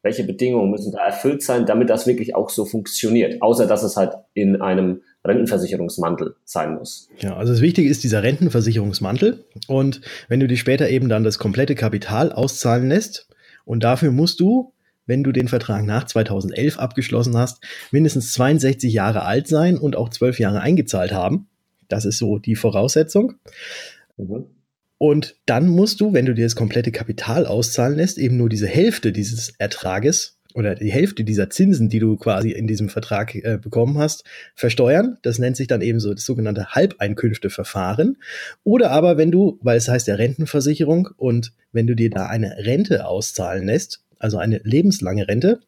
Welche 0.02 0.24
Bedingungen 0.24 0.70
müssen 0.70 0.92
da 0.92 0.98
erfüllt 1.06 1.42
sein, 1.42 1.64
damit 1.64 1.88
das 1.88 2.06
wirklich 2.06 2.34
auch 2.34 2.50
so 2.50 2.66
funktioniert? 2.66 3.40
Außer 3.40 3.66
dass 3.66 3.82
es 3.82 3.96
halt 3.96 4.12
in 4.34 4.60
einem 4.60 5.00
Rentenversicherungsmantel 5.24 6.36
sein 6.44 6.74
muss. 6.74 7.08
Ja, 7.18 7.36
also 7.36 7.54
das 7.54 7.62
Wichtige 7.62 7.88
ist 7.88 8.04
dieser 8.04 8.22
Rentenversicherungsmantel. 8.22 9.44
Und 9.66 10.02
wenn 10.28 10.40
du 10.40 10.46
dir 10.46 10.58
später 10.58 10.90
eben 10.90 11.08
dann 11.08 11.24
das 11.24 11.38
komplette 11.38 11.74
Kapital 11.74 12.32
auszahlen 12.32 12.88
lässt, 12.88 13.28
und 13.64 13.82
dafür 13.82 14.10
musst 14.10 14.40
du 14.40 14.74
wenn 15.06 15.22
du 15.22 15.32
den 15.32 15.48
Vertrag 15.48 15.84
nach 15.84 16.04
2011 16.04 16.78
abgeschlossen 16.78 17.36
hast, 17.36 17.62
mindestens 17.90 18.32
62 18.32 18.92
Jahre 18.92 19.22
alt 19.22 19.48
sein 19.48 19.76
und 19.76 19.96
auch 19.96 20.08
12 20.08 20.38
Jahre 20.38 20.60
eingezahlt 20.60 21.12
haben. 21.12 21.48
Das 21.88 22.04
ist 22.04 22.18
so 22.18 22.38
die 22.38 22.56
Voraussetzung. 22.56 23.34
Mhm. 24.16 24.46
Und 24.98 25.36
dann 25.46 25.68
musst 25.68 26.00
du, 26.00 26.12
wenn 26.12 26.26
du 26.26 26.34
dir 26.34 26.46
das 26.46 26.56
komplette 26.56 26.92
Kapital 26.92 27.46
auszahlen 27.46 27.96
lässt, 27.96 28.16
eben 28.16 28.36
nur 28.36 28.48
diese 28.48 28.66
Hälfte 28.66 29.12
dieses 29.12 29.50
Ertrages 29.58 30.38
oder 30.54 30.76
die 30.76 30.92
Hälfte 30.92 31.24
dieser 31.24 31.50
Zinsen, 31.50 31.88
die 31.88 31.98
du 31.98 32.16
quasi 32.16 32.52
in 32.52 32.68
diesem 32.68 32.88
Vertrag 32.88 33.34
äh, 33.34 33.58
bekommen 33.60 33.98
hast, 33.98 34.24
versteuern. 34.54 35.18
Das 35.22 35.38
nennt 35.40 35.56
sich 35.56 35.66
dann 35.66 35.82
eben 35.82 35.98
so 35.98 36.14
das 36.14 36.24
sogenannte 36.24 36.68
Halbeinkünfteverfahren. 36.68 38.18
Oder 38.62 38.92
aber 38.92 39.18
wenn 39.18 39.32
du, 39.32 39.58
weil 39.62 39.76
es 39.76 39.88
heißt 39.88 40.06
ja 40.06 40.14
Rentenversicherung 40.14 41.10
und 41.16 41.52
wenn 41.72 41.88
du 41.88 41.96
dir 41.96 42.08
da 42.08 42.26
eine 42.26 42.56
Rente 42.58 43.04
auszahlen 43.06 43.66
lässt, 43.66 44.04
also 44.20 44.38
eine 44.38 44.60
lebenslange 44.62 45.26
Rente 45.26 45.60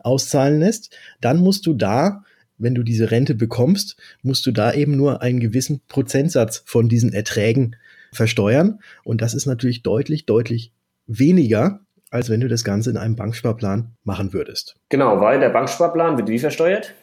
auszahlen 0.00 0.58
lässt, 0.58 0.96
dann 1.20 1.38
musst 1.38 1.64
du 1.66 1.74
da, 1.74 2.24
wenn 2.58 2.74
du 2.74 2.82
diese 2.82 3.10
Rente 3.10 3.34
bekommst, 3.34 3.96
musst 4.22 4.46
du 4.46 4.52
da 4.52 4.72
eben 4.72 4.96
nur 4.96 5.22
einen 5.22 5.40
gewissen 5.40 5.80
Prozentsatz 5.88 6.62
von 6.64 6.88
diesen 6.88 7.12
Erträgen 7.12 7.76
versteuern. 8.12 8.80
Und 9.04 9.20
das 9.20 9.34
ist 9.34 9.46
natürlich 9.46 9.82
deutlich, 9.82 10.26
deutlich 10.26 10.72
weniger, 11.06 11.80
als 12.10 12.30
wenn 12.30 12.40
du 12.40 12.48
das 12.48 12.64
Ganze 12.64 12.90
in 12.90 12.96
einem 12.96 13.16
Banksparplan 13.16 13.92
machen 14.04 14.32
würdest. 14.32 14.76
Genau, 14.88 15.20
weil 15.20 15.40
der 15.40 15.50
Banksparplan 15.50 16.16
wird 16.16 16.28
wie 16.28 16.38
versteuert? 16.38 16.94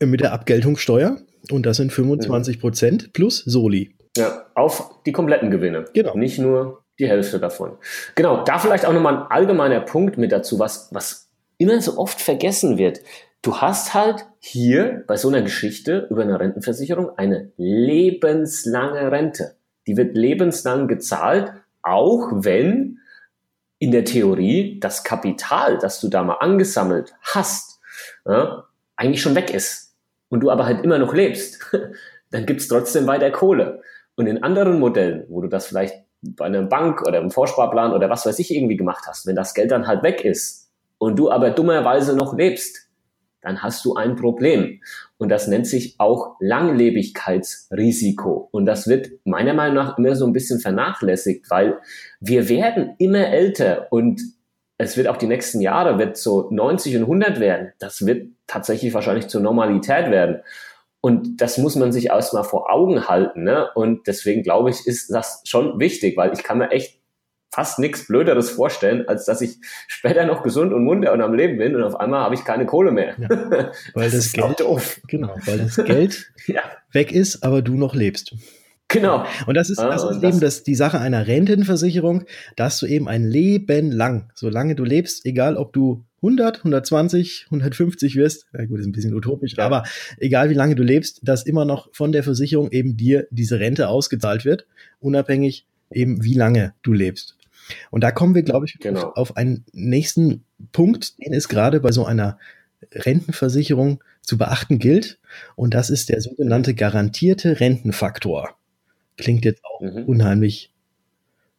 Mit 0.00 0.20
der 0.20 0.32
Abgeltungssteuer. 0.32 1.18
Und 1.50 1.64
das 1.64 1.76
sind 1.76 1.92
25 1.92 2.60
Prozent 2.60 3.12
plus 3.12 3.38
Soli. 3.38 3.94
Ja, 4.16 4.46
auf 4.54 5.02
die 5.04 5.12
kompletten 5.12 5.50
Gewinne. 5.50 5.84
Genau. 5.94 6.16
Nicht 6.16 6.38
nur 6.38 6.82
die 6.98 7.08
Hälfte 7.08 7.38
davon. 7.38 7.72
Genau, 8.14 8.42
da 8.44 8.58
vielleicht 8.58 8.86
auch 8.86 8.92
nochmal 8.92 9.16
ein 9.16 9.22
allgemeiner 9.30 9.80
Punkt 9.80 10.18
mit 10.18 10.32
dazu, 10.32 10.58
was, 10.58 10.88
was 10.92 11.28
immer 11.58 11.80
so 11.80 11.98
oft 11.98 12.20
vergessen 12.20 12.78
wird. 12.78 13.00
Du 13.46 13.58
hast 13.58 13.94
halt 13.94 14.26
hier 14.40 15.04
bei 15.06 15.16
so 15.16 15.28
einer 15.28 15.40
Geschichte 15.40 16.08
über 16.10 16.22
eine 16.22 16.40
Rentenversicherung 16.40 17.16
eine 17.16 17.52
lebenslange 17.56 19.12
Rente. 19.12 19.54
Die 19.86 19.96
wird 19.96 20.16
lebenslang 20.16 20.88
gezahlt, 20.88 21.52
auch 21.80 22.28
wenn 22.32 22.98
in 23.78 23.92
der 23.92 24.04
Theorie 24.04 24.80
das 24.80 25.04
Kapital, 25.04 25.78
das 25.78 26.00
du 26.00 26.08
da 26.08 26.24
mal 26.24 26.38
angesammelt 26.40 27.14
hast, 27.22 27.78
ja, 28.24 28.64
eigentlich 28.96 29.22
schon 29.22 29.36
weg 29.36 29.54
ist 29.54 29.94
und 30.28 30.40
du 30.40 30.50
aber 30.50 30.66
halt 30.66 30.82
immer 30.82 30.98
noch 30.98 31.14
lebst, 31.14 31.72
dann 32.32 32.46
gibt's 32.46 32.66
trotzdem 32.66 33.06
weiter 33.06 33.30
Kohle. 33.30 33.80
Und 34.16 34.26
in 34.26 34.42
anderen 34.42 34.80
Modellen, 34.80 35.24
wo 35.28 35.40
du 35.40 35.46
das 35.46 35.68
vielleicht 35.68 35.94
bei 36.20 36.46
einer 36.46 36.62
Bank 36.62 37.06
oder 37.06 37.20
im 37.20 37.30
Vorsparplan 37.30 37.92
oder 37.92 38.10
was 38.10 38.26
weiß 38.26 38.40
ich 38.40 38.52
irgendwie 38.52 38.76
gemacht 38.76 39.04
hast, 39.06 39.24
wenn 39.24 39.36
das 39.36 39.54
Geld 39.54 39.70
dann 39.70 39.86
halt 39.86 40.02
weg 40.02 40.24
ist 40.24 40.68
und 40.98 41.16
du 41.16 41.30
aber 41.30 41.50
dummerweise 41.50 42.16
noch 42.16 42.36
lebst, 42.36 42.85
dann 43.40 43.62
hast 43.62 43.84
du 43.84 43.94
ein 43.94 44.16
Problem. 44.16 44.80
Und 45.18 45.28
das 45.28 45.46
nennt 45.46 45.66
sich 45.66 45.94
auch 45.98 46.36
Langlebigkeitsrisiko. 46.40 48.48
Und 48.50 48.66
das 48.66 48.88
wird 48.88 49.10
meiner 49.24 49.54
Meinung 49.54 49.76
nach 49.76 49.98
immer 49.98 50.16
so 50.16 50.26
ein 50.26 50.32
bisschen 50.32 50.60
vernachlässigt, 50.60 51.50
weil 51.50 51.78
wir 52.20 52.48
werden 52.48 52.94
immer 52.98 53.28
älter 53.28 53.88
und 53.90 54.20
es 54.78 54.96
wird 54.96 55.08
auch 55.08 55.16
die 55.16 55.26
nächsten 55.26 55.60
Jahre, 55.60 55.98
wird 55.98 56.16
so 56.16 56.48
90 56.50 56.96
und 56.96 57.02
100 57.02 57.40
werden. 57.40 57.72
Das 57.78 58.04
wird 58.04 58.28
tatsächlich 58.46 58.92
wahrscheinlich 58.92 59.28
zur 59.28 59.40
Normalität 59.40 60.10
werden. 60.10 60.42
Und 61.00 61.40
das 61.40 61.56
muss 61.56 61.76
man 61.76 61.92
sich 61.92 62.06
erstmal 62.06 62.44
vor 62.44 62.70
Augen 62.70 63.08
halten. 63.08 63.44
Ne? 63.44 63.68
Und 63.74 64.06
deswegen 64.06 64.42
glaube 64.42 64.70
ich, 64.70 64.86
ist 64.86 65.10
das 65.10 65.42
schon 65.44 65.78
wichtig, 65.78 66.16
weil 66.16 66.32
ich 66.32 66.42
kann 66.42 66.58
mir 66.58 66.70
echt 66.70 67.00
fast 67.56 67.78
nichts 67.78 68.06
Blöderes 68.06 68.50
vorstellen, 68.50 69.08
als 69.08 69.24
dass 69.24 69.40
ich 69.40 69.56
später 69.88 70.26
noch 70.26 70.42
gesund 70.42 70.74
und 70.74 70.84
munter 70.84 71.14
und 71.14 71.22
am 71.22 71.32
Leben 71.32 71.56
bin 71.56 71.74
und 71.74 71.82
auf 71.82 71.98
einmal 71.98 72.20
habe 72.20 72.34
ich 72.34 72.44
keine 72.44 72.66
Kohle 72.66 72.92
mehr. 72.92 73.14
Ja, 73.18 73.30
weil 73.94 74.10
das, 74.10 74.30
das 74.30 74.32
Geld 74.34 74.60
doof. 74.60 75.00
Genau, 75.08 75.34
weil 75.46 75.58
das 75.60 75.76
Geld 75.76 76.30
ja. 76.46 76.60
weg 76.92 77.12
ist, 77.12 77.42
aber 77.42 77.62
du 77.62 77.72
noch 77.76 77.94
lebst. 77.94 78.34
Genau. 78.88 79.24
Und 79.46 79.54
das 79.54 79.70
ist, 79.70 79.80
das 79.80 80.04
ist 80.04 80.22
eben 80.22 80.38
das, 80.38 80.64
die 80.64 80.74
Sache 80.74 81.00
einer 81.00 81.26
Rentenversicherung, 81.26 82.24
dass 82.56 82.78
du 82.78 82.84
eben 82.84 83.08
ein 83.08 83.24
Leben 83.24 83.90
lang, 83.90 84.30
solange 84.34 84.74
du 84.74 84.84
lebst, 84.84 85.24
egal 85.24 85.56
ob 85.56 85.72
du 85.72 86.04
100, 86.18 86.58
120, 86.58 87.46
150 87.46 88.16
wirst, 88.16 88.48
ja 88.52 88.66
gut, 88.66 88.80
ist 88.80 88.86
ein 88.86 88.92
bisschen 88.92 89.14
utopisch, 89.14 89.54
ja. 89.56 89.64
aber 89.64 89.84
egal 90.18 90.50
wie 90.50 90.54
lange 90.54 90.74
du 90.74 90.82
lebst, 90.82 91.20
dass 91.22 91.46
immer 91.46 91.64
noch 91.64 91.88
von 91.94 92.12
der 92.12 92.22
Versicherung 92.22 92.70
eben 92.70 92.98
dir 92.98 93.26
diese 93.30 93.58
Rente 93.60 93.88
ausgezahlt 93.88 94.44
wird, 94.44 94.66
unabhängig 95.00 95.66
eben 95.90 96.22
wie 96.22 96.34
lange 96.34 96.74
du 96.82 96.92
lebst. 96.92 97.36
Und 97.90 98.02
da 98.02 98.10
kommen 98.10 98.34
wir, 98.34 98.42
glaube 98.42 98.66
ich, 98.66 98.78
genau. 98.78 99.12
auf 99.14 99.36
einen 99.36 99.64
nächsten 99.72 100.44
Punkt, 100.72 101.18
den 101.18 101.32
es 101.34 101.48
gerade 101.48 101.80
bei 101.80 101.92
so 101.92 102.04
einer 102.04 102.38
Rentenversicherung 102.92 104.02
zu 104.22 104.38
beachten 104.38 104.78
gilt. 104.78 105.18
Und 105.54 105.74
das 105.74 105.90
ist 105.90 106.08
der 106.08 106.20
sogenannte 106.20 106.74
garantierte 106.74 107.60
Rentenfaktor. 107.60 108.56
Klingt 109.16 109.44
jetzt 109.44 109.64
auch 109.64 109.80
mhm. 109.80 110.04
unheimlich 110.04 110.72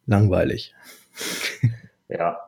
langweilig. 0.05 0.73
Ja, 2.09 2.39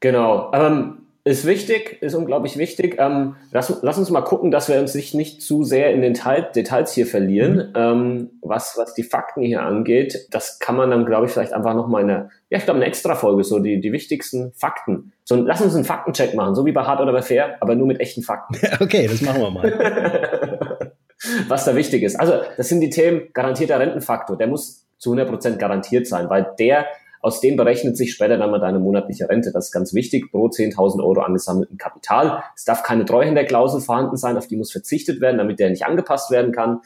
genau. 0.00 0.52
Ähm, 0.52 1.07
ist 1.28 1.44
wichtig, 1.44 1.98
ist 2.00 2.14
unglaublich 2.14 2.56
wichtig. 2.56 2.96
Ähm, 2.98 3.36
lass, 3.52 3.80
lass, 3.82 3.98
uns 3.98 4.08
mal 4.08 4.22
gucken, 4.22 4.50
dass 4.50 4.68
wir 4.68 4.80
uns 4.80 4.94
nicht, 4.94 5.14
nicht 5.14 5.42
zu 5.42 5.62
sehr 5.62 5.92
in 5.92 6.00
den 6.00 6.14
Teil, 6.14 6.48
Details 6.54 6.92
hier 6.92 7.06
verlieren, 7.06 7.54
mhm. 7.56 7.72
ähm, 7.74 8.30
was, 8.40 8.76
was 8.78 8.94
die 8.94 9.02
Fakten 9.02 9.42
hier 9.42 9.62
angeht. 9.62 10.26
Das 10.30 10.58
kann 10.58 10.76
man 10.76 10.90
dann, 10.90 11.04
glaube 11.04 11.26
ich, 11.26 11.32
vielleicht 11.32 11.52
einfach 11.52 11.74
nochmal 11.74 12.02
in 12.02 12.10
einer, 12.10 12.30
ja, 12.48 12.56
ich 12.56 12.64
glaube, 12.64 12.78
eine 12.78 12.86
extra 12.86 13.14
Folge, 13.14 13.44
so 13.44 13.58
die, 13.58 13.80
die 13.80 13.92
wichtigsten 13.92 14.52
Fakten. 14.54 15.12
So, 15.24 15.36
lass 15.36 15.60
uns 15.60 15.74
einen 15.74 15.84
Faktencheck 15.84 16.34
machen, 16.34 16.54
so 16.54 16.64
wie 16.64 16.72
bei 16.72 16.84
Hard 16.84 17.00
oder 17.00 17.12
bei 17.12 17.22
Fair, 17.22 17.58
aber 17.60 17.74
nur 17.74 17.86
mit 17.86 18.00
echten 18.00 18.22
Fakten. 18.22 18.56
okay, 18.80 19.06
das 19.06 19.20
machen 19.20 19.42
wir 19.42 19.50
mal. 19.50 20.92
was 21.48 21.66
da 21.66 21.76
wichtig 21.76 22.04
ist. 22.04 22.18
Also, 22.18 22.40
das 22.56 22.70
sind 22.70 22.80
die 22.80 22.90
Themen 22.90 23.28
garantierter 23.34 23.78
Rentenfaktor. 23.78 24.38
Der 24.38 24.46
muss 24.46 24.86
zu 24.96 25.12
100% 25.12 25.56
garantiert 25.56 26.06
sein, 26.06 26.30
weil 26.30 26.54
der 26.58 26.86
aus 27.28 27.40
dem 27.40 27.56
berechnet 27.56 27.96
sich 27.96 28.12
später 28.12 28.36
dann 28.36 28.50
mal 28.50 28.58
deine 28.58 28.80
monatliche 28.80 29.28
Rente. 29.28 29.52
Das 29.52 29.66
ist 29.66 29.72
ganz 29.72 29.94
wichtig, 29.94 30.30
pro 30.30 30.46
10.000 30.46 31.02
Euro 31.04 31.20
angesammelten 31.20 31.78
Kapital. 31.78 32.42
Es 32.56 32.64
darf 32.64 32.82
keine 32.82 33.04
Treuhänderklausel 33.04 33.80
vorhanden 33.80 34.16
sein, 34.16 34.36
auf 34.36 34.48
die 34.48 34.56
muss 34.56 34.72
verzichtet 34.72 35.20
werden, 35.20 35.38
damit 35.38 35.60
der 35.60 35.70
nicht 35.70 35.86
angepasst 35.86 36.30
werden 36.30 36.52
kann. 36.52 36.80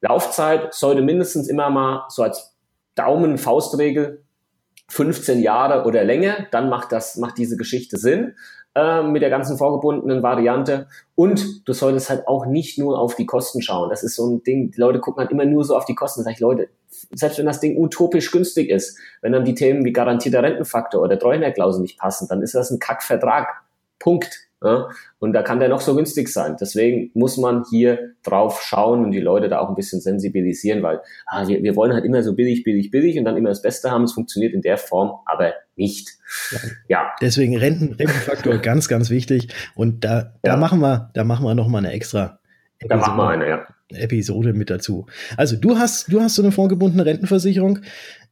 Laufzeit 0.00 0.74
sollte 0.74 1.02
mindestens 1.02 1.48
immer 1.48 1.70
mal 1.70 2.06
so 2.08 2.22
als 2.22 2.56
Daumen-Faustregel 2.96 4.24
15 4.88 5.40
Jahre 5.40 5.84
oder 5.84 6.04
länger, 6.04 6.46
dann 6.50 6.68
macht 6.68 6.92
das, 6.92 7.16
macht 7.16 7.38
diese 7.38 7.56
Geschichte 7.56 7.96
Sinn 7.96 8.34
äh, 8.74 9.02
mit 9.02 9.22
der 9.22 9.30
ganzen 9.30 9.56
vorgebundenen 9.56 10.22
Variante. 10.22 10.86
Und 11.14 11.66
du 11.66 11.72
solltest 11.72 12.10
halt 12.10 12.28
auch 12.28 12.46
nicht 12.46 12.78
nur 12.78 12.98
auf 12.98 13.14
die 13.14 13.24
Kosten 13.24 13.62
schauen. 13.62 13.88
Das 13.88 14.02
ist 14.02 14.16
so 14.16 14.26
ein 14.26 14.42
Ding, 14.42 14.70
die 14.70 14.80
Leute 14.80 15.00
gucken 15.00 15.20
halt 15.22 15.30
immer 15.30 15.46
nur 15.46 15.64
so 15.64 15.76
auf 15.76 15.86
die 15.86 15.94
Kosten. 15.94 16.22
Sag 16.22 16.32
ich, 16.32 16.40
Leute, 16.40 16.68
selbst 17.14 17.38
wenn 17.38 17.46
das 17.46 17.60
Ding 17.60 17.76
utopisch 17.76 18.30
günstig 18.30 18.70
ist, 18.70 18.98
wenn 19.20 19.32
dann 19.32 19.44
die 19.44 19.54
Themen 19.54 19.84
wie 19.84 19.92
garantierter 19.92 20.42
Rentenfaktor 20.42 21.02
oder 21.02 21.18
Treuhänderklausel 21.18 21.82
nicht 21.82 21.98
passen, 21.98 22.26
dann 22.28 22.42
ist 22.42 22.54
das 22.54 22.70
ein 22.70 22.78
Kackvertrag. 22.78 23.48
Punkt. 23.98 24.48
Ja? 24.62 24.88
Und 25.18 25.32
da 25.32 25.42
kann 25.42 25.60
der 25.60 25.68
noch 25.68 25.80
so 25.80 25.94
günstig 25.94 26.28
sein. 26.28 26.56
Deswegen 26.60 27.10
muss 27.14 27.36
man 27.36 27.64
hier 27.70 28.14
drauf 28.22 28.62
schauen 28.62 29.04
und 29.04 29.10
die 29.10 29.20
Leute 29.20 29.48
da 29.48 29.58
auch 29.58 29.68
ein 29.68 29.74
bisschen 29.74 30.00
sensibilisieren, 30.00 30.82
weil 30.82 31.00
ah, 31.26 31.46
wir, 31.46 31.62
wir 31.62 31.76
wollen 31.76 31.92
halt 31.92 32.04
immer 32.04 32.22
so 32.22 32.34
billig, 32.34 32.64
billig, 32.64 32.90
billig 32.90 33.18
und 33.18 33.24
dann 33.24 33.36
immer 33.36 33.48
das 33.48 33.62
Beste 33.62 33.90
haben. 33.90 34.04
Es 34.04 34.12
funktioniert 34.12 34.54
in 34.54 34.62
der 34.62 34.78
Form 34.78 35.12
aber 35.26 35.54
nicht. 35.76 36.10
Ja. 36.50 36.58
ja. 36.88 37.12
Deswegen 37.20 37.56
Renten, 37.56 37.94
Rentenfaktor 37.94 38.58
ganz, 38.58 38.88
ganz 38.88 39.10
wichtig. 39.10 39.48
Und 39.74 40.04
da, 40.04 40.34
da 40.42 40.52
ja. 40.52 40.56
machen 40.56 40.80
wir, 40.80 41.10
da 41.14 41.24
machen 41.24 41.44
wir 41.44 41.54
nochmal 41.54 41.84
eine 41.84 41.92
extra. 41.92 42.38
Da 42.80 42.96
machen 42.96 43.16
wir 43.16 43.28
eine, 43.28 43.48
ja. 43.48 43.66
Episode 43.94 44.52
mit 44.52 44.70
dazu. 44.70 45.06
Also 45.36 45.56
du 45.56 45.78
hast, 45.78 46.12
du 46.12 46.20
hast 46.20 46.34
so 46.34 46.42
eine 46.42 46.52
vorgebundene 46.52 47.06
Rentenversicherung. 47.06 47.80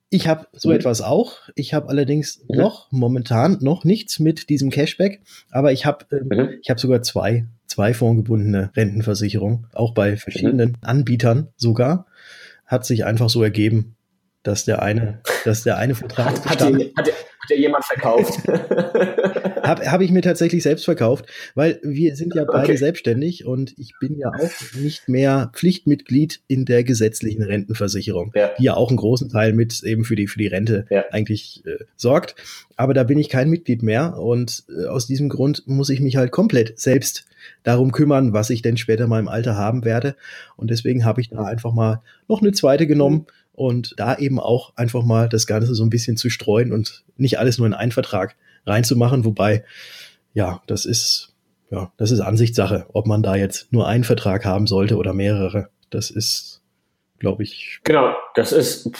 Ich 0.09 0.27
habe 0.27 0.47
so 0.53 0.71
mhm. 0.71 0.77
etwas 0.77 1.03
auch. 1.03 1.37
Ich 1.55 1.73
habe 1.73 1.89
allerdings 1.89 2.43
mhm. 2.49 2.59
noch 2.59 2.91
momentan 2.91 3.59
noch 3.61 3.85
nichts 3.85 4.19
mit 4.19 4.49
diesem 4.49 4.71
Cashback, 4.71 5.21
aber 5.51 5.73
ich 5.73 5.87
habe 5.87 6.05
ähm, 6.13 6.29
mhm. 6.29 6.49
ich 6.63 6.71
habe 6.71 6.81
sogar 6.81 7.03
zwei 7.03 7.47
zwei 7.71 7.95
fondgebundene 7.95 8.71
Rentenversicherungen, 8.75 9.67
auch 9.73 9.95
bei 9.95 10.17
verschiedenen 10.17 10.71
mhm. 10.71 10.77
Anbietern 10.81 11.49
sogar. 11.57 12.07
Hat 12.67 12.85
sich 12.85 13.05
einfach 13.05 13.31
so 13.31 13.43
ergeben, 13.43 13.97
dass 14.43 14.65
der 14.65 14.83
eine, 14.83 15.21
dass 15.45 15.63
der 15.63 15.77
eine 15.77 15.95
Vertrag 15.95 16.45
hat, 16.45 16.61
hat, 16.61 16.61
dir, 16.61 16.91
hat, 16.97 17.11
dir, 17.51 17.59
jemand 17.59 17.85
verkauft? 17.85 18.41
Habe 19.63 19.91
hab 19.91 20.01
ich 20.01 20.11
mir 20.11 20.23
tatsächlich 20.23 20.63
selbst 20.63 20.85
verkauft, 20.85 21.27
weil 21.55 21.81
wir 21.83 22.17
sind 22.17 22.35
ja 22.35 22.45
beide 22.45 22.65
okay. 22.65 22.77
selbstständig 22.77 23.45
und 23.45 23.75
ich 23.79 23.93
bin 24.01 24.17
ja 24.17 24.29
auch 24.29 24.75
nicht 24.75 25.09
mehr 25.09 25.53
Pflichtmitglied 25.55 26.41
in 26.49 26.65
der 26.65 26.83
gesetzlichen 26.83 27.43
Rentenversicherung, 27.43 28.33
ja. 28.35 28.51
die 28.59 28.65
ja 28.65 28.75
auch 28.75 28.89
einen 28.89 28.97
großen 28.97 29.29
Teil 29.29 29.53
mit 29.53 29.83
eben 29.83 30.05
für 30.05 30.17
die, 30.17 30.27
für 30.27 30.39
die 30.39 30.47
Rente 30.47 30.87
ja. 30.91 31.05
eigentlich 31.11 31.63
äh, 31.67 31.85
sorgt. 31.97 32.35
Aber 32.77 32.95
da 32.95 33.05
bin 33.05 33.19
ich 33.19 33.29
kein 33.29 33.51
Mitglied 33.51 33.83
mehr 33.83 34.19
und 34.19 34.65
äh, 34.69 34.87
aus 34.87 35.07
diesem 35.07 35.29
Grund 35.29 35.65
muss 35.67 35.91
ich 35.91 36.01
mich 36.01 36.17
halt 36.17 36.31
komplett 36.33 36.81
selbst 36.81 37.27
darum 37.63 37.93
kümmern, 37.93 38.33
was 38.33 38.51
ich 38.51 38.63
denn 38.63 38.77
später 38.77 39.07
mal 39.07 39.21
im 39.21 39.29
Alter 39.29 39.57
haben 39.57 39.85
werde. 39.85 40.17
Und 40.57 40.71
deswegen 40.71 41.05
habe 41.05 41.21
ich 41.21 41.31
da 41.31 41.45
einfach 41.45 41.73
mal 41.73 42.03
noch 42.29 42.41
eine 42.41 42.53
zweite 42.53 42.87
genommen 42.87 43.27
und 43.61 43.93
da 43.99 44.17
eben 44.17 44.41
auch 44.41 44.73
einfach 44.75 45.05
mal 45.05 45.29
das 45.29 45.47
Ganze 45.47 45.75
so 45.75 45.85
ein 45.85 45.91
bisschen 45.91 46.17
zu 46.17 46.31
streuen 46.31 46.73
und 46.73 47.05
nicht 47.19 47.39
alles 47.39 47.59
nur 47.59 47.67
in 47.67 47.75
einen 47.75 47.93
Vertrag 47.93 48.35
reinzumachen, 48.65 49.27
wobei 49.27 49.65
ja, 50.33 50.63
das 50.67 50.87
ist, 50.87 51.35
ja, 51.71 51.93
das 51.99 52.11
ist 52.11 52.21
Ansichtssache, 52.21 52.87
ob 52.95 53.07
man 53.07 53.23
da 53.23 53.37
jetzt 53.37 53.71
nur 53.71 53.87
einen 53.87 54.05
Vertrag 54.05 54.47
haben 54.47 54.67
sollte 54.67 54.97
oder 54.97 55.13
mehrere. 55.13 55.69
Das 55.91 56.11
ist, 56.11 56.63
glaube 57.19 57.43
ich. 57.43 57.81
Genau, 57.85 58.15
das 58.35 58.53
ist, 58.53 58.93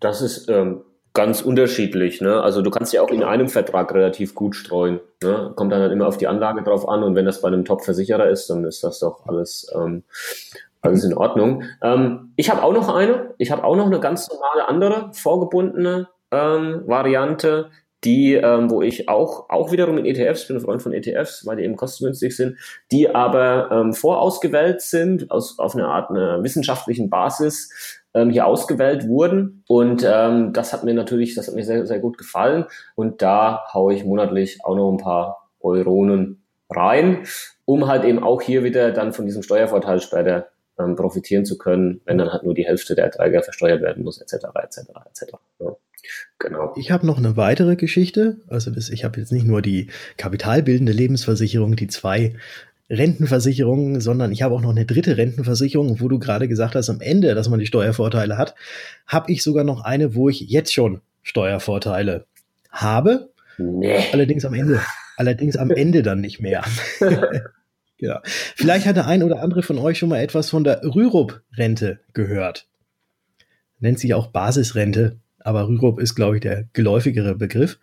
das 0.00 0.20
ist 0.20 0.50
ähm, 0.50 0.82
ganz 1.14 1.40
unterschiedlich. 1.40 2.20
Ne? 2.20 2.42
Also 2.42 2.60
du 2.60 2.70
kannst 2.70 2.92
ja 2.92 3.00
auch 3.00 3.10
in 3.10 3.22
einem 3.22 3.48
Vertrag 3.48 3.94
relativ 3.94 4.34
gut 4.34 4.54
streuen. 4.54 5.00
Ne? 5.22 5.52
Kommt 5.56 5.72
dann 5.72 5.80
halt 5.80 5.92
immer 5.92 6.08
auf 6.08 6.18
die 6.18 6.26
Anlage 6.26 6.62
drauf 6.62 6.86
an 6.86 7.02
und 7.04 7.14
wenn 7.14 7.24
das 7.24 7.40
bei 7.40 7.48
einem 7.48 7.64
Top-Versicherer 7.64 8.28
ist, 8.28 8.50
dann 8.50 8.64
ist 8.64 8.84
das 8.84 8.98
doch 8.98 9.24
alles, 9.26 9.66
ähm, 9.74 10.02
alles 10.84 11.04
in 11.04 11.14
Ordnung. 11.14 11.64
Ähm, 11.82 12.32
ich 12.36 12.50
habe 12.50 12.62
auch 12.62 12.72
noch 12.72 12.94
eine. 12.94 13.34
Ich 13.38 13.50
habe 13.50 13.64
auch 13.64 13.76
noch 13.76 13.86
eine 13.86 14.00
ganz 14.00 14.28
normale 14.28 14.68
andere 14.68 15.10
vorgebundene 15.12 16.08
ähm, 16.30 16.82
Variante, 16.86 17.70
die, 18.04 18.34
ähm, 18.34 18.70
wo 18.70 18.82
ich 18.82 19.08
auch, 19.08 19.48
auch 19.48 19.72
wiederum 19.72 19.96
in 19.98 20.04
ETFs, 20.04 20.46
bin 20.46 20.60
Freund 20.60 20.82
von 20.82 20.92
ETFs, 20.92 21.46
weil 21.46 21.56
die 21.56 21.64
eben 21.64 21.76
kostengünstig 21.76 22.36
sind, 22.36 22.58
die 22.92 23.14
aber 23.14 23.70
ähm, 23.72 23.92
vorausgewählt 23.94 24.82
sind, 24.82 25.30
aus, 25.30 25.58
auf 25.58 25.74
eine 25.74 25.86
Art 25.86 26.10
einer 26.10 26.42
wissenschaftlichen 26.42 27.08
Basis, 27.08 28.02
ähm, 28.12 28.30
hier 28.30 28.46
ausgewählt 28.46 29.08
wurden. 29.08 29.64
Und 29.68 30.06
ähm, 30.06 30.52
das 30.52 30.72
hat 30.72 30.84
mir 30.84 30.94
natürlich, 30.94 31.34
das 31.34 31.48
hat 31.48 31.54
mir 31.54 31.64
sehr, 31.64 31.86
sehr 31.86 31.98
gut 31.98 32.18
gefallen. 32.18 32.66
Und 32.94 33.22
da 33.22 33.64
haue 33.72 33.94
ich 33.94 34.04
monatlich 34.04 34.58
auch 34.64 34.76
noch 34.76 34.92
ein 34.92 34.98
paar 34.98 35.50
Euronen 35.60 36.44
rein, 36.68 37.24
um 37.64 37.88
halt 37.88 38.04
eben 38.04 38.22
auch 38.22 38.42
hier 38.42 38.64
wieder 38.64 38.90
dann 38.90 39.14
von 39.14 39.24
diesem 39.24 39.42
Steuervorteil 39.42 40.00
später 40.00 40.48
ähm, 40.78 40.96
profitieren 40.96 41.44
zu 41.44 41.58
können, 41.58 42.00
wenn 42.04 42.18
dann 42.18 42.32
halt 42.32 42.44
nur 42.44 42.54
die 42.54 42.66
Hälfte 42.66 42.94
der 42.94 43.04
Erträge 43.04 43.42
versteuert 43.42 43.82
werden 43.82 44.04
muss, 44.04 44.20
etc. 44.20 44.46
etc. 44.62 44.78
etc. 45.10 45.32
Ja. 45.60 45.76
Genau. 46.38 46.74
Ich 46.76 46.90
habe 46.90 47.06
noch 47.06 47.18
eine 47.18 47.36
weitere 47.36 47.76
Geschichte. 47.76 48.36
Also 48.48 48.70
das, 48.70 48.90
ich 48.90 49.04
habe 49.04 49.18
jetzt 49.18 49.32
nicht 49.32 49.46
nur 49.46 49.62
die 49.62 49.88
kapitalbildende 50.18 50.92
Lebensversicherung, 50.92 51.76
die 51.76 51.86
zwei 51.86 52.34
Rentenversicherungen, 52.90 54.00
sondern 54.00 54.30
ich 54.30 54.42
habe 54.42 54.54
auch 54.54 54.60
noch 54.60 54.70
eine 54.70 54.84
dritte 54.84 55.16
Rentenversicherung, 55.16 56.00
wo 56.00 56.08
du 56.08 56.18
gerade 56.18 56.48
gesagt 56.48 56.74
hast, 56.74 56.90
am 56.90 57.00
Ende, 57.00 57.34
dass 57.34 57.48
man 57.48 57.58
die 57.58 57.66
Steuervorteile 57.66 58.36
hat, 58.36 58.54
habe 59.06 59.32
ich 59.32 59.42
sogar 59.42 59.64
noch 59.64 59.82
eine, 59.82 60.14
wo 60.14 60.28
ich 60.28 60.40
jetzt 60.40 60.74
schon 60.74 61.00
Steuervorteile 61.22 62.26
habe. 62.70 63.30
Nee. 63.56 64.04
Allerdings 64.12 64.44
am 64.44 64.52
Ende, 64.52 64.80
allerdings 65.16 65.56
am 65.56 65.70
Ende 65.70 66.02
dann 66.02 66.20
nicht 66.20 66.40
mehr. 66.40 66.62
ja. 67.98 68.20
Vielleicht 68.24 68.86
hat 68.86 68.96
der 68.96 69.06
ein 69.06 69.22
oder 69.22 69.42
andere 69.42 69.62
von 69.62 69.78
euch 69.78 69.98
schon 69.98 70.08
mal 70.08 70.20
etwas 70.20 70.50
von 70.50 70.64
der 70.64 70.82
Rürup-Rente 70.82 72.00
gehört. 72.12 72.66
Nennt 73.80 73.98
sich 73.98 74.14
auch 74.14 74.28
Basisrente 74.28 75.18
aber 75.44 75.68
Rürup 75.68 76.00
ist, 76.00 76.14
glaube 76.14 76.36
ich, 76.36 76.42
der 76.42 76.64
geläufigere 76.72 77.36
Begriff. 77.36 77.78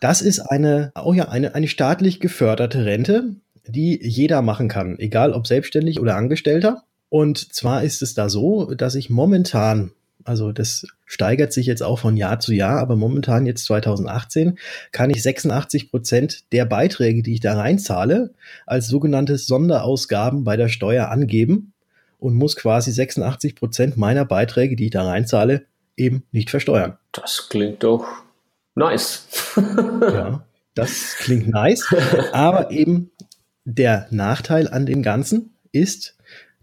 Das 0.00 0.22
ist 0.22 0.38
eine, 0.38 0.92
oh 0.94 1.12
ja, 1.12 1.28
eine, 1.28 1.54
eine 1.54 1.68
staatlich 1.68 2.20
geförderte 2.20 2.84
Rente, 2.84 3.34
die 3.66 4.00
jeder 4.00 4.40
machen 4.40 4.68
kann, 4.68 4.98
egal 4.98 5.32
ob 5.32 5.46
selbstständig 5.46 6.00
oder 6.00 6.16
Angestellter. 6.16 6.84
Und 7.08 7.52
zwar 7.52 7.82
ist 7.82 8.02
es 8.02 8.14
da 8.14 8.28
so, 8.28 8.72
dass 8.74 8.94
ich 8.94 9.10
momentan, 9.10 9.90
also 10.24 10.52
das 10.52 10.86
steigert 11.06 11.52
sich 11.52 11.66
jetzt 11.66 11.82
auch 11.82 11.98
von 11.98 12.16
Jahr 12.16 12.40
zu 12.40 12.52
Jahr, 12.52 12.78
aber 12.78 12.96
momentan 12.96 13.46
jetzt 13.46 13.64
2018 13.64 14.58
kann 14.92 15.10
ich 15.10 15.22
86 15.22 15.90
Prozent 15.90 16.52
der 16.52 16.64
Beiträge, 16.64 17.22
die 17.22 17.34
ich 17.34 17.40
da 17.40 17.54
reinzahle, 17.54 18.32
als 18.66 18.88
sogenannte 18.88 19.38
Sonderausgaben 19.38 20.44
bei 20.44 20.56
der 20.56 20.68
Steuer 20.68 21.08
angeben 21.08 21.72
und 22.18 22.34
muss 22.34 22.56
quasi 22.56 22.92
86 22.92 23.56
Prozent 23.56 23.96
meiner 23.96 24.24
Beiträge, 24.24 24.76
die 24.76 24.86
ich 24.86 24.90
da 24.90 25.04
reinzahle, 25.04 25.66
eben 25.96 26.24
nicht 26.32 26.50
versteuern. 26.50 26.96
Das 27.12 27.48
klingt 27.48 27.82
doch 27.82 28.06
nice. 28.74 29.26
ja, 29.56 30.44
das 30.74 31.16
klingt 31.18 31.48
nice. 31.48 31.86
Aber 32.32 32.70
eben 32.70 33.10
der 33.64 34.06
Nachteil 34.10 34.68
an 34.68 34.86
dem 34.86 35.02
Ganzen 35.02 35.54
ist, 35.72 36.16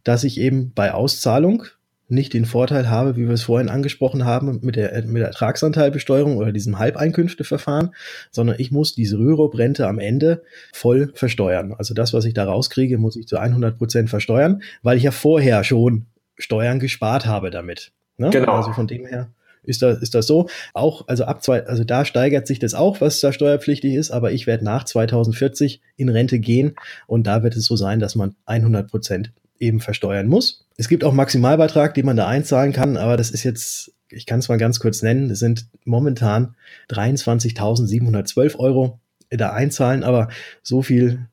dass 0.04 0.24
ich 0.24 0.40
eben 0.40 0.74
bei 0.74 0.94
Auszahlung 0.94 1.66
nicht 2.10 2.34
den 2.34 2.46
Vorteil 2.46 2.90
habe, 2.90 3.16
wie 3.16 3.28
wir 3.28 3.34
es 3.34 3.44
vorhin 3.44 3.70
angesprochen 3.70 4.26
haben, 4.26 4.60
mit 4.62 4.76
der, 4.76 5.06
mit 5.06 5.22
der 5.22 5.28
Ertragsanteilbesteuerung 5.28 6.38
oder 6.38 6.52
diesem 6.52 6.80
Halbeinkünfteverfahren, 6.80 7.94
sondern 8.32 8.56
ich 8.60 8.72
muss 8.72 8.96
diese 8.96 9.18
Rürup-Rente 9.18 9.88
am 9.88 10.00
Ende 10.00 10.44
voll 10.74 11.12
versteuern. 11.14 11.74
Also 11.78 11.94
das, 11.94 12.14
was 12.14 12.26
ich 12.26 12.34
da 12.34 12.46
rauskriege, 12.46 12.98
muss 12.98 13.16
ich 13.16 13.28
zu 13.28 13.38
100 13.38 13.78
Prozent 13.78 14.10
versteuern, 14.10 14.62
weil 14.82 14.98
ich 14.98 15.04
ja 15.04 15.12
vorher 15.12 15.64
schon 15.64 16.08
Steuern 16.38 16.80
gespart 16.80 17.26
habe 17.26 17.52
damit. 17.52 17.92
Ne? 18.18 18.30
Genau. 18.32 18.54
Also 18.54 18.74
von 18.74 18.88
dem 18.88 19.06
her 19.06 19.30
ist 19.64 19.82
das, 19.82 20.02
ist 20.02 20.16
das 20.16 20.28
so. 20.28 20.50
Auch, 20.74 21.08
also 21.08 21.26
ab 21.26 21.44
zwei, 21.44 21.66
also 21.66 21.84
da 21.84 22.06
steigert 22.06 22.48
sich 22.48 22.60
das 22.60 22.74
auch, 22.74 23.02
was 23.02 23.20
da 23.20 23.32
steuerpflichtig 23.32 23.94
ist, 23.94 24.12
aber 24.12 24.32
ich 24.32 24.48
werde 24.48 24.66
nach 24.66 24.84
2040 24.84 25.82
in 25.96 26.10
Rente 26.10 26.40
gehen 26.40 26.76
und 27.08 27.28
da 27.28 27.44
wird 27.44 27.56
es 27.56 27.66
so 27.66 27.76
sein, 27.76 28.00
dass 28.00 28.16
man 28.16 28.36
100 28.46 28.90
Prozent 28.90 29.32
eben 29.60 29.80
versteuern 29.80 30.28
muss. 30.28 30.66
Es 30.78 30.88
gibt 30.88 31.04
auch 31.04 31.14
Maximalbeitrag, 31.14 31.94
den 31.94 32.06
man 32.06 32.18
da 32.18 32.28
einzahlen 32.28 32.74
kann, 32.74 32.98
aber 32.98 33.18
das 33.18 33.32
ist 33.32 33.44
jetzt, 33.44 33.94
ich 34.10 34.26
kann 34.26 34.40
es 34.40 34.50
mal 34.50 34.58
ganz 34.58 34.80
kurz 34.80 35.02
nennen, 35.02 35.30
das 35.30 35.40
sind 35.40 35.68
momentan 35.86 36.56
23.712 36.90 38.58
Euro 38.58 39.00
da 39.30 39.52
einzahlen, 39.54 40.04
aber 40.04 40.30
so 40.64 40.82
viel 40.82 41.28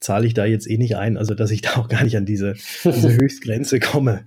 zahle 0.00 0.26
ich 0.26 0.34
da 0.34 0.44
jetzt 0.44 0.68
eh 0.68 0.76
nicht 0.76 0.96
ein, 0.96 1.16
also 1.16 1.34
dass 1.34 1.50
ich 1.50 1.62
da 1.62 1.76
auch 1.76 1.88
gar 1.88 2.04
nicht 2.04 2.16
an 2.16 2.26
diese, 2.26 2.54
diese 2.84 3.16
Höchstgrenze 3.16 3.80
komme. 3.80 4.24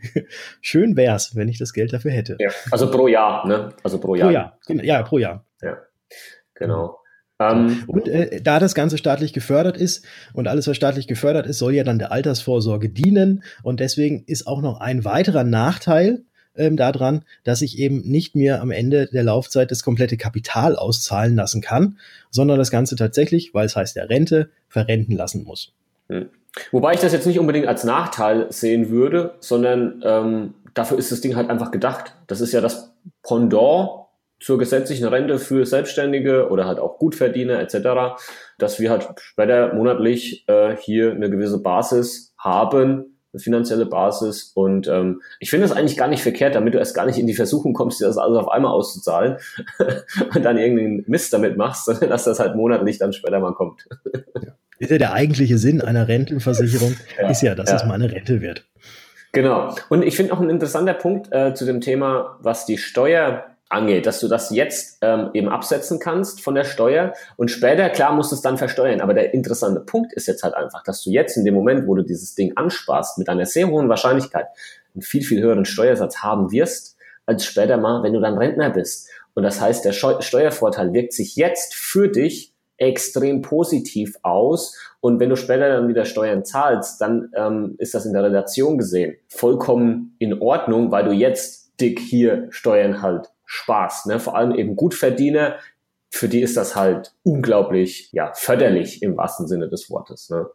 Schön 0.61 0.95
wäre 0.95 1.15
es, 1.15 1.35
wenn 1.35 1.47
ich 1.47 1.59
das 1.59 1.71
Geld 1.71 1.93
dafür 1.93 2.11
hätte. 2.11 2.35
Ja, 2.39 2.49
also 2.71 2.89
pro 2.89 3.07
Jahr, 3.07 3.47
ne? 3.47 3.73
Also 3.83 3.99
pro 3.99 4.15
Jahr. 4.15 4.57
Pro 4.65 4.73
Jahr, 4.73 4.83
ja, 4.83 5.03
pro 5.03 5.19
Jahr. 5.19 5.45
Ja, 5.61 5.77
genau. 6.55 6.97
Ähm, 7.39 7.83
und 7.87 8.07
äh, 8.07 8.41
da 8.41 8.59
das 8.59 8.73
Ganze 8.73 8.97
staatlich 8.97 9.33
gefördert 9.33 9.77
ist 9.77 10.05
und 10.33 10.47
alles, 10.47 10.67
was 10.67 10.75
staatlich 10.75 11.07
gefördert 11.07 11.45
ist, 11.47 11.59
soll 11.59 11.73
ja 11.73 11.83
dann 11.83 11.99
der 11.99 12.11
Altersvorsorge 12.11 12.89
dienen. 12.89 13.43
Und 13.63 13.79
deswegen 13.79 14.23
ist 14.25 14.47
auch 14.47 14.61
noch 14.61 14.79
ein 14.79 15.05
weiterer 15.05 15.43
Nachteil 15.43 16.23
ähm, 16.55 16.77
daran, 16.77 17.23
dass 17.43 17.61
ich 17.61 17.77
eben 17.77 18.01
nicht 18.01 18.35
mehr 18.35 18.61
am 18.61 18.71
Ende 18.71 19.07
der 19.07 19.23
Laufzeit 19.23 19.71
das 19.71 19.83
komplette 19.83 20.17
Kapital 20.17 20.75
auszahlen 20.75 21.35
lassen 21.35 21.61
kann, 21.61 21.99
sondern 22.31 22.57
das 22.57 22.71
Ganze 22.71 22.95
tatsächlich, 22.95 23.53
weil 23.53 23.65
es 23.65 23.75
heißt 23.75 23.95
der 23.95 24.09
Rente, 24.09 24.49
verrenten 24.67 25.15
lassen 25.15 25.43
muss. 25.43 25.73
Hm. 26.09 26.29
Wobei 26.71 26.93
ich 26.93 26.99
das 26.99 27.13
jetzt 27.13 27.27
nicht 27.27 27.39
unbedingt 27.39 27.67
als 27.67 27.83
Nachteil 27.83 28.47
sehen 28.49 28.89
würde, 28.89 29.35
sondern 29.41 30.01
ähm, 30.03 30.53
dafür 30.73 30.97
ist 30.97 31.11
das 31.11 31.21
Ding 31.21 31.35
halt 31.35 31.51
einfach 31.51 31.69
gedacht. 31.69 32.15
Das 32.25 32.41
ist 32.41 32.51
ja 32.51 32.61
das 32.61 32.91
Pendant 33.21 34.06
zur 34.39 34.57
gesetzlichen 34.57 35.07
Rente 35.07 35.39
für 35.39 35.65
Selbstständige 35.65 36.49
oder 36.49 36.65
halt 36.65 36.79
auch 36.79 36.99
Gutverdiener 36.99 37.59
etc., 37.59 38.19
dass 38.57 38.79
wir 38.79 38.89
halt 38.89 39.07
später 39.19 39.73
monatlich 39.73 40.47
äh, 40.47 40.75
hier 40.77 41.11
eine 41.11 41.29
gewisse 41.29 41.61
Basis 41.61 42.33
haben, 42.37 43.17
eine 43.33 43.39
finanzielle 43.41 43.85
Basis. 43.85 44.51
Und 44.53 44.87
ähm, 44.87 45.21
ich 45.39 45.49
finde 45.49 45.67
das 45.67 45.75
eigentlich 45.75 45.97
gar 45.97 46.07
nicht 46.07 46.23
verkehrt, 46.23 46.55
damit 46.55 46.73
du 46.73 46.77
erst 46.77 46.95
gar 46.95 47.05
nicht 47.05 47.17
in 47.17 47.27
die 47.27 47.33
Versuchung 47.33 47.73
kommst, 47.73 47.99
dir 47.99 48.05
das 48.05 48.17
alles 48.17 48.37
auf 48.37 48.49
einmal 48.49 48.71
auszuzahlen 48.71 49.37
und 50.35 50.43
dann 50.43 50.57
irgendeinen 50.57 51.03
Mist 51.07 51.33
damit 51.33 51.57
machst, 51.57 51.85
sondern 51.85 52.09
dass 52.09 52.23
das 52.23 52.39
halt 52.39 52.55
monatlich 52.55 52.99
dann 52.99 53.13
später 53.13 53.39
mal 53.39 53.53
kommt. 53.53 53.87
ja. 54.13 54.53
Ist 54.79 54.91
ja 54.91 54.99
der 54.99 55.13
eigentliche 55.13 55.57
Sinn 55.57 55.81
einer 55.81 56.07
Rentenversicherung, 56.07 56.95
ja, 57.19 57.29
ist 57.29 57.41
ja, 57.41 57.55
dass 57.55 57.69
ja. 57.69 57.77
es 57.77 57.85
mal 57.85 57.95
eine 57.95 58.11
Rente 58.11 58.41
wird. 58.41 58.63
Genau. 59.31 59.75
Und 59.89 60.03
ich 60.03 60.15
finde 60.15 60.33
auch 60.33 60.39
ein 60.39 60.49
interessanter 60.49 60.93
Punkt 60.93 61.29
äh, 61.31 61.53
zu 61.53 61.65
dem 61.65 61.81
Thema, 61.81 62.37
was 62.41 62.65
die 62.65 62.77
Steuer 62.77 63.56
angeht, 63.69 64.05
dass 64.05 64.19
du 64.19 64.27
das 64.27 64.49
jetzt 64.49 64.99
ähm, 65.01 65.29
eben 65.33 65.49
absetzen 65.49 65.99
kannst 65.99 66.41
von 66.41 66.55
der 66.55 66.63
Steuer 66.63 67.13
und 67.35 67.51
später, 67.51 67.89
klar, 67.89 68.13
musst 68.13 68.31
du 68.31 68.35
es 68.35 68.41
dann 68.41 68.57
versteuern. 68.57 69.01
Aber 69.01 69.13
der 69.13 69.33
interessante 69.33 69.81
Punkt 69.81 70.13
ist 70.13 70.27
jetzt 70.27 70.43
halt 70.43 70.53
einfach, 70.53 70.83
dass 70.83 71.03
du 71.03 71.09
jetzt 71.09 71.37
in 71.37 71.45
dem 71.45 71.53
Moment, 71.53 71.87
wo 71.87 71.95
du 71.95 72.03
dieses 72.03 72.35
Ding 72.35 72.55
ansparst, 72.55 73.17
mit 73.17 73.29
einer 73.29 73.45
sehr 73.45 73.67
hohen 73.67 73.89
Wahrscheinlichkeit 73.89 74.47
einen 74.93 75.01
viel, 75.01 75.23
viel 75.23 75.41
höheren 75.41 75.65
Steuersatz 75.65 76.19
haben 76.19 76.51
wirst, 76.51 76.97
als 77.25 77.45
später 77.45 77.77
mal, 77.77 78.03
wenn 78.03 78.13
du 78.13 78.21
dann 78.21 78.37
Rentner 78.37 78.69
bist. 78.69 79.09
Und 79.33 79.43
das 79.43 79.59
heißt, 79.61 79.85
der 79.85 79.91
Steuervorteil 79.91 80.93
wirkt 80.93 81.13
sich 81.13 81.35
jetzt 81.35 81.75
für 81.75 82.07
dich 82.07 82.53
extrem 82.77 83.41
positiv 83.41 84.15
aus. 84.23 84.75
Und 85.01 85.19
wenn 85.19 85.29
du 85.29 85.35
später 85.35 85.69
dann 85.69 85.87
wieder 85.87 86.05
Steuern 86.05 86.45
zahlst, 86.45 87.01
dann 87.01 87.31
ähm, 87.35 87.75
ist 87.79 87.93
das 87.93 88.05
in 88.05 88.13
der 88.13 88.23
Relation 88.23 88.77
gesehen 88.77 89.17
vollkommen 89.27 90.15
in 90.19 90.41
Ordnung, 90.41 90.91
weil 90.91 91.05
du 91.05 91.11
jetzt 91.11 91.73
dick 91.79 91.99
hier 91.99 92.47
Steuern 92.49 93.01
halt 93.01 93.29
Spaß. 93.47 94.05
Ne? 94.05 94.19
Vor 94.19 94.35
allem 94.35 94.53
eben 94.53 94.75
Gutverdiener, 94.75 95.55
für 96.09 96.29
die 96.29 96.41
ist 96.41 96.55
das 96.55 96.75
halt 96.75 97.13
unglaublich 97.23 98.09
ja, 98.11 98.31
förderlich 98.33 99.01
im 99.01 99.17
wahrsten 99.17 99.47
Sinne 99.47 99.67
des 99.67 99.89
Wortes. 99.89 100.29
Ne? 100.29 100.47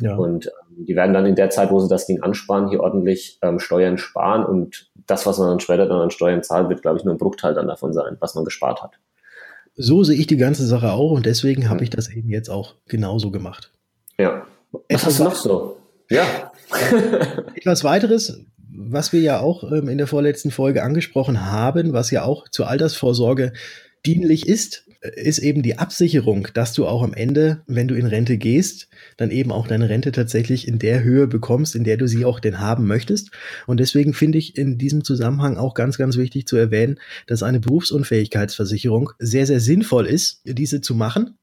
Ja. 0.00 0.16
Und 0.16 0.46
ähm, 0.46 0.86
die 0.86 0.96
werden 0.96 1.12
dann 1.12 1.26
in 1.26 1.34
der 1.34 1.50
Zeit, 1.50 1.70
wo 1.70 1.80
sie 1.80 1.88
das 1.88 2.06
Ding 2.06 2.22
ansparen, 2.22 2.68
hier 2.68 2.80
ordentlich 2.80 3.38
ähm, 3.42 3.58
Steuern 3.58 3.98
sparen 3.98 4.44
und 4.44 4.90
das, 5.06 5.26
was 5.26 5.38
man 5.38 5.48
dann 5.48 5.60
später 5.60 5.86
dann 5.86 6.00
an 6.00 6.10
Steuern 6.10 6.42
zahlt, 6.42 6.68
wird, 6.68 6.82
glaube 6.82 6.98
ich, 6.98 7.04
nur 7.04 7.14
ein 7.14 7.18
Bruchteil 7.18 7.54
dann 7.54 7.68
davon 7.68 7.92
sein, 7.92 8.16
was 8.20 8.34
man 8.34 8.44
gespart 8.44 8.82
hat. 8.82 8.98
So 9.74 10.04
sehe 10.04 10.18
ich 10.18 10.26
die 10.26 10.38
ganze 10.38 10.66
Sache 10.66 10.92
auch 10.92 11.12
und 11.12 11.26
deswegen 11.26 11.68
habe 11.68 11.84
ich 11.84 11.90
das 11.90 12.08
eben 12.08 12.30
jetzt 12.30 12.48
auch 12.48 12.74
genauso 12.86 13.30
gemacht. 13.30 13.72
Ja. 14.18 14.46
Was 14.72 14.82
Etwas 14.88 15.04
hast 15.04 15.18
du 15.18 15.24
noch 15.24 15.34
so? 15.34 15.76
Ja. 16.10 16.52
Etwas 17.54 17.84
weiteres, 17.84 18.40
was 18.76 19.12
wir 19.12 19.20
ja 19.20 19.40
auch 19.40 19.70
ähm, 19.70 19.88
in 19.88 19.98
der 19.98 20.06
vorletzten 20.06 20.50
Folge 20.50 20.82
angesprochen 20.82 21.46
haben, 21.46 21.92
was 21.92 22.10
ja 22.10 22.24
auch 22.24 22.48
zur 22.48 22.68
Altersvorsorge 22.68 23.52
dienlich 24.04 24.46
ist, 24.46 24.86
ist 25.14 25.38
eben 25.38 25.62
die 25.62 25.78
Absicherung, 25.78 26.48
dass 26.54 26.72
du 26.72 26.86
auch 26.86 27.02
am 27.02 27.12
Ende, 27.12 27.62
wenn 27.66 27.88
du 27.88 27.94
in 27.94 28.06
Rente 28.06 28.38
gehst, 28.38 28.88
dann 29.16 29.30
eben 29.30 29.52
auch 29.52 29.66
deine 29.66 29.88
Rente 29.88 30.12
tatsächlich 30.12 30.66
in 30.66 30.78
der 30.78 31.02
Höhe 31.02 31.26
bekommst, 31.26 31.74
in 31.74 31.84
der 31.84 31.96
du 31.96 32.06
sie 32.06 32.24
auch 32.24 32.40
denn 32.40 32.60
haben 32.60 32.86
möchtest. 32.86 33.30
Und 33.66 33.78
deswegen 33.78 34.14
finde 34.14 34.38
ich 34.38 34.56
in 34.56 34.78
diesem 34.78 35.04
Zusammenhang 35.04 35.56
auch 35.56 35.74
ganz, 35.74 35.98
ganz 35.98 36.16
wichtig 36.16 36.46
zu 36.46 36.56
erwähnen, 36.56 36.98
dass 37.26 37.42
eine 37.42 37.60
Berufsunfähigkeitsversicherung 37.60 39.10
sehr, 39.18 39.46
sehr 39.46 39.60
sinnvoll 39.60 40.06
ist, 40.06 40.42
diese 40.44 40.80
zu 40.80 40.94
machen 40.94 41.36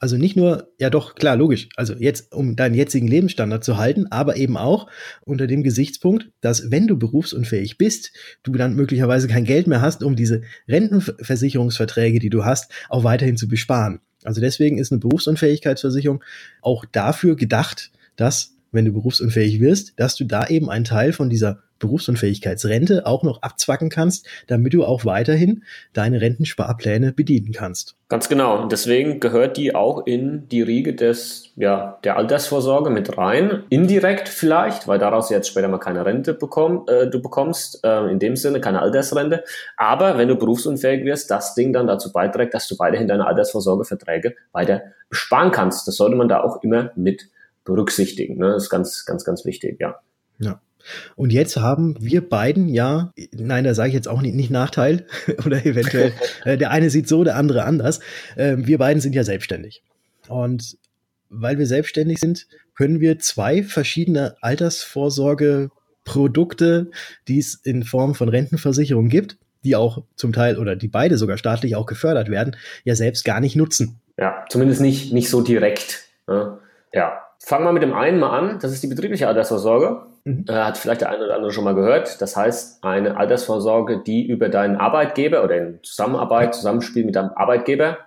also 0.00 0.16
nicht 0.16 0.34
nur, 0.34 0.72
ja 0.78 0.88
doch, 0.88 1.14
klar, 1.14 1.36
logisch, 1.36 1.68
also 1.76 1.94
jetzt, 1.94 2.32
um 2.32 2.56
deinen 2.56 2.74
jetzigen 2.74 3.06
Lebensstandard 3.06 3.62
zu 3.62 3.76
halten, 3.76 4.06
aber 4.10 4.36
eben 4.36 4.56
auch 4.56 4.88
unter 5.20 5.46
dem 5.46 5.62
Gesichtspunkt, 5.62 6.30
dass 6.40 6.70
wenn 6.70 6.86
du 6.86 6.98
berufsunfähig 6.98 7.76
bist, 7.76 8.12
du 8.42 8.52
dann 8.52 8.74
möglicherweise 8.74 9.28
kein 9.28 9.44
Geld 9.44 9.66
mehr 9.66 9.82
hast, 9.82 10.02
um 10.02 10.16
diese 10.16 10.42
Rentenversicherungsverträge, 10.68 12.18
die 12.18 12.30
du 12.30 12.46
hast, 12.46 12.72
auch 12.88 13.04
weiterhin 13.04 13.36
zu 13.36 13.46
besparen. 13.46 14.00
Also 14.24 14.40
deswegen 14.40 14.78
ist 14.78 14.90
eine 14.90 15.00
Berufsunfähigkeitsversicherung 15.00 16.24
auch 16.62 16.86
dafür 16.90 17.36
gedacht, 17.36 17.90
dass, 18.16 18.54
wenn 18.72 18.86
du 18.86 18.92
berufsunfähig 18.92 19.60
wirst, 19.60 20.00
dass 20.00 20.16
du 20.16 20.24
da 20.24 20.46
eben 20.46 20.70
einen 20.70 20.84
Teil 20.84 21.12
von 21.12 21.28
dieser 21.28 21.62
Berufsunfähigkeitsrente 21.80 23.06
auch 23.06 23.24
noch 23.24 23.42
abzwacken 23.42 23.90
kannst, 23.90 24.26
damit 24.46 24.72
du 24.72 24.84
auch 24.84 25.04
weiterhin 25.04 25.64
deine 25.92 26.20
Rentensparpläne 26.20 27.12
bedienen 27.12 27.52
kannst. 27.52 27.96
Ganz 28.08 28.28
genau. 28.28 28.60
Und 28.60 28.72
deswegen 28.72 29.20
gehört 29.20 29.56
die 29.56 29.74
auch 29.74 30.06
in 30.06 30.48
die 30.48 30.62
Riege 30.62 30.94
des, 30.94 31.52
ja, 31.56 31.98
der 32.04 32.16
Altersvorsorge 32.16 32.90
mit 32.90 33.16
rein. 33.16 33.64
Indirekt 33.70 34.28
vielleicht, 34.28 34.88
weil 34.88 34.98
daraus 34.98 35.30
jetzt 35.30 35.48
später 35.48 35.68
mal 35.68 35.78
keine 35.78 36.04
Rente 36.04 36.34
bekomm, 36.34 36.84
äh, 36.88 37.06
du 37.06 37.22
bekommst, 37.22 37.84
äh, 37.84 38.10
in 38.10 38.18
dem 38.18 38.36
Sinne 38.36 38.60
keine 38.60 38.82
Altersrente. 38.82 39.44
Aber 39.76 40.18
wenn 40.18 40.28
du 40.28 40.36
berufsunfähig 40.36 41.04
wirst, 41.04 41.30
das 41.30 41.54
Ding 41.54 41.72
dann 41.72 41.86
dazu 41.86 42.12
beiträgt, 42.12 42.54
dass 42.54 42.66
du 42.68 42.78
weiterhin 42.78 43.08
deine 43.08 43.26
Altersvorsorgeverträge 43.26 44.34
weiter 44.52 44.82
sparen 45.10 45.50
kannst. 45.50 45.86
Das 45.86 45.96
sollte 45.96 46.16
man 46.16 46.28
da 46.28 46.42
auch 46.42 46.62
immer 46.62 46.90
mit 46.96 47.28
berücksichtigen. 47.64 48.38
Ne? 48.38 48.52
Das 48.52 48.64
ist 48.64 48.70
ganz, 48.70 49.04
ganz, 49.04 49.24
ganz 49.24 49.44
wichtig, 49.44 49.78
ja. 49.80 50.00
Ja. 50.38 50.60
Und 51.16 51.32
jetzt 51.32 51.56
haben 51.56 51.96
wir 52.00 52.28
beiden 52.28 52.68
ja, 52.68 53.12
nein, 53.32 53.64
da 53.64 53.74
sage 53.74 53.88
ich 53.88 53.94
jetzt 53.94 54.08
auch 54.08 54.22
nicht, 54.22 54.34
nicht 54.34 54.50
Nachteil 54.50 55.06
oder 55.46 55.64
eventuell, 55.64 56.12
äh, 56.44 56.56
der 56.56 56.70
eine 56.70 56.90
sieht 56.90 57.08
so, 57.08 57.24
der 57.24 57.36
andere 57.36 57.64
anders. 57.64 58.00
Äh, 58.36 58.56
wir 58.58 58.78
beiden 58.78 59.00
sind 59.00 59.14
ja 59.14 59.24
selbstständig. 59.24 59.82
Und 60.28 60.76
weil 61.28 61.58
wir 61.58 61.66
selbstständig 61.66 62.18
sind, 62.18 62.46
können 62.74 63.00
wir 63.00 63.18
zwei 63.18 63.62
verschiedene 63.62 64.36
Altersvorsorgeprodukte, 64.40 66.90
die 67.28 67.38
es 67.38 67.54
in 67.54 67.84
Form 67.84 68.14
von 68.14 68.28
Rentenversicherung 68.28 69.08
gibt, 69.08 69.38
die 69.64 69.76
auch 69.76 70.02
zum 70.16 70.32
Teil 70.32 70.58
oder 70.58 70.76
die 70.76 70.88
beide 70.88 71.18
sogar 71.18 71.38
staatlich 71.38 71.76
auch 71.76 71.86
gefördert 71.86 72.30
werden, 72.30 72.56
ja 72.84 72.94
selbst 72.94 73.24
gar 73.24 73.40
nicht 73.40 73.56
nutzen. 73.56 74.00
Ja, 74.18 74.44
zumindest 74.48 74.80
nicht, 74.80 75.12
nicht 75.12 75.30
so 75.30 75.42
direkt. 75.42 76.04
Ne? 76.26 76.58
Ja, 76.92 77.20
fangen 77.38 77.64
wir 77.64 77.72
mit 77.72 77.82
dem 77.82 77.92
einen 77.92 78.18
mal 78.18 78.36
an. 78.36 78.58
Das 78.60 78.72
ist 78.72 78.82
die 78.82 78.88
betriebliche 78.88 79.28
Altersvorsorge. 79.28 80.06
Mhm. 80.24 80.44
Äh, 80.48 80.52
hat 80.52 80.78
vielleicht 80.78 81.00
der 81.00 81.10
eine 81.10 81.24
oder 81.24 81.36
andere 81.36 81.52
schon 81.52 81.64
mal 81.64 81.74
gehört. 81.74 82.20
Das 82.20 82.36
heißt, 82.36 82.84
eine 82.84 83.16
Altersvorsorge, 83.16 84.02
die 84.02 84.26
über 84.26 84.48
deinen 84.48 84.76
Arbeitgeber 84.76 85.44
oder 85.44 85.56
in 85.56 85.78
Zusammenarbeit, 85.82 86.54
Zusammenspiel 86.54 87.04
mit 87.04 87.16
deinem 87.16 87.30
Arbeitgeber 87.34 87.98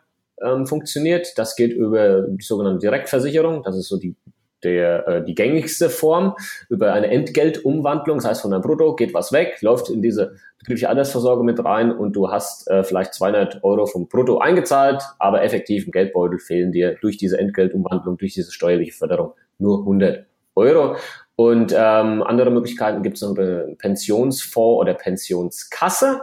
ähm, 0.42 0.66
funktioniert. 0.66 1.38
Das 1.38 1.56
geht 1.56 1.74
über 1.74 2.28
die 2.28 2.44
sogenannte 2.44 2.80
Direktversicherung. 2.80 3.64
Das 3.64 3.78
ist 3.78 3.88
so 3.88 3.98
die 3.98 4.16
der, 4.64 5.08
äh, 5.08 5.24
die 5.24 5.36
gängigste 5.36 5.90
Form 5.90 6.36
über 6.70 6.94
eine 6.94 7.08
Entgeltumwandlung, 7.08 8.18
das 8.18 8.26
heißt 8.26 8.42
von 8.42 8.52
deinem 8.52 8.62
Brutto 8.62 8.96
geht 8.96 9.14
was 9.14 9.32
weg, 9.32 9.62
läuft 9.62 9.90
in 9.90 10.02
diese 10.02 10.36
betriebliche 10.60 10.90
Altersvorsorge 10.90 11.44
mit 11.44 11.64
rein 11.64 11.92
und 11.92 12.16
du 12.16 12.32
hast 12.32 12.70
äh, 12.70 12.84
vielleicht 12.84 13.14
200 13.14 13.64
Euro 13.64 13.86
vom 13.86 14.08
Brutto 14.08 14.40
eingezahlt, 14.40 15.04
aber 15.20 15.44
effektiv 15.44 15.86
im 15.86 15.92
Geldbeutel 15.92 16.40
fehlen 16.40 16.72
dir 16.72 16.96
durch 17.02 17.18
diese 17.18 17.38
Entgeltumwandlung, 17.38 18.18
durch 18.18 18.34
diese 18.34 18.52
steuerliche 18.52 18.94
Förderung 18.94 19.34
nur 19.60 19.80
100 19.80 20.26
Euro. 20.56 20.96
Und 21.36 21.74
ähm, 21.76 22.22
andere 22.24 22.52
Möglichkeiten 22.52 23.02
gibt 23.02 23.18
es 23.18 23.24
noch 23.24 23.32
über 23.32 23.66
Pensionsfonds 23.78 24.80
oder 24.80 24.94
Pensionskasse. 24.94 26.22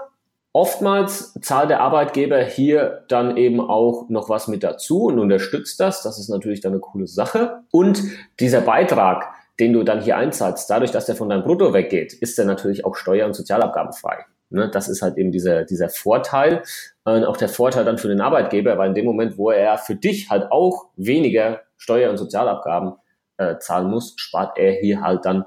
Oftmals 0.53 1.35
zahlt 1.42 1.70
der 1.70 1.81
Arbeitgeber 1.81 2.42
hier 2.42 3.05
dann 3.09 3.37
eben 3.37 3.61
auch 3.61 4.09
noch 4.09 4.29
was 4.29 4.49
mit 4.49 4.64
dazu 4.64 5.05
und 5.05 5.18
unterstützt 5.18 5.79
das. 5.79 6.03
Das 6.03 6.18
ist 6.18 6.29
natürlich 6.29 6.61
dann 6.61 6.73
eine 6.73 6.81
coole 6.81 7.07
Sache. 7.07 7.61
Und 7.70 8.03
dieser 8.40 8.61
Beitrag, 8.61 9.29
den 9.61 9.73
du 9.73 9.85
dann 9.85 10.01
hier 10.01 10.16
einzahlst, 10.16 10.68
dadurch, 10.68 10.90
dass 10.90 11.07
der 11.07 11.14
von 11.14 11.29
deinem 11.29 11.44
Brutto 11.44 11.73
weggeht, 11.73 12.12
ist 12.14 12.37
der 12.38 12.46
natürlich 12.46 12.85
auch 12.85 12.96
steuer- 12.96 13.27
und 13.27 13.35
sozialabgabenfrei. 13.35 14.25
Ne, 14.53 14.68
das 14.68 14.88
ist 14.88 15.03
halt 15.03 15.16
eben 15.16 15.31
dieser, 15.31 15.64
dieser 15.64 15.88
Vorteil. 15.88 16.62
Und 17.05 17.25
auch 17.25 17.37
der 17.37 17.49
Vorteil 17.49 17.85
dann 17.85 17.99
für 17.99 18.09
den 18.09 18.20
Arbeitgeber, 18.20 18.77
weil 18.79 18.88
in 18.88 18.94
dem 18.94 19.05
Moment, 19.05 19.38
wo 19.38 19.53
er 19.53 19.79
für 19.79 19.94
dich 19.94 20.31
halt 20.31 20.51
auch 20.51 20.87
weniger 20.96 21.61
Steuer- 21.77 22.11
und 22.11 22.16
Sozialabgaben 22.16 22.94
äh, 23.40 23.59
zahlen 23.59 23.90
muss, 23.90 24.14
spart 24.16 24.59
er 24.59 24.72
hier 24.72 25.00
halt 25.00 25.24
dann 25.24 25.44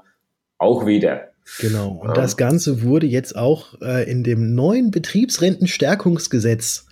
auch 0.58 0.84
wieder. 0.84 1.28
Genau. 1.60 2.00
Und 2.02 2.08
ja. 2.08 2.14
das 2.14 2.36
Ganze 2.36 2.82
wurde 2.82 3.06
jetzt 3.06 3.36
auch 3.36 3.80
äh, 3.80 4.10
in 4.10 4.24
dem 4.24 4.54
neuen 4.54 4.90
Betriebsrentenstärkungsgesetz 4.90 6.86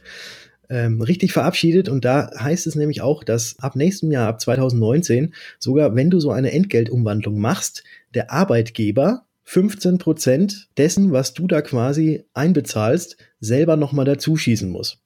ähm, 0.69 1.01
richtig 1.03 1.33
verabschiedet. 1.33 1.89
Und 1.89 2.05
da 2.05 2.31
heißt 2.39 2.67
es 2.67 2.77
nämlich 2.77 3.01
auch, 3.03 3.25
dass 3.25 3.57
ab 3.59 3.75
nächstem 3.77 4.13
Jahr, 4.13 4.29
ab 4.29 4.41
2019, 4.41 5.35
sogar 5.59 5.95
wenn 5.97 6.11
du 6.11 6.21
so 6.21 6.31
eine 6.31 6.53
Entgeltumwandlung 6.53 7.41
machst, 7.41 7.83
der 8.15 8.31
Arbeitgeber 8.31 9.25
15 9.45 9.99
Prozent 9.99 10.69
dessen, 10.79 11.13
was 11.13 11.35
du 11.35 11.47
da 11.47 11.63
quasi 11.63 12.25
einbezahlst, 12.33 13.17
selber 13.41 13.77
nochmal 13.77 14.05
dazuschießen 14.05 14.71
muss. 14.71 15.02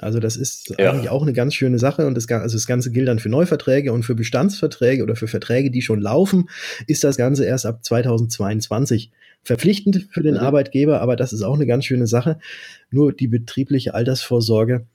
Also 0.00 0.20
das 0.20 0.36
ist 0.36 0.74
ja. 0.78 0.90
eigentlich 0.90 1.10
auch 1.10 1.22
eine 1.22 1.32
ganz 1.32 1.54
schöne 1.54 1.78
Sache 1.78 2.06
und 2.06 2.14
das, 2.14 2.28
also 2.28 2.56
das 2.56 2.66
Ganze 2.66 2.90
gilt 2.90 3.08
dann 3.08 3.18
für 3.18 3.28
Neuverträge 3.28 3.92
und 3.92 4.02
für 4.04 4.14
Bestandsverträge 4.14 5.02
oder 5.02 5.16
für 5.16 5.28
Verträge, 5.28 5.70
die 5.70 5.82
schon 5.82 6.00
laufen, 6.00 6.48
ist 6.86 7.04
das 7.04 7.16
Ganze 7.16 7.44
erst 7.44 7.66
ab 7.66 7.84
2022 7.84 9.10
verpflichtend 9.42 10.08
für 10.10 10.22
den 10.22 10.34
mhm. 10.34 10.40
Arbeitgeber, 10.40 11.00
aber 11.00 11.16
das 11.16 11.32
ist 11.32 11.42
auch 11.42 11.54
eine 11.54 11.66
ganz 11.66 11.84
schöne 11.84 12.06
Sache. 12.06 12.38
Nur 12.90 13.12
die 13.12 13.28
betriebliche 13.28 13.94
Altersvorsorge, 13.94 14.86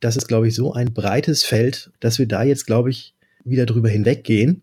das 0.00 0.16
ist, 0.16 0.28
glaube 0.28 0.48
ich, 0.48 0.54
so 0.54 0.72
ein 0.72 0.94
breites 0.94 1.42
Feld, 1.42 1.90
dass 2.00 2.18
wir 2.18 2.28
da 2.28 2.42
jetzt, 2.42 2.66
glaube 2.66 2.90
ich, 2.90 3.14
wieder 3.44 3.66
drüber 3.66 3.88
hinweggehen 3.88 4.62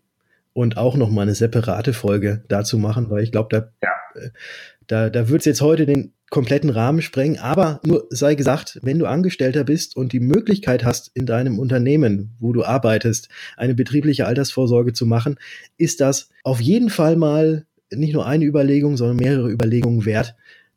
und 0.52 0.76
auch 0.76 0.96
noch 0.96 1.10
mal 1.10 1.22
eine 1.22 1.34
separate 1.34 1.92
Folge 1.92 2.42
dazu 2.48 2.78
machen, 2.78 3.10
weil 3.10 3.22
ich 3.22 3.32
glaube, 3.32 3.48
da, 3.50 3.68
ja. 3.82 4.20
Äh, 4.20 4.30
da, 4.86 5.10
da 5.10 5.28
wird 5.28 5.40
es 5.40 5.46
jetzt 5.46 5.60
heute 5.60 5.86
den 5.86 6.12
kompletten 6.34 6.70
Rahmen 6.70 7.00
sprengen. 7.00 7.38
Aber 7.38 7.80
nur 7.86 8.08
sei 8.10 8.34
gesagt, 8.34 8.80
wenn 8.82 8.98
du 8.98 9.06
Angestellter 9.06 9.62
bist 9.62 9.96
und 9.96 10.12
die 10.12 10.18
Möglichkeit 10.18 10.84
hast, 10.84 11.12
in 11.14 11.26
deinem 11.26 11.60
Unternehmen, 11.60 12.34
wo 12.40 12.52
du 12.52 12.64
arbeitest, 12.64 13.28
eine 13.56 13.76
betriebliche 13.76 14.26
Altersvorsorge 14.26 14.92
zu 14.92 15.06
machen, 15.06 15.36
ist 15.78 16.00
das 16.00 16.30
auf 16.42 16.60
jeden 16.60 16.90
Fall 16.90 17.14
mal 17.14 17.66
nicht 17.92 18.14
nur 18.14 18.26
eine 18.26 18.44
Überlegung, 18.44 18.96
sondern 18.96 19.18
mehrere 19.18 19.48
Überlegungen 19.48 20.06
wert, 20.06 20.34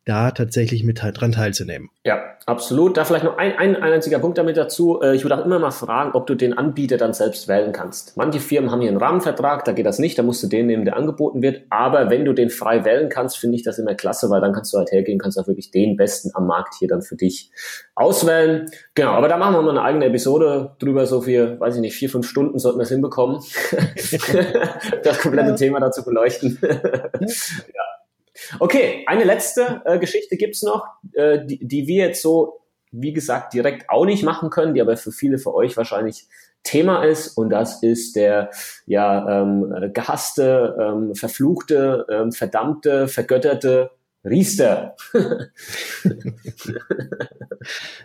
da 0.08 0.32
tatsächlich 0.32 0.84
mit 0.84 1.02
dran 1.02 1.32
teilzunehmen. 1.32 1.89
Ja, 2.06 2.24
absolut. 2.46 2.96
Da 2.96 3.04
vielleicht 3.04 3.26
noch 3.26 3.38
ein, 3.38 3.58
ein, 3.58 3.76
ein 3.76 3.93
einziger 3.93 4.20
Punkt 4.20 4.38
damit 4.38 4.56
dazu. 4.56 5.02
Äh, 5.02 5.15
ich 5.15 5.24
würde 5.24 5.38
auch 5.38 5.46
immer 5.46 5.60
mal 5.60 5.72
fragen, 5.72 6.12
ob 6.13 6.28
du 6.28 6.36
den 6.36 6.58
Anbieter 6.58 6.96
dann 6.98 7.13
selbst 7.13 7.48
wählen 7.48 7.74
kannst. 7.74 8.15
Manche 8.15 8.39
Firmen 8.39 8.72
haben 8.72 8.80
hier 8.80 8.89
einen 8.89 9.00
Rahmenvertrag, 9.00 9.65
da 9.65 9.74
geht 9.74 9.86
das 9.86 10.00
nicht, 10.00 10.17
da 10.17 10.24
musst 10.24 10.41
du 10.43 10.48
den 10.48 10.67
nehmen, 10.67 10.86
der 10.86 10.96
angeboten 10.96 11.41
wird. 11.41 11.63
Aber 11.70 12.10
wenn 12.10 12.24
du 12.24 12.34
den 12.34 12.50
frei 12.50 12.86
wählen 12.86 13.10
kannst, 13.10 13.38
finde 13.38 13.58
ich 13.58 13.63
das 13.63 13.80
immer 13.80 13.96
klasse, 13.96 14.30
weil 14.30 14.39
dann 14.39 14.54
kannst 14.54 14.74
du 14.74 14.78
halt 14.78 14.91
hergehen, 14.91 15.20
kannst 15.20 15.38
auch 15.38 15.48
wirklich 15.48 15.72
den 15.72 15.98
besten 15.98 16.32
am 16.34 16.48
Markt 16.48 16.76
hier 16.80 16.88
dann 16.88 17.02
für 17.02 17.17
dich 17.17 17.52
auswählen. 17.96 18.70
Genau, 18.96 19.12
aber 19.12 19.28
da 19.28 19.38
machen 19.38 19.56
wir 19.56 19.62
mal 19.62 19.72
eine 19.72 19.82
eigene 19.82 20.06
Episode 20.06 20.76
drüber, 20.80 21.06
so 21.06 21.22
für, 21.22 21.60
weiß 21.60 21.76
ich 21.76 21.82
nicht, 21.82 21.96
vier, 21.96 22.10
fünf 22.10 22.28
Stunden 22.28 22.60
sollten 22.60 22.80
wir 22.80 22.84
es 22.84 22.89
hinbekommen, 22.89 23.41
das 25.04 25.20
komplette 25.20 25.50
ja. 25.50 25.56
Thema 25.56 25.80
dazu 25.80 26.06
beleuchten. 26.06 26.58
ja. 26.62 26.70
Okay, 28.60 29.04
eine 29.08 29.23
letzte 29.23 29.82
äh, 29.86 30.00
Geschichte 30.00 30.38
gibt's 30.38 30.63
noch, 30.63 30.86
äh, 31.13 31.45
die, 31.45 31.65
die 31.65 31.88
wir 31.88 32.08
jetzt 32.08 32.21
so, 32.21 32.62
wie 32.91 33.13
gesagt, 33.13 33.54
direkt 33.54 33.89
auch 33.89 34.06
nicht 34.06 34.23
machen 34.23 34.50
können, 34.50 34.73
die 34.73 34.82
aber 34.82 34.97
für 34.97 35.12
viele 35.12 35.38
für 35.38 35.54
euch 35.54 35.76
wahrscheinlich 35.78 36.28
Thema 36.63 37.04
ist. 37.04 37.38
Und 37.38 37.50
das 37.50 37.82
ist 37.84 38.15
der 38.15 38.52
ja 38.86 39.41
ähm, 39.41 39.91
gehasste, 39.93 40.76
ähm, 40.80 41.15
verfluchte, 41.15 42.06
ähm, 42.10 42.32
verdammte, 42.32 43.08
vergötterte 43.08 43.91
Riester. 44.23 44.95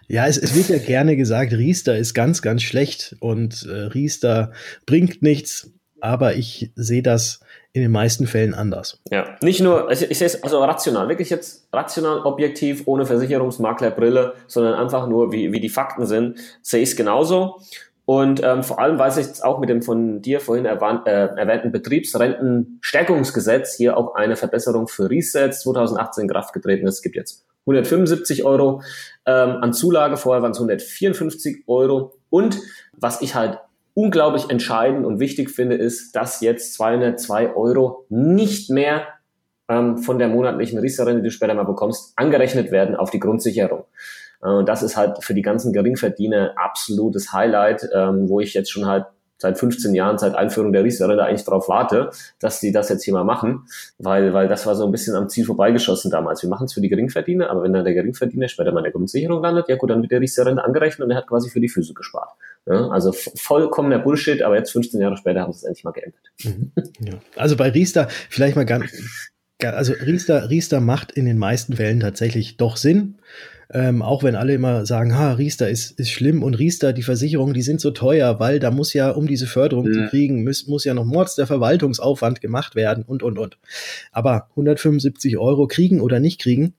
ja, 0.09 0.27
es, 0.27 0.39
es, 0.39 0.55
wird 0.55 0.69
ja 0.69 0.79
gerne 0.79 1.17
gesagt, 1.17 1.53
Riester 1.53 1.99
ist 1.99 2.15
ganz, 2.15 2.43
ganz 2.43 2.63
schlecht 2.63 3.17
und 3.21 3.67
äh, 3.67 3.73
Riester 3.73 4.53
bringt 4.87 5.23
nichts. 5.23 5.73
Aber 6.01 6.35
ich 6.35 6.73
sehe 6.75 7.03
das 7.03 7.41
in 7.75 7.83
den 7.83 7.91
meisten 7.91 8.27
Fällen 8.27 8.55
anders. 8.55 9.01
Ja, 9.11 9.37
nicht 9.41 9.61
nur, 9.61 9.89
also 9.89 10.07
ich 10.09 10.19
sehe 10.19 10.27
es 10.27 10.43
also 10.43 10.63
rational, 10.63 11.09
wirklich 11.09 11.31
jetzt 11.31 11.69
rational, 11.73 12.21
objektiv, 12.21 12.83
ohne 12.87 13.07
Versicherungsmaklerbrille, 13.07 14.35
sondern 14.47 14.75
einfach 14.75 15.07
nur, 15.07 15.33
wie, 15.33 15.53
wie 15.53 15.61
die 15.61 15.71
Fakten 15.71 16.07
sind, 16.07 16.39
sehe 16.61 16.83
ich 16.83 16.91
es 16.91 16.97
genauso. 16.97 17.61
Und 18.05 18.43
ähm, 18.43 18.63
vor 18.63 18.81
allem, 18.81 18.99
weil 18.99 19.11
sich 19.11 19.27
jetzt 19.27 19.45
auch 19.45 19.59
mit 19.59 19.71
dem 19.71 19.81
von 19.81 20.21
dir 20.21 20.41
vorhin 20.41 20.67
erwähnt, 20.67 21.07
äh, 21.07 21.29
erwähnten 21.29 21.73
Betriebsrentenstärkungsgesetz 21.73 23.77
hier 23.77 23.97
auch 23.97 24.17
eine 24.17 24.37
Verbesserung 24.37 24.89
für 24.89 25.09
Resets 25.09 25.63
2018 25.63 26.23
in 26.23 26.29
Kraft 26.29 26.53
getreten 26.53 26.87
ist. 26.87 26.97
Es 26.97 27.03
gibt 27.03 27.17
jetzt 27.17 27.47
175 27.61 28.45
Euro 28.45 28.83
ähm, 29.25 29.59
an 29.63 29.73
Zulage, 29.73 30.17
vorher 30.17 30.43
waren 30.43 30.51
es 30.51 30.59
154 30.59 31.63
Euro. 31.69 32.19
Und 32.29 32.59
was 32.93 33.23
ich 33.23 33.35
halt 33.35 33.61
unglaublich 33.95 34.49
entscheidend 34.51 35.05
und 35.05 35.21
wichtig 35.21 35.51
finde, 35.51 35.77
ist, 35.77 36.17
dass 36.17 36.41
jetzt 36.41 36.75
202 36.75 37.55
Euro 37.55 38.07
nicht 38.09 38.71
mehr 38.71 39.07
ähm, 39.69 39.99
von 39.99 40.19
der 40.19 40.29
monatlichen 40.29 40.79
Riester-Rente, 40.79 41.23
die 41.23 41.29
du 41.29 41.33
später 41.33 41.55
mal 41.55 41.65
bekommst, 41.65 42.13
angerechnet 42.17 42.71
werden 42.71 42.97
auf 42.97 43.11
die 43.11 43.21
Grundsicherung. 43.21 43.85
Äh, 44.43 44.65
das 44.65 44.83
ist 44.83 44.97
halt 44.97 45.23
für 45.23 45.35
die 45.35 45.43
ganzen 45.43 45.73
Geringverdiener 45.73 46.55
absolutes 46.57 47.33
Highlight, 47.33 47.89
ähm, 47.95 48.29
wo 48.29 48.41
ich 48.41 48.55
jetzt 48.55 48.71
schon 48.71 48.87
halt 48.87 49.07
seit 49.43 49.59
15 49.59 49.95
Jahren, 49.95 50.19
seit 50.19 50.35
Einführung 50.35 50.73
der 50.73 50.85
Riester-Rente 50.85 51.25
eigentlich 51.25 51.45
darauf 51.45 51.69
warte, 51.69 52.11
dass 52.41 52.61
die 52.61 52.73
das 52.73 52.89
jetzt 52.89 53.05
hier 53.05 53.13
mal 53.13 53.25
machen, 53.25 53.67
weil, 53.99 54.33
weil 54.33 54.49
das 54.49 54.67
war 54.67 54.75
so 54.75 54.87
ein 54.87 54.93
bisschen 54.93 55.15
am 55.15 55.29
Ziel 55.29 55.45
vorbeigeschossen 55.45 56.11
damals. 56.11 56.43
Wir 56.43 56.49
machen 56.49 56.65
es 56.65 56.73
für 56.73 56.81
die 56.81 56.89
Geringverdiener, 56.89 57.51
aber 57.51 57.65
wenn 57.65 57.73
dann 57.73 57.85
der 57.85 57.95
Geringverdiener 57.95 58.49
später 58.49 58.73
mal 58.73 58.81
in 58.81 58.85
der 58.85 58.93
Grundsicherung 58.93 59.43
landet, 59.43 59.69
ja 59.69 59.77
gut, 59.77 59.91
dann 59.91 60.01
wird 60.01 60.13
der 60.13 60.21
Riester-Rente 60.21 60.65
angerechnet 60.65 61.05
und 61.05 61.11
er 61.11 61.19
hat 61.19 61.27
quasi 61.27 61.51
für 61.51 61.61
die 61.61 61.69
Füße 61.69 61.93
gespart. 61.93 62.31
Ja, 62.67 62.89
also 62.89 63.13
vollkommener 63.13 63.99
Bullshit, 63.99 64.41
aber 64.43 64.57
jetzt 64.57 64.71
15 64.71 65.01
Jahre 65.01 65.17
später 65.17 65.41
haben 65.41 65.53
sie 65.53 65.59
es 65.59 65.65
endlich 65.65 65.83
mal 65.83 65.91
geändert. 65.91 66.23
Mhm. 66.45 66.73
Ja. 67.01 67.15
Also 67.37 67.57
bei 67.57 67.71
Riester 67.71 68.07
vielleicht 68.31 68.55
mal 68.55 68.65
ganz, 68.65 68.93
also 69.61 69.93
Riester, 69.93 70.49
Riester 70.49 70.81
macht 70.81 71.11
in 71.11 71.25
den 71.25 71.39
meisten 71.39 71.75
Fällen 71.75 71.99
tatsächlich 71.99 72.57
doch 72.57 72.77
Sinn. 72.77 73.17
Ähm, 73.71 74.03
auch 74.03 74.23
wenn 74.23 74.35
alle 74.35 74.55
immer 74.55 74.87
sagen, 74.87 75.17
ha, 75.17 75.33
Riester 75.33 75.69
ist, 75.69 75.99
ist 75.99 76.11
schlimm 76.11 76.43
und 76.43 76.59
Riester, 76.59 76.93
die 76.93 77.03
Versicherungen, 77.03 77.55
die 77.55 77.63
sind 77.63 77.81
so 77.81 77.91
teuer, 77.91 78.39
weil 78.39 78.59
da 78.59 78.71
muss 78.71 78.93
ja, 78.93 79.11
um 79.11 79.27
diese 79.27 79.47
Förderung 79.47 79.87
mhm. 79.87 79.93
zu 79.95 80.07
kriegen, 80.09 80.45
muss, 80.45 80.67
muss 80.67 80.85
ja 80.85 80.95
noch 80.95 81.05
Mords 81.05 81.37
der 81.37 81.47
Verwaltungsaufwand 81.47 82.41
gemacht 82.41 82.75
werden 82.75 83.05
und, 83.05 83.23
und, 83.23 83.39
und. 83.39 83.59
Aber 84.11 84.49
175 84.51 85.39
Euro 85.39 85.67
kriegen 85.67 86.01
oder 86.01 86.21
nicht 86.21 86.41
kriegen, 86.41 86.75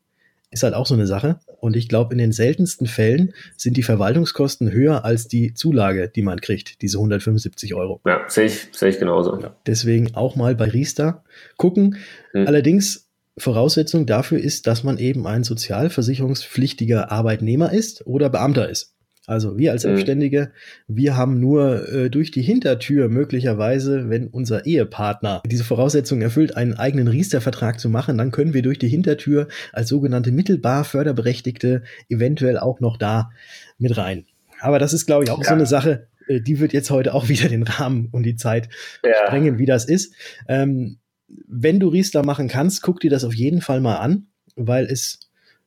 ist 0.53 0.63
halt 0.63 0.75
auch 0.75 0.85
so 0.85 0.93
eine 0.93 1.07
Sache. 1.07 1.39
Und 1.59 1.75
ich 1.75 1.89
glaube, 1.89 2.13
in 2.13 2.19
den 2.19 2.31
seltensten 2.31 2.87
Fällen 2.87 3.33
sind 3.57 3.75
die 3.75 3.83
Verwaltungskosten 3.83 4.71
höher 4.71 5.03
als 5.03 5.27
die 5.27 5.53
Zulage, 5.53 6.09
die 6.09 6.21
man 6.21 6.39
kriegt, 6.41 6.81
diese 6.81 6.97
175 6.97 7.73
Euro. 7.73 8.01
Ja, 8.05 8.23
sehe 8.27 8.45
ich, 8.45 8.67
sehe 8.71 8.89
ich 8.89 8.99
genauso. 8.99 9.39
Ja. 9.39 9.55
Deswegen 9.65 10.13
auch 10.15 10.35
mal 10.35 10.55
bei 10.55 10.65
Riester 10.65 11.23
gucken. 11.57 11.97
Mhm. 12.33 12.47
Allerdings 12.47 13.09
Voraussetzung 13.37 14.05
dafür 14.05 14.39
ist, 14.39 14.67
dass 14.67 14.83
man 14.83 14.97
eben 14.97 15.25
ein 15.25 15.43
sozialversicherungspflichtiger 15.43 17.11
Arbeitnehmer 17.11 17.71
ist 17.71 18.05
oder 18.05 18.29
Beamter 18.29 18.69
ist. 18.69 18.93
Also 19.25 19.57
wir 19.57 19.71
als 19.71 19.83
mhm. 19.83 19.89
Selbstständige, 19.89 20.51
wir 20.87 21.15
haben 21.15 21.39
nur 21.39 21.87
äh, 21.87 22.09
durch 22.09 22.31
die 22.31 22.41
Hintertür 22.41 23.07
möglicherweise, 23.07 24.09
wenn 24.09 24.27
unser 24.27 24.65
Ehepartner 24.65 25.41
diese 25.45 25.63
Voraussetzungen 25.63 26.21
erfüllt, 26.21 26.57
einen 26.57 26.73
eigenen 26.73 27.07
Riester-Vertrag 27.07 27.79
zu 27.79 27.89
machen, 27.89 28.17
dann 28.17 28.31
können 28.31 28.53
wir 28.53 28.61
durch 28.61 28.79
die 28.79 28.89
Hintertür 28.89 29.47
als 29.71 29.87
sogenannte 29.87 30.31
mittelbar 30.31 30.83
Förderberechtigte 30.83 31.83
eventuell 32.09 32.59
auch 32.59 32.81
noch 32.81 32.97
da 32.97 33.31
mit 33.77 33.95
rein. 33.95 34.25
Aber 34.59 34.77
das 34.77 34.91
ist, 34.91 35.05
glaube 35.05 35.23
ich, 35.23 35.29
auch 35.29 35.39
ja. 35.39 35.45
so 35.45 35.53
eine 35.53 35.65
Sache, 35.65 36.07
äh, 36.27 36.41
die 36.41 36.59
wird 36.59 36.73
jetzt 36.73 36.91
heute 36.91 37.13
auch 37.13 37.27
wieder 37.29 37.47
den 37.47 37.63
Rahmen 37.63 38.09
und 38.11 38.23
die 38.23 38.35
Zeit 38.35 38.67
ja. 39.05 39.27
sprengen, 39.27 39.57
wie 39.57 39.65
das 39.65 39.85
ist. 39.85 40.13
Ähm, 40.49 40.97
wenn 41.27 41.79
du 41.79 41.87
Riester 41.87 42.23
machen 42.23 42.47
kannst, 42.47 42.81
guck 42.81 42.99
dir 42.99 43.09
das 43.09 43.23
auf 43.23 43.33
jeden 43.33 43.61
Fall 43.61 43.81
mal 43.81 43.97
an, 43.97 44.27
weil 44.55 44.85
es 44.85 45.19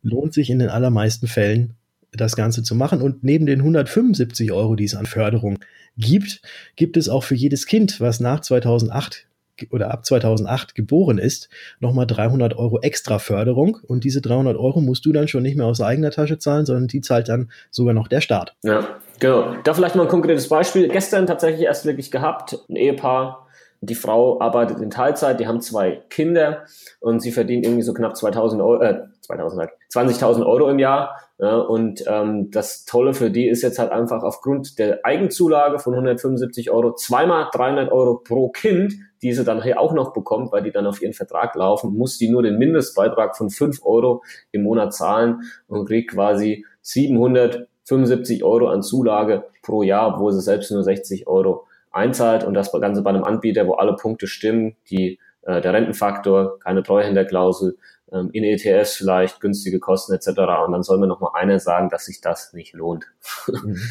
lohnt 0.02 0.32
sich 0.34 0.50
in 0.50 0.58
den 0.58 0.68
allermeisten 0.68 1.26
Fällen, 1.26 1.74
das 2.12 2.36
Ganze 2.36 2.62
zu 2.62 2.74
machen. 2.74 3.02
Und 3.02 3.24
neben 3.24 3.46
den 3.46 3.60
175 3.60 4.52
Euro, 4.52 4.76
die 4.76 4.84
es 4.84 4.94
an 4.94 5.06
Förderung 5.06 5.58
gibt, 5.96 6.40
gibt 6.76 6.96
es 6.96 7.08
auch 7.08 7.24
für 7.24 7.34
jedes 7.34 7.66
Kind, 7.66 8.00
was 8.00 8.20
nach 8.20 8.40
2008 8.40 9.26
oder 9.70 9.90
ab 9.90 10.04
2008 10.04 10.74
geboren 10.74 11.16
ist, 11.18 11.48
nochmal 11.80 12.06
300 12.06 12.56
Euro 12.56 12.80
extra 12.80 13.18
Förderung. 13.18 13.78
Und 13.86 14.04
diese 14.04 14.20
300 14.20 14.56
Euro 14.56 14.80
musst 14.80 15.06
du 15.06 15.12
dann 15.12 15.28
schon 15.28 15.42
nicht 15.42 15.56
mehr 15.56 15.66
aus 15.66 15.80
eigener 15.80 16.10
Tasche 16.10 16.38
zahlen, 16.38 16.66
sondern 16.66 16.88
die 16.88 17.00
zahlt 17.00 17.28
dann 17.28 17.50
sogar 17.70 17.94
noch 17.94 18.08
der 18.08 18.20
Staat. 18.20 18.54
Ja, 18.62 18.86
genau. 19.18 19.54
Da 19.64 19.72
vielleicht 19.72 19.96
mal 19.96 20.02
ein 20.02 20.08
konkretes 20.08 20.48
Beispiel. 20.48 20.88
Gestern 20.88 21.26
tatsächlich 21.26 21.62
erst 21.62 21.86
wirklich 21.86 22.10
gehabt, 22.10 22.58
ein 22.68 22.76
Ehepaar, 22.76 23.45
die 23.80 23.94
Frau 23.94 24.40
arbeitet 24.40 24.80
in 24.80 24.90
Teilzeit, 24.90 25.40
die 25.40 25.46
haben 25.46 25.60
zwei 25.60 26.02
Kinder 26.10 26.64
und 27.00 27.20
sie 27.20 27.32
verdient 27.32 27.64
irgendwie 27.64 27.82
so 27.82 27.94
knapp 27.94 28.16
2000 28.16 28.62
Euro, 28.62 28.82
äh, 28.82 29.04
2000, 29.20 29.70
20.000 29.92 30.46
Euro 30.46 30.68
im 30.68 30.78
Jahr. 30.78 31.20
Ja, 31.38 31.56
und 31.58 32.02
ähm, 32.06 32.50
das 32.50 32.86
Tolle 32.86 33.12
für 33.12 33.30
die 33.30 33.46
ist 33.46 33.62
jetzt 33.62 33.78
halt 33.78 33.92
einfach 33.92 34.22
aufgrund 34.22 34.78
der 34.78 35.00
Eigenzulage 35.04 35.78
von 35.78 35.92
175 35.92 36.70
Euro 36.70 36.94
zweimal 36.94 37.48
300 37.52 37.92
Euro 37.92 38.16
pro 38.16 38.48
Kind, 38.48 38.94
die 39.20 39.34
sie 39.34 39.44
dann 39.44 39.62
hier 39.62 39.78
auch 39.78 39.92
noch 39.92 40.14
bekommt, 40.14 40.50
weil 40.52 40.62
die 40.62 40.72
dann 40.72 40.86
auf 40.86 41.02
ihren 41.02 41.12
Vertrag 41.12 41.54
laufen, 41.54 41.94
muss 41.94 42.16
die 42.16 42.30
nur 42.30 42.42
den 42.42 42.56
Mindestbeitrag 42.56 43.36
von 43.36 43.50
5 43.50 43.84
Euro 43.84 44.22
im 44.50 44.62
Monat 44.62 44.94
zahlen 44.94 45.42
und 45.68 45.86
kriegt 45.86 46.12
quasi 46.12 46.64
775 46.80 48.42
Euro 48.42 48.68
an 48.68 48.82
Zulage 48.82 49.44
pro 49.62 49.82
Jahr, 49.82 50.14
obwohl 50.14 50.32
sie 50.32 50.40
selbst 50.40 50.70
nur 50.70 50.82
60 50.82 51.26
Euro 51.26 51.65
einzahlt 51.96 52.44
und 52.44 52.54
das 52.54 52.70
Ganze 52.72 53.02
bei 53.02 53.10
einem 53.10 53.24
Anbieter, 53.24 53.66
wo 53.66 53.74
alle 53.74 53.96
Punkte 53.96 54.26
stimmen, 54.26 54.76
die, 54.90 55.18
äh, 55.42 55.60
der 55.60 55.72
Rentenfaktor, 55.72 56.58
keine 56.60 56.82
Treuhänderklausel, 56.82 57.76
ähm, 58.12 58.30
in 58.32 58.44
ETFs 58.44 58.96
vielleicht, 58.96 59.40
günstige 59.40 59.80
Kosten 59.80 60.14
etc. 60.14 60.28
Und 60.66 60.72
dann 60.72 60.82
soll 60.82 60.98
mir 60.98 61.06
noch 61.06 61.20
mal 61.20 61.32
einer 61.34 61.58
sagen, 61.58 61.88
dass 61.88 62.06
sich 62.06 62.20
das 62.20 62.52
nicht 62.52 62.74
lohnt. 62.74 63.06
Mhm. 63.48 63.78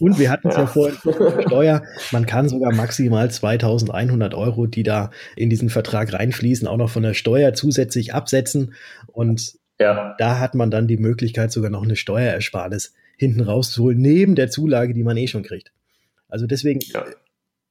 Und 0.00 0.18
wir 0.18 0.30
hatten 0.30 0.48
es 0.48 0.54
ja. 0.54 0.62
ja 0.62 0.66
vorhin 0.66 0.96
Steuer, 1.46 1.82
man 2.10 2.24
kann 2.24 2.48
sogar 2.48 2.74
maximal 2.74 3.30
2100 3.30 4.34
Euro, 4.34 4.66
die 4.66 4.82
da 4.82 5.10
in 5.36 5.50
diesen 5.50 5.68
Vertrag 5.68 6.10
reinfließen, 6.12 6.66
auch 6.66 6.78
noch 6.78 6.88
von 6.88 7.02
der 7.02 7.12
Steuer 7.12 7.52
zusätzlich 7.52 8.14
absetzen. 8.14 8.74
Und 9.08 9.58
ja. 9.78 10.14
da 10.16 10.38
hat 10.38 10.54
man 10.54 10.70
dann 10.70 10.86
die 10.86 10.96
Möglichkeit, 10.96 11.52
sogar 11.52 11.70
noch 11.70 11.82
eine 11.82 11.96
Steuerersparnis 11.96 12.94
hinten 13.18 13.42
rauszuholen, 13.42 13.98
neben 13.98 14.36
der 14.36 14.48
Zulage, 14.48 14.94
die 14.94 15.02
man 15.02 15.18
eh 15.18 15.26
schon 15.26 15.42
kriegt. 15.42 15.70
Also 16.32 16.46
deswegen 16.46 16.80
ja. 16.80 17.04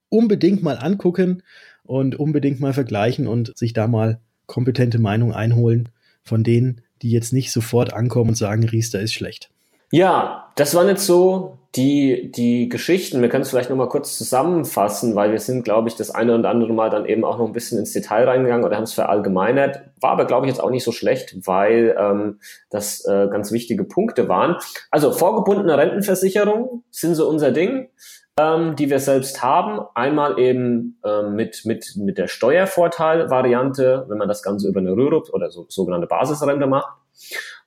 unbedingt 0.10 0.62
mal 0.62 0.78
angucken 0.78 1.42
und 1.84 2.16
unbedingt 2.20 2.60
mal 2.60 2.74
vergleichen 2.74 3.28
und 3.28 3.58
sich 3.58 3.74
da 3.74 3.88
mal 3.88 4.20
kompetente 4.46 5.00
Meinung 5.00 5.34
einholen 5.34 5.90
von 6.22 6.44
denen, 6.44 6.82
die 7.02 7.10
jetzt 7.10 7.34
nicht 7.34 7.52
sofort 7.52 7.94
ankommen 7.94 8.30
und 8.30 8.36
sagen, 8.36 8.64
Riester 8.64 9.00
ist 9.00 9.14
schlecht. 9.14 9.50
Ja, 9.92 10.52
das 10.56 10.76
waren 10.76 10.88
jetzt 10.88 11.08
so 11.08 11.58
die, 11.76 12.32
die 12.32 12.70
Geschichten. 12.70 13.22
Wir 13.22 13.30
können 13.30 13.42
es 13.42 13.50
vielleicht 13.50 13.70
nochmal 13.70 13.90
kurz 13.90 14.18
zusammenfassen, 14.18 15.16
weil 15.16 15.32
wir 15.32 15.40
sind, 15.40 15.64
glaube 15.64 15.90
ich, 15.90 15.96
das 15.96 16.12
eine 16.12 16.36
und 16.36 16.46
andere 16.46 16.72
Mal 16.72 16.90
dann 16.90 17.06
eben 17.06 17.26
auch 17.26 17.40
noch 17.40 17.48
ein 17.48 17.54
bisschen 17.54 17.80
ins 17.80 17.94
Detail 17.94 18.26
reingegangen 18.26 18.64
oder 18.64 18.76
haben 18.76 18.84
es 18.84 18.94
verallgemeinert. 18.94 19.82
War 20.00 20.12
aber, 20.12 20.26
glaube 20.26 20.46
ich, 20.46 20.52
jetzt 20.52 20.62
auch 20.62 20.70
nicht 20.70 20.84
so 20.84 20.92
schlecht, 20.92 21.36
weil 21.48 21.96
ähm, 21.98 22.40
das 22.70 23.06
äh, 23.06 23.28
ganz 23.32 23.52
wichtige 23.52 23.86
Punkte 23.86 24.30
waren. 24.30 24.58
Also 24.92 25.12
vorgebundene 25.12 25.78
Rentenversicherung 25.78 26.84
sind 26.92 27.16
so 27.16 27.28
unser 27.28 27.52
Ding 27.52 27.90
ähm, 28.40 28.76
die 28.76 28.90
wir 28.90 29.00
selbst 29.00 29.44
haben. 29.44 29.82
Einmal 29.94 30.40
eben 30.40 31.00
ähm, 31.04 31.36
mit, 31.36 31.66
mit, 31.66 31.94
mit 31.98 32.18
der 32.18 32.28
Steuervorteil-Variante, 32.28 34.06
wenn 34.08 34.18
man 34.18 34.28
das 34.28 34.44
Ganze 34.44 34.68
über 34.68 34.80
eine 34.80 34.92
Rürup 34.92 35.30
oder 35.34 35.52
so, 35.52 35.66
sogenannte 35.70 36.08
Basisrente 36.08 36.68
macht. 36.68 36.94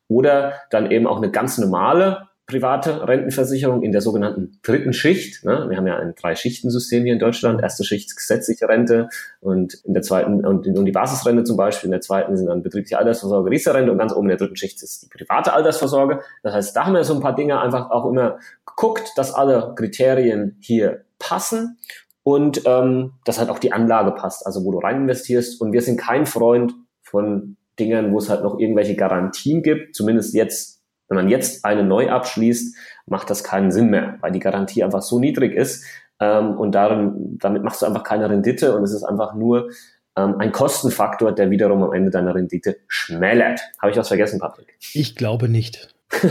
Oder 0.08 0.54
dann 0.70 0.90
eben 0.90 1.06
auch 1.06 1.16
eine 1.16 1.30
ganz 1.30 1.58
normale 1.58 2.28
private 2.46 3.08
Rentenversicherung 3.08 3.82
in 3.82 3.92
der 3.92 4.02
sogenannten 4.02 4.58
dritten 4.62 4.92
Schicht. 4.92 5.44
Ne? 5.44 5.66
Wir 5.68 5.78
haben 5.78 5.86
ja 5.86 5.96
ein 5.96 6.14
Drei-Schichten-System 6.14 7.04
hier 7.04 7.14
in 7.14 7.18
Deutschland. 7.18 7.62
Erste 7.62 7.84
Schicht 7.84 8.14
gesetzliche 8.14 8.68
Rente 8.68 9.08
und 9.40 9.74
in 9.84 9.94
der 9.94 10.02
zweiten 10.02 10.44
und, 10.44 10.66
und 10.66 10.84
die 10.84 10.92
Basisrente 10.92 11.44
zum 11.44 11.56
Beispiel. 11.56 11.88
In 11.88 11.92
der 11.92 12.02
zweiten 12.02 12.36
sind 12.36 12.46
dann 12.46 12.62
betriebliche 12.62 12.98
Altersvorsorge, 12.98 13.50
Riester-Rente 13.50 13.90
und 13.90 13.98
ganz 13.98 14.12
oben 14.12 14.26
in 14.26 14.36
der 14.36 14.38
dritten 14.38 14.56
Schicht 14.56 14.82
ist 14.82 15.02
die 15.02 15.08
private 15.08 15.54
Altersvorsorge. 15.54 16.20
Das 16.42 16.52
heißt, 16.52 16.76
da 16.76 16.84
haben 16.84 16.94
wir 16.94 17.04
so 17.04 17.14
ein 17.14 17.20
paar 17.20 17.34
Dinge 17.34 17.60
einfach 17.60 17.90
auch 17.90 18.10
immer 18.10 18.38
geguckt, 18.66 19.12
dass 19.16 19.32
alle 19.32 19.72
Kriterien 19.74 20.58
hier 20.60 21.04
passen 21.18 21.78
und 22.24 22.62
ähm, 22.66 23.12
dass 23.24 23.38
halt 23.38 23.48
auch 23.48 23.58
die 23.58 23.72
Anlage 23.72 24.12
passt, 24.12 24.46
also 24.46 24.64
wo 24.64 24.72
du 24.72 24.78
rein 24.78 25.02
investierst. 25.02 25.60
Und 25.60 25.72
wir 25.72 25.80
sind 25.80 25.98
kein 25.98 26.26
Freund 26.26 26.74
von 27.00 27.56
Dingen, 27.78 28.12
wo 28.12 28.18
es 28.18 28.28
halt 28.28 28.42
noch 28.42 28.58
irgendwelche 28.58 28.96
Garantien 28.96 29.62
gibt, 29.62 29.94
zumindest 29.94 30.34
jetzt 30.34 30.73
wenn 31.08 31.16
man 31.16 31.28
jetzt 31.28 31.64
eine 31.64 31.82
neu 31.82 32.10
abschließt, 32.10 32.76
macht 33.06 33.30
das 33.30 33.44
keinen 33.44 33.70
Sinn 33.70 33.90
mehr, 33.90 34.16
weil 34.20 34.32
die 34.32 34.40
Garantie 34.40 34.82
einfach 34.82 35.02
so 35.02 35.18
niedrig 35.18 35.54
ist 35.54 35.84
ähm, 36.20 36.56
und 36.58 36.72
darin, 36.72 37.38
damit 37.38 37.62
machst 37.62 37.82
du 37.82 37.86
einfach 37.86 38.04
keine 38.04 38.28
Rendite 38.30 38.76
und 38.76 38.82
es 38.82 38.92
ist 38.92 39.04
einfach 39.04 39.34
nur 39.34 39.70
ähm, 40.16 40.36
ein 40.38 40.52
Kostenfaktor, 40.52 41.32
der 41.32 41.50
wiederum 41.50 41.82
am 41.82 41.92
Ende 41.92 42.10
deiner 42.10 42.34
Rendite 42.34 42.76
schmälert. 42.88 43.60
Habe 43.80 43.92
ich 43.92 43.98
was 43.98 44.08
vergessen, 44.08 44.40
Patrick? 44.40 44.76
Ich 44.92 45.16
glaube 45.16 45.48
nicht. 45.48 45.94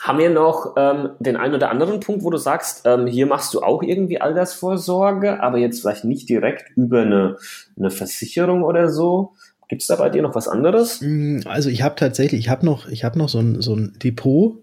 Haben 0.00 0.18
wir 0.18 0.30
noch 0.30 0.74
ähm, 0.76 1.10
den 1.20 1.36
einen 1.36 1.54
oder 1.54 1.70
anderen 1.70 2.00
Punkt, 2.00 2.24
wo 2.24 2.30
du 2.30 2.36
sagst, 2.36 2.82
ähm, 2.86 3.06
hier 3.06 3.26
machst 3.26 3.54
du 3.54 3.62
auch 3.62 3.84
irgendwie 3.84 4.20
Altersvorsorge, 4.20 5.40
aber 5.40 5.58
jetzt 5.58 5.80
vielleicht 5.80 6.04
nicht 6.04 6.28
direkt 6.28 6.76
über 6.76 7.02
eine, 7.02 7.36
eine 7.78 7.92
Versicherung 7.92 8.64
oder 8.64 8.88
so? 8.88 9.34
Gibt 9.72 9.80
es 9.80 9.88
da 9.88 9.96
bei 9.96 10.10
dir 10.10 10.20
noch 10.20 10.34
was 10.34 10.48
anderes? 10.48 11.00
Mm, 11.00 11.40
also 11.46 11.70
ich 11.70 11.80
habe 11.80 11.94
tatsächlich, 11.94 12.40
ich 12.40 12.48
habe 12.50 12.66
noch, 12.66 12.88
ich 12.88 13.04
habe 13.04 13.18
noch 13.18 13.30
so 13.30 13.38
ein, 13.38 13.62
so 13.62 13.74
ein 13.74 13.94
Depot, 14.02 14.60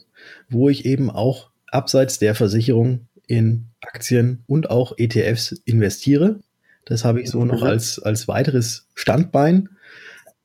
wo 0.51 0.69
ich 0.69 0.85
eben 0.85 1.09
auch 1.09 1.49
abseits 1.71 2.19
der 2.19 2.35
Versicherung 2.35 3.07
in 3.25 3.69
Aktien 3.81 4.43
und 4.45 4.69
auch 4.69 4.93
ETFs 4.99 5.53
investiere. 5.65 6.41
Das 6.85 7.05
habe 7.05 7.21
ich 7.21 7.31
so 7.31 7.43
noch 7.43 7.61
mhm. 7.61 7.69
als, 7.69 7.97
als 7.97 8.27
weiteres 8.27 8.85
Standbein. 8.93 9.69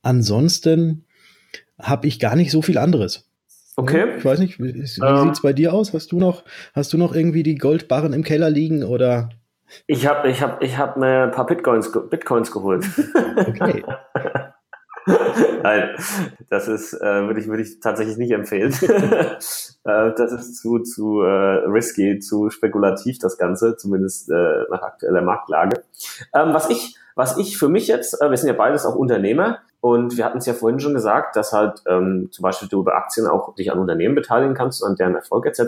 Ansonsten 0.00 1.04
habe 1.78 2.06
ich 2.06 2.18
gar 2.18 2.34
nicht 2.34 2.50
so 2.50 2.62
viel 2.62 2.78
anderes. 2.78 3.28
Okay. 3.76 4.16
Ich 4.16 4.24
weiß 4.24 4.38
nicht, 4.38 4.58
wie, 4.60 4.72
wie 4.72 4.78
ähm, 4.78 4.86
sieht 4.86 5.32
es 5.32 5.42
bei 5.42 5.52
dir 5.52 5.74
aus? 5.74 5.92
Hast 5.92 6.10
du 6.10 6.18
noch, 6.18 6.42
hast 6.72 6.90
du 6.94 6.96
noch 6.96 7.14
irgendwie 7.14 7.42
die 7.42 7.56
Goldbarren 7.56 8.14
im 8.14 8.24
Keller 8.24 8.48
liegen 8.48 8.82
oder? 8.82 9.28
Ich 9.86 10.06
habe 10.06 10.30
ich 10.30 10.40
hab, 10.40 10.62
ich 10.62 10.78
hab 10.78 10.96
mir 10.96 11.24
ein 11.24 11.30
paar 11.32 11.44
Bitcoins, 11.44 11.92
Bitcoins 12.08 12.50
geholt. 12.50 12.86
Okay. 13.46 13.84
Nein, 15.62 15.90
das 16.50 16.68
ist, 16.68 16.94
äh, 16.94 17.26
würde 17.26 17.40
ich, 17.40 17.48
würde 17.48 17.62
ich 17.62 17.80
tatsächlich 17.80 18.16
nicht 18.16 18.32
empfehlen. 18.32 18.72
äh, 18.82 19.36
das 19.84 20.32
ist 20.32 20.56
zu, 20.56 20.80
zu 20.80 21.22
äh, 21.22 21.64
risky, 21.66 22.18
zu 22.18 22.50
spekulativ, 22.50 23.18
das 23.18 23.38
Ganze, 23.38 23.76
zumindest 23.76 24.30
äh, 24.30 24.64
nach 24.70 24.82
aktueller 24.82 25.22
Marktlage. 25.22 25.82
Ähm, 26.34 26.52
was 26.52 26.70
ich, 26.70 26.96
was 27.14 27.38
ich 27.38 27.58
für 27.58 27.68
mich 27.68 27.88
jetzt, 27.88 28.20
äh, 28.20 28.30
wir 28.30 28.36
sind 28.36 28.48
ja 28.48 28.54
beides 28.54 28.86
auch 28.86 28.94
Unternehmer, 28.94 29.58
und 29.84 30.16
wir 30.16 30.24
hatten 30.24 30.38
es 30.38 30.46
ja 30.46 30.54
vorhin 30.54 30.80
schon 30.80 30.94
gesagt, 30.94 31.36
dass 31.36 31.52
halt 31.52 31.82
ähm, 31.86 32.30
zum 32.32 32.42
Beispiel 32.42 32.68
du 32.68 32.80
über 32.80 32.94
Aktien 32.94 33.26
auch 33.26 33.54
dich 33.54 33.70
an 33.70 33.78
Unternehmen 33.78 34.14
beteiligen 34.14 34.54
kannst, 34.54 34.82
an 34.82 34.96
deren 34.96 35.14
Erfolg 35.14 35.44
etc. 35.44 35.60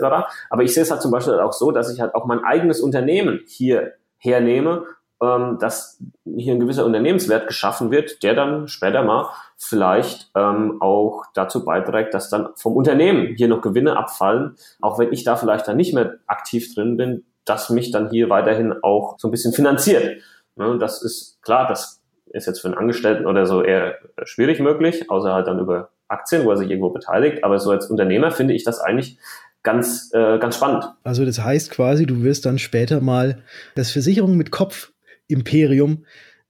Aber 0.49 0.63
ich 0.63 0.73
sehe 0.73 0.81
es 0.81 0.89
halt 0.89 1.03
zum 1.03 1.11
Beispiel 1.11 1.35
auch 1.35 1.53
so, 1.53 1.69
dass 1.69 1.93
ich 1.93 2.01
halt 2.01 2.15
auch 2.15 2.25
mein 2.25 2.43
eigenes 2.43 2.81
Unternehmen 2.81 3.41
hier 3.45 3.93
hernehme, 4.17 4.85
ähm, 5.21 5.57
dass 5.59 6.01
hier 6.25 6.53
ein 6.53 6.59
gewisser 6.59 6.85
Unternehmenswert 6.85 7.47
geschaffen 7.47 7.91
wird, 7.91 8.23
der 8.23 8.35
dann 8.35 8.67
später 8.67 9.03
mal 9.03 9.29
vielleicht 9.57 10.29
ähm, 10.35 10.81
auch 10.81 11.23
dazu 11.33 11.65
beiträgt, 11.65 12.13
dass 12.13 12.29
dann 12.29 12.49
vom 12.55 12.75
Unternehmen 12.75 13.35
hier 13.35 13.47
noch 13.47 13.61
Gewinne 13.61 13.97
abfallen, 13.97 14.55
auch 14.81 14.99
wenn 14.99 15.11
ich 15.11 15.23
da 15.23 15.35
vielleicht 15.35 15.67
dann 15.67 15.77
nicht 15.77 15.93
mehr 15.93 16.15
aktiv 16.27 16.73
drin 16.75 16.97
bin, 16.97 17.25
dass 17.45 17.69
mich 17.69 17.91
dann 17.91 18.09
hier 18.09 18.29
weiterhin 18.29 18.73
auch 18.83 19.17
so 19.17 19.27
ein 19.27 19.31
bisschen 19.31 19.53
finanziert. 19.53 20.21
Ne, 20.55 20.77
das 20.79 21.01
ist 21.01 21.41
klar, 21.41 21.67
das 21.67 22.03
ist 22.27 22.45
jetzt 22.45 22.59
für 22.59 22.67
einen 22.67 22.77
Angestellten 22.77 23.25
oder 23.25 23.45
so 23.45 23.63
eher 23.63 23.95
schwierig 24.23 24.59
möglich, 24.59 25.09
außer 25.09 25.33
halt 25.33 25.47
dann 25.47 25.59
über 25.59 25.89
Aktien, 26.07 26.45
wo 26.45 26.51
er 26.51 26.57
sich 26.57 26.69
irgendwo 26.69 26.89
beteiligt. 26.89 27.43
Aber 27.43 27.59
so 27.59 27.71
als 27.71 27.89
Unternehmer 27.89 28.31
finde 28.31 28.53
ich 28.53 28.63
das 28.63 28.79
eigentlich 28.79 29.17
ganz, 29.63 30.11
äh, 30.13 30.37
ganz 30.39 30.55
spannend. 30.55 30.85
Also 31.03 31.25
das 31.25 31.43
heißt 31.43 31.71
quasi, 31.71 32.05
du 32.05 32.23
wirst 32.23 32.45
dann 32.45 32.59
später 32.59 33.01
mal 33.01 33.43
das 33.75 33.91
Versicherung 33.91 34.37
mit 34.37 34.51
Kopf 34.51 34.91
Imperium 35.27 36.05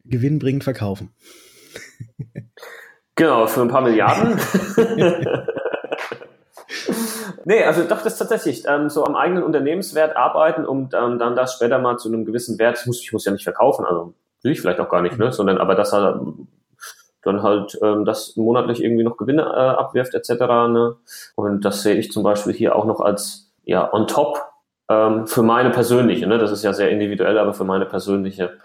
gewinnbringend 0.05 0.63
verkaufen. 0.63 1.11
Genau, 3.15 3.47
für 3.47 3.61
ein 3.61 3.67
paar 3.67 3.81
Milliarden. 3.81 4.39
nee, 7.45 7.63
also 7.63 7.83
doch, 7.83 8.03
das 8.03 8.17
tatsächlich. 8.17 8.65
Ähm, 8.67 8.89
so 8.89 9.03
am 9.05 9.15
eigenen 9.15 9.43
Unternehmenswert 9.43 10.15
arbeiten, 10.15 10.65
um 10.65 10.89
ähm, 10.93 11.17
dann 11.17 11.35
das 11.35 11.55
später 11.55 11.79
mal 11.79 11.97
zu 11.97 12.09
einem 12.09 12.25
gewissen 12.25 12.59
Wert, 12.59 12.77
ich 12.79 12.85
muss, 12.85 13.01
ich 13.01 13.11
muss 13.11 13.25
ja 13.25 13.31
nicht 13.31 13.43
verkaufen, 13.43 13.85
also 13.85 14.13
will 14.43 14.51
ich 14.51 14.61
vielleicht 14.61 14.79
auch 14.79 14.89
gar 14.89 15.01
nicht, 15.01 15.17
ne? 15.17 15.31
sondern 15.31 15.57
aber 15.57 15.73
dass 15.73 15.93
er 15.93 16.21
dann 17.23 17.41
halt 17.41 17.77
ähm, 17.81 18.05
das 18.05 18.35
monatlich 18.35 18.83
irgendwie 18.83 19.03
noch 19.03 19.17
Gewinne 19.17 19.41
äh, 19.41 19.45
abwirft 19.45 20.13
etc. 20.13 20.29
Ne? 20.69 20.95
Und 21.35 21.65
das 21.65 21.81
sehe 21.81 21.95
ich 21.95 22.11
zum 22.11 22.23
Beispiel 22.23 22.53
hier 22.53 22.75
auch 22.75 22.85
noch 22.85 23.01
als 23.01 23.51
ja 23.63 23.91
on 23.91 24.07
top 24.07 24.41
ähm, 24.89 25.27
für 25.27 25.43
meine 25.43 25.69
persönliche. 25.71 26.27
Ne? 26.27 26.37
Das 26.37 26.51
ist 26.51 26.63
ja 26.63 26.73
sehr 26.73 26.89
individuell, 26.89 27.37
aber 27.37 27.53
für 27.53 27.63
meine 27.63 27.85
persönliche 27.85 28.57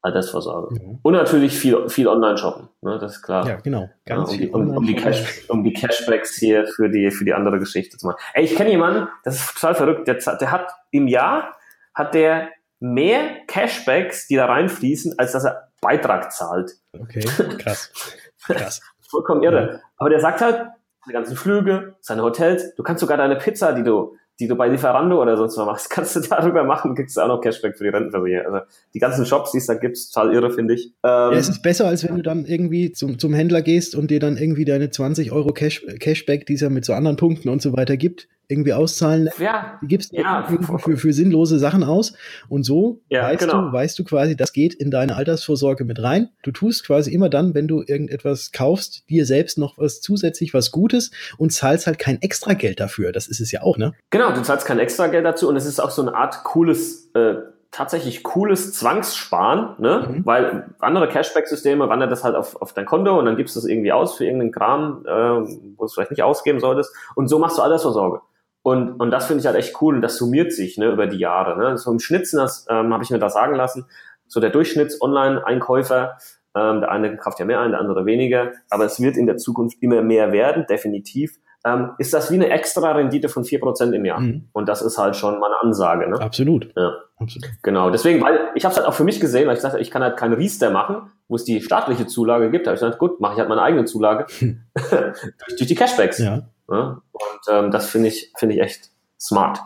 Altersvorsorge. 0.00 0.74
Mhm. 0.74 0.98
Und 1.02 1.14
natürlich 1.14 1.58
viel, 1.58 1.88
viel 1.88 2.06
Online-Shoppen, 2.06 2.68
ne? 2.82 2.98
das 3.00 3.16
ist 3.16 3.22
klar. 3.22 3.46
Ja, 3.46 3.56
genau. 3.56 3.88
Ganz 4.06 4.30
ja, 4.32 4.36
um, 4.36 4.40
die, 4.40 4.50
um, 4.50 4.76
um, 4.76 4.86
die 4.86 4.94
Cash, 4.94 5.48
um 5.48 5.64
die 5.64 5.72
Cashbacks 5.72 6.36
hier 6.36 6.66
für 6.66 6.88
die, 6.88 7.10
für 7.10 7.24
die 7.24 7.34
andere 7.34 7.58
Geschichte 7.58 7.96
zu 7.96 8.06
machen. 8.06 8.18
Ey, 8.34 8.44
ich 8.44 8.54
kenne 8.54 8.70
jemanden, 8.70 9.08
das 9.24 9.36
ist 9.36 9.54
total 9.54 9.74
verrückt, 9.74 10.08
der, 10.08 10.14
der 10.14 10.50
hat 10.52 10.70
im 10.90 11.08
Jahr, 11.08 11.56
hat 11.94 12.14
der 12.14 12.50
mehr 12.80 13.44
Cashbacks, 13.46 14.28
die 14.28 14.36
da 14.36 14.46
reinfließen, 14.46 15.18
als 15.18 15.32
dass 15.32 15.44
er 15.44 15.68
Beitrag 15.80 16.32
zahlt. 16.32 16.72
Okay, 16.92 17.20
krass. 17.58 17.92
krass. 18.44 18.80
Vollkommen 19.10 19.42
irre. 19.42 19.72
Ja. 19.72 19.80
Aber 19.96 20.10
der 20.10 20.20
sagt 20.20 20.40
halt, 20.40 20.68
die 21.08 21.12
ganzen 21.12 21.36
Flüge, 21.36 21.96
seine 22.00 22.22
Hotels, 22.22 22.74
du 22.74 22.82
kannst 22.82 23.00
sogar 23.00 23.16
deine 23.16 23.36
Pizza, 23.36 23.72
die 23.72 23.82
du, 23.82 24.16
die 24.40 24.46
du 24.46 24.54
bei 24.54 24.68
Lieferando 24.68 25.20
oder 25.20 25.36
sonst 25.36 25.56
was 25.56 25.66
machst, 25.66 25.90
kannst 25.90 26.16
du 26.16 26.20
darüber 26.20 26.64
machen, 26.64 26.94
kriegst 26.94 27.16
du 27.16 27.20
auch 27.20 27.28
noch 27.28 27.40
Cashback 27.40 27.76
für 27.76 27.84
die 27.84 27.90
Rentenversicherung. 27.90 28.54
Also 28.54 28.66
die 28.94 28.98
ganzen 28.98 29.26
Shops, 29.26 29.52
die 29.52 29.58
es 29.58 29.66
da 29.66 29.74
gibt, 29.74 29.98
total 30.12 30.32
irre, 30.32 30.50
finde 30.50 30.74
ich. 30.74 30.86
Ähm, 31.04 31.32
ja, 31.32 31.32
es 31.32 31.48
ist 31.48 31.62
besser, 31.62 31.86
als 31.86 32.04
wenn 32.04 32.16
du 32.16 32.22
dann 32.22 32.44
irgendwie 32.44 32.92
zum, 32.92 33.18
zum 33.18 33.34
Händler 33.34 33.62
gehst 33.62 33.94
und 33.94 34.10
dir 34.10 34.20
dann 34.20 34.36
irgendwie 34.36 34.64
deine 34.64 34.90
20 34.90 35.32
Euro 35.32 35.52
Cash, 35.52 35.84
Cashback, 35.98 36.46
die 36.46 36.54
es 36.54 36.60
ja 36.60 36.70
mit 36.70 36.84
so 36.84 36.92
anderen 36.92 37.16
Punkten 37.16 37.48
und 37.48 37.62
so 37.62 37.76
weiter 37.76 37.96
gibt, 37.96 38.28
irgendwie 38.48 38.72
auszahlen 38.72 39.28
Ja. 39.38 39.78
Die 39.82 39.86
gibst 39.86 40.12
du 40.12 40.16
ja, 40.16 40.42
für, 40.42 40.78
für, 40.78 40.96
für, 40.96 41.12
sinnlose 41.12 41.58
Sachen 41.58 41.84
aus. 41.84 42.14
Und 42.48 42.64
so 42.64 43.02
ja, 43.08 43.22
weißt 43.22 43.40
genau. 43.40 43.66
du, 43.66 43.72
weißt 43.72 43.98
du 43.98 44.04
quasi, 44.04 44.36
das 44.36 44.52
geht 44.52 44.74
in 44.74 44.90
deine 44.90 45.16
Altersvorsorge 45.16 45.84
mit 45.84 46.02
rein. 46.02 46.30
Du 46.42 46.50
tust 46.50 46.86
quasi 46.86 47.12
immer 47.12 47.28
dann, 47.28 47.54
wenn 47.54 47.68
du 47.68 47.82
irgendetwas 47.86 48.50
kaufst, 48.52 49.08
dir 49.10 49.26
selbst 49.26 49.58
noch 49.58 49.76
was 49.76 50.00
zusätzlich, 50.00 50.54
was 50.54 50.70
Gutes 50.70 51.10
und 51.36 51.52
zahlst 51.52 51.86
halt 51.86 51.98
kein 51.98 52.20
extra 52.22 52.54
Geld 52.54 52.80
dafür. 52.80 53.12
Das 53.12 53.28
ist 53.28 53.40
es 53.40 53.52
ja 53.52 53.62
auch, 53.62 53.76
ne? 53.76 53.92
Genau, 54.10 54.32
du 54.32 54.42
zahlst 54.42 54.66
kein 54.66 54.78
extra 54.78 55.08
Geld 55.08 55.26
dazu 55.26 55.48
und 55.48 55.56
es 55.56 55.66
ist 55.66 55.78
auch 55.78 55.90
so 55.90 56.02
eine 56.02 56.14
Art 56.14 56.42
cooles, 56.44 57.10
äh, 57.14 57.34
tatsächlich 57.70 58.22
cooles 58.22 58.72
Zwangssparen, 58.72 59.74
ne? 59.78 60.08
Mhm. 60.08 60.26
Weil 60.26 60.74
andere 60.78 61.08
Cashback-Systeme 61.08 61.88
wandert 61.88 62.10
das 62.10 62.24
halt 62.24 62.34
auf, 62.34 62.56
auf 62.56 62.72
dein 62.72 62.86
Konto 62.86 63.18
und 63.18 63.26
dann 63.26 63.36
gibst 63.36 63.56
du 63.56 63.60
es 63.60 63.66
irgendwie 63.66 63.92
aus 63.92 64.16
für 64.16 64.24
irgendeinen 64.24 64.52
Kram, 64.52 65.04
äh, 65.06 65.10
wo 65.10 65.80
du 65.80 65.84
es 65.84 65.92
vielleicht 65.92 66.10
nicht 66.10 66.22
ausgeben 66.22 66.60
solltest. 66.60 66.94
Und 67.14 67.28
so 67.28 67.38
machst 67.38 67.58
du 67.58 67.62
Altersvorsorge. 67.62 68.20
Und, 68.62 69.00
und 69.00 69.10
das 69.10 69.26
finde 69.26 69.40
ich 69.40 69.46
halt 69.46 69.56
echt 69.56 69.80
cool 69.80 69.94
und 69.94 70.02
das 70.02 70.16
summiert 70.16 70.52
sich 70.52 70.78
ne, 70.78 70.90
über 70.90 71.06
die 71.06 71.18
Jahre. 71.18 71.58
Ne. 71.58 71.78
So 71.78 71.90
im 71.90 72.00
Schnitzen, 72.00 72.38
das 72.38 72.66
ähm, 72.68 72.92
habe 72.92 73.02
ich 73.02 73.10
mir 73.10 73.18
da 73.18 73.30
sagen 73.30 73.54
lassen, 73.54 73.86
so 74.26 74.40
der 74.40 74.50
Durchschnitts-Online-Einkäufer, 74.50 76.18
ähm, 76.54 76.80
der 76.80 76.90
eine 76.90 77.16
kauft 77.16 77.38
ja 77.38 77.44
mehr 77.44 77.60
ein, 77.60 77.70
der 77.70 77.80
andere 77.80 78.04
weniger, 78.04 78.52
aber 78.68 78.84
es 78.84 79.00
wird 79.00 79.16
in 79.16 79.26
der 79.26 79.36
Zukunft 79.36 79.78
immer 79.80 80.02
mehr 80.02 80.32
werden, 80.32 80.66
definitiv. 80.68 81.38
Ähm, 81.64 81.92
ist 81.98 82.14
das 82.14 82.30
wie 82.30 82.34
eine 82.34 82.50
extra 82.50 82.92
Rendite 82.92 83.28
von 83.28 83.44
vier 83.44 83.60
Prozent 83.60 83.94
im 83.94 84.04
Jahr. 84.04 84.20
Mhm. 84.20 84.48
Und 84.52 84.68
das 84.68 84.82
ist 84.82 84.98
halt 84.98 85.16
schon 85.16 85.40
mal 85.40 85.46
eine 85.46 85.60
Ansage. 85.60 86.08
Ne? 86.08 86.20
Absolut. 86.20 86.70
Ja. 86.76 86.92
Absolut. 87.20 87.50
Genau, 87.62 87.90
deswegen, 87.90 88.22
weil 88.22 88.38
ich 88.54 88.64
habe 88.64 88.72
es 88.72 88.78
halt 88.78 88.86
auch 88.86 88.94
für 88.94 89.02
mich 89.02 89.18
gesehen, 89.18 89.48
weil 89.48 89.56
ich 89.56 89.60
sagte, 89.60 89.80
ich 89.80 89.90
kann 89.90 90.02
halt 90.02 90.16
keinen 90.16 90.34
Riester 90.34 90.70
machen, 90.70 91.10
wo 91.26 91.34
es 91.34 91.44
die 91.44 91.60
staatliche 91.60 92.06
Zulage 92.06 92.50
gibt. 92.50 92.66
Da 92.66 92.70
habe 92.70 92.76
ich 92.76 92.80
gesagt, 92.80 92.98
gut, 92.98 93.20
mache 93.20 93.32
ich 93.32 93.38
halt 93.40 93.48
meine 93.48 93.62
eigene 93.62 93.84
Zulage 93.86 94.26
durch, 94.40 95.56
durch 95.56 95.66
die 95.66 95.74
Cashbacks. 95.74 96.18
Ja. 96.18 96.42
Ja? 96.70 97.02
Und 97.12 97.40
ähm, 97.50 97.70
das 97.70 97.88
finde 97.88 98.08
ich, 98.08 98.32
finde 98.36 98.54
ich 98.56 98.60
echt 98.60 98.90
smart. 99.20 99.60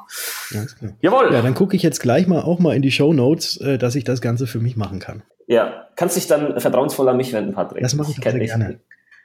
Ja, 0.50 0.64
Jawohl. 1.00 1.32
Ja, 1.32 1.42
dann 1.42 1.54
gucke 1.54 1.76
ich 1.76 1.82
jetzt 1.82 2.00
gleich 2.00 2.26
mal 2.26 2.42
auch 2.42 2.58
mal 2.58 2.74
in 2.74 2.82
die 2.82 2.90
Show 2.90 3.12
Notes, 3.12 3.58
äh, 3.58 3.78
dass 3.78 3.94
ich 3.94 4.04
das 4.04 4.20
Ganze 4.20 4.46
für 4.46 4.60
mich 4.60 4.76
machen 4.76 4.98
kann. 4.98 5.22
Ja, 5.46 5.88
kannst 5.96 6.16
dich 6.16 6.26
dann 6.26 6.58
vertrauensvoll 6.60 7.08
an 7.08 7.16
mich 7.16 7.32
wenden, 7.32 7.52
Patrick. 7.52 7.82
Das 7.82 7.94
mache 7.94 8.12
ich 8.12 8.16
sehr 8.22 8.38
gerne. 8.38 8.80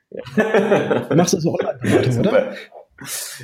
Ja. 0.10 1.02
Du 1.10 1.16
machst 1.16 1.34
das 1.34 1.44
so 1.44 1.54
Online-Beratung, 1.54 2.20
oder? 2.28 2.54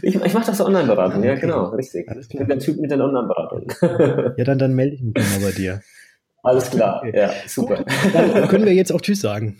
Ich, 0.01 0.15
ich 0.15 0.34
mache 0.34 0.45
das 0.45 0.57
so 0.57 0.65
Online-Beratung, 0.65 1.19
okay. 1.19 1.27
ja 1.27 1.36
genau, 1.36 1.65
richtig. 1.69 2.09
Ich 2.19 2.29
bin 2.29 2.47
der 2.47 2.59
Typ 2.59 2.79
mit 2.79 2.89
den 2.89 3.01
Online-Beratungen. 3.01 3.67
ja, 4.38 4.43
dann, 4.43 4.57
dann 4.57 4.73
melde 4.73 4.95
ich 4.95 5.01
mich 5.01 5.13
mal 5.15 5.45
bei 5.45 5.51
dir. 5.51 5.81
Alles 6.41 6.69
klar, 6.69 7.03
okay. 7.05 7.17
ja, 7.17 7.31
super. 7.47 7.77
Gut, 7.77 7.88
dann 8.13 8.47
können 8.47 8.65
wir 8.65 8.73
jetzt 8.73 8.91
auch 8.91 9.01
Tschüss 9.01 9.21
sagen. 9.21 9.57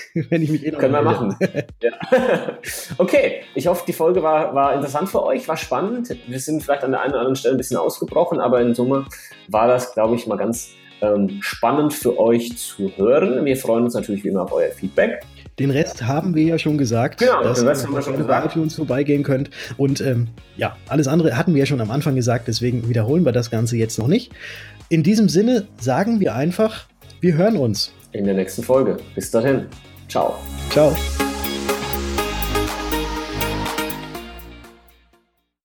wenn 0.14 0.42
ich 0.42 0.50
mich 0.50 0.66
eh 0.66 0.70
noch 0.70 0.78
Können 0.78 0.94
wir 0.94 1.02
machen. 1.02 1.36
ja. 1.82 1.90
Okay, 2.98 3.42
ich 3.54 3.66
hoffe, 3.66 3.84
die 3.86 3.92
Folge 3.92 4.22
war, 4.22 4.54
war 4.54 4.74
interessant 4.74 5.08
für 5.08 5.22
euch, 5.24 5.46
war 5.48 5.56
spannend. 5.56 6.14
Wir 6.26 6.40
sind 6.40 6.62
vielleicht 6.62 6.84
an 6.84 6.92
der 6.92 7.00
einen 7.00 7.12
oder 7.12 7.20
anderen 7.20 7.36
Stelle 7.36 7.54
ein 7.54 7.58
bisschen 7.58 7.76
ausgebrochen, 7.76 8.40
aber 8.40 8.60
in 8.60 8.74
Summe 8.74 9.06
war 9.48 9.68
das, 9.68 9.94
glaube 9.94 10.16
ich, 10.16 10.26
mal 10.26 10.36
ganz 10.36 10.70
ähm, 11.02 11.38
spannend 11.40 11.92
für 11.92 12.18
euch 12.18 12.56
zu 12.56 12.90
hören. 12.96 13.44
Wir 13.44 13.56
freuen 13.56 13.84
uns 13.84 13.94
natürlich 13.94 14.24
wie 14.24 14.28
immer 14.28 14.42
auf 14.42 14.52
euer 14.52 14.70
Feedback. 14.70 15.20
Den 15.58 15.70
Rest 15.70 16.02
haben 16.02 16.34
wir 16.34 16.44
ja 16.44 16.58
schon 16.58 16.78
gesagt, 16.78 17.20
genau, 17.20 17.42
dass 17.42 17.58
den 17.58 17.68
Rest 17.68 17.84
haben 17.84 17.94
wir 17.94 18.00
schon 18.00 18.16
gesagt. 18.16 18.56
ihr 18.56 18.62
uns 18.62 18.74
vorbeigehen 18.74 19.22
könnt. 19.22 19.50
Und 19.76 20.00
ähm, 20.00 20.28
ja, 20.56 20.76
alles 20.88 21.08
andere 21.08 21.36
hatten 21.36 21.52
wir 21.54 21.60
ja 21.60 21.66
schon 21.66 21.80
am 21.80 21.90
Anfang 21.90 22.14
gesagt, 22.14 22.48
deswegen 22.48 22.88
wiederholen 22.88 23.24
wir 23.24 23.32
das 23.32 23.50
Ganze 23.50 23.76
jetzt 23.76 23.98
noch 23.98 24.08
nicht. 24.08 24.32
In 24.88 25.02
diesem 25.02 25.28
Sinne 25.28 25.66
sagen 25.78 26.20
wir 26.20 26.34
einfach, 26.34 26.86
wir 27.20 27.34
hören 27.34 27.56
uns 27.56 27.92
in 28.12 28.24
der 28.24 28.34
nächsten 28.34 28.62
Folge. 28.62 28.98
Bis 29.14 29.30
dahin. 29.30 29.66
Ciao. 30.08 30.34
Ciao. 30.70 30.94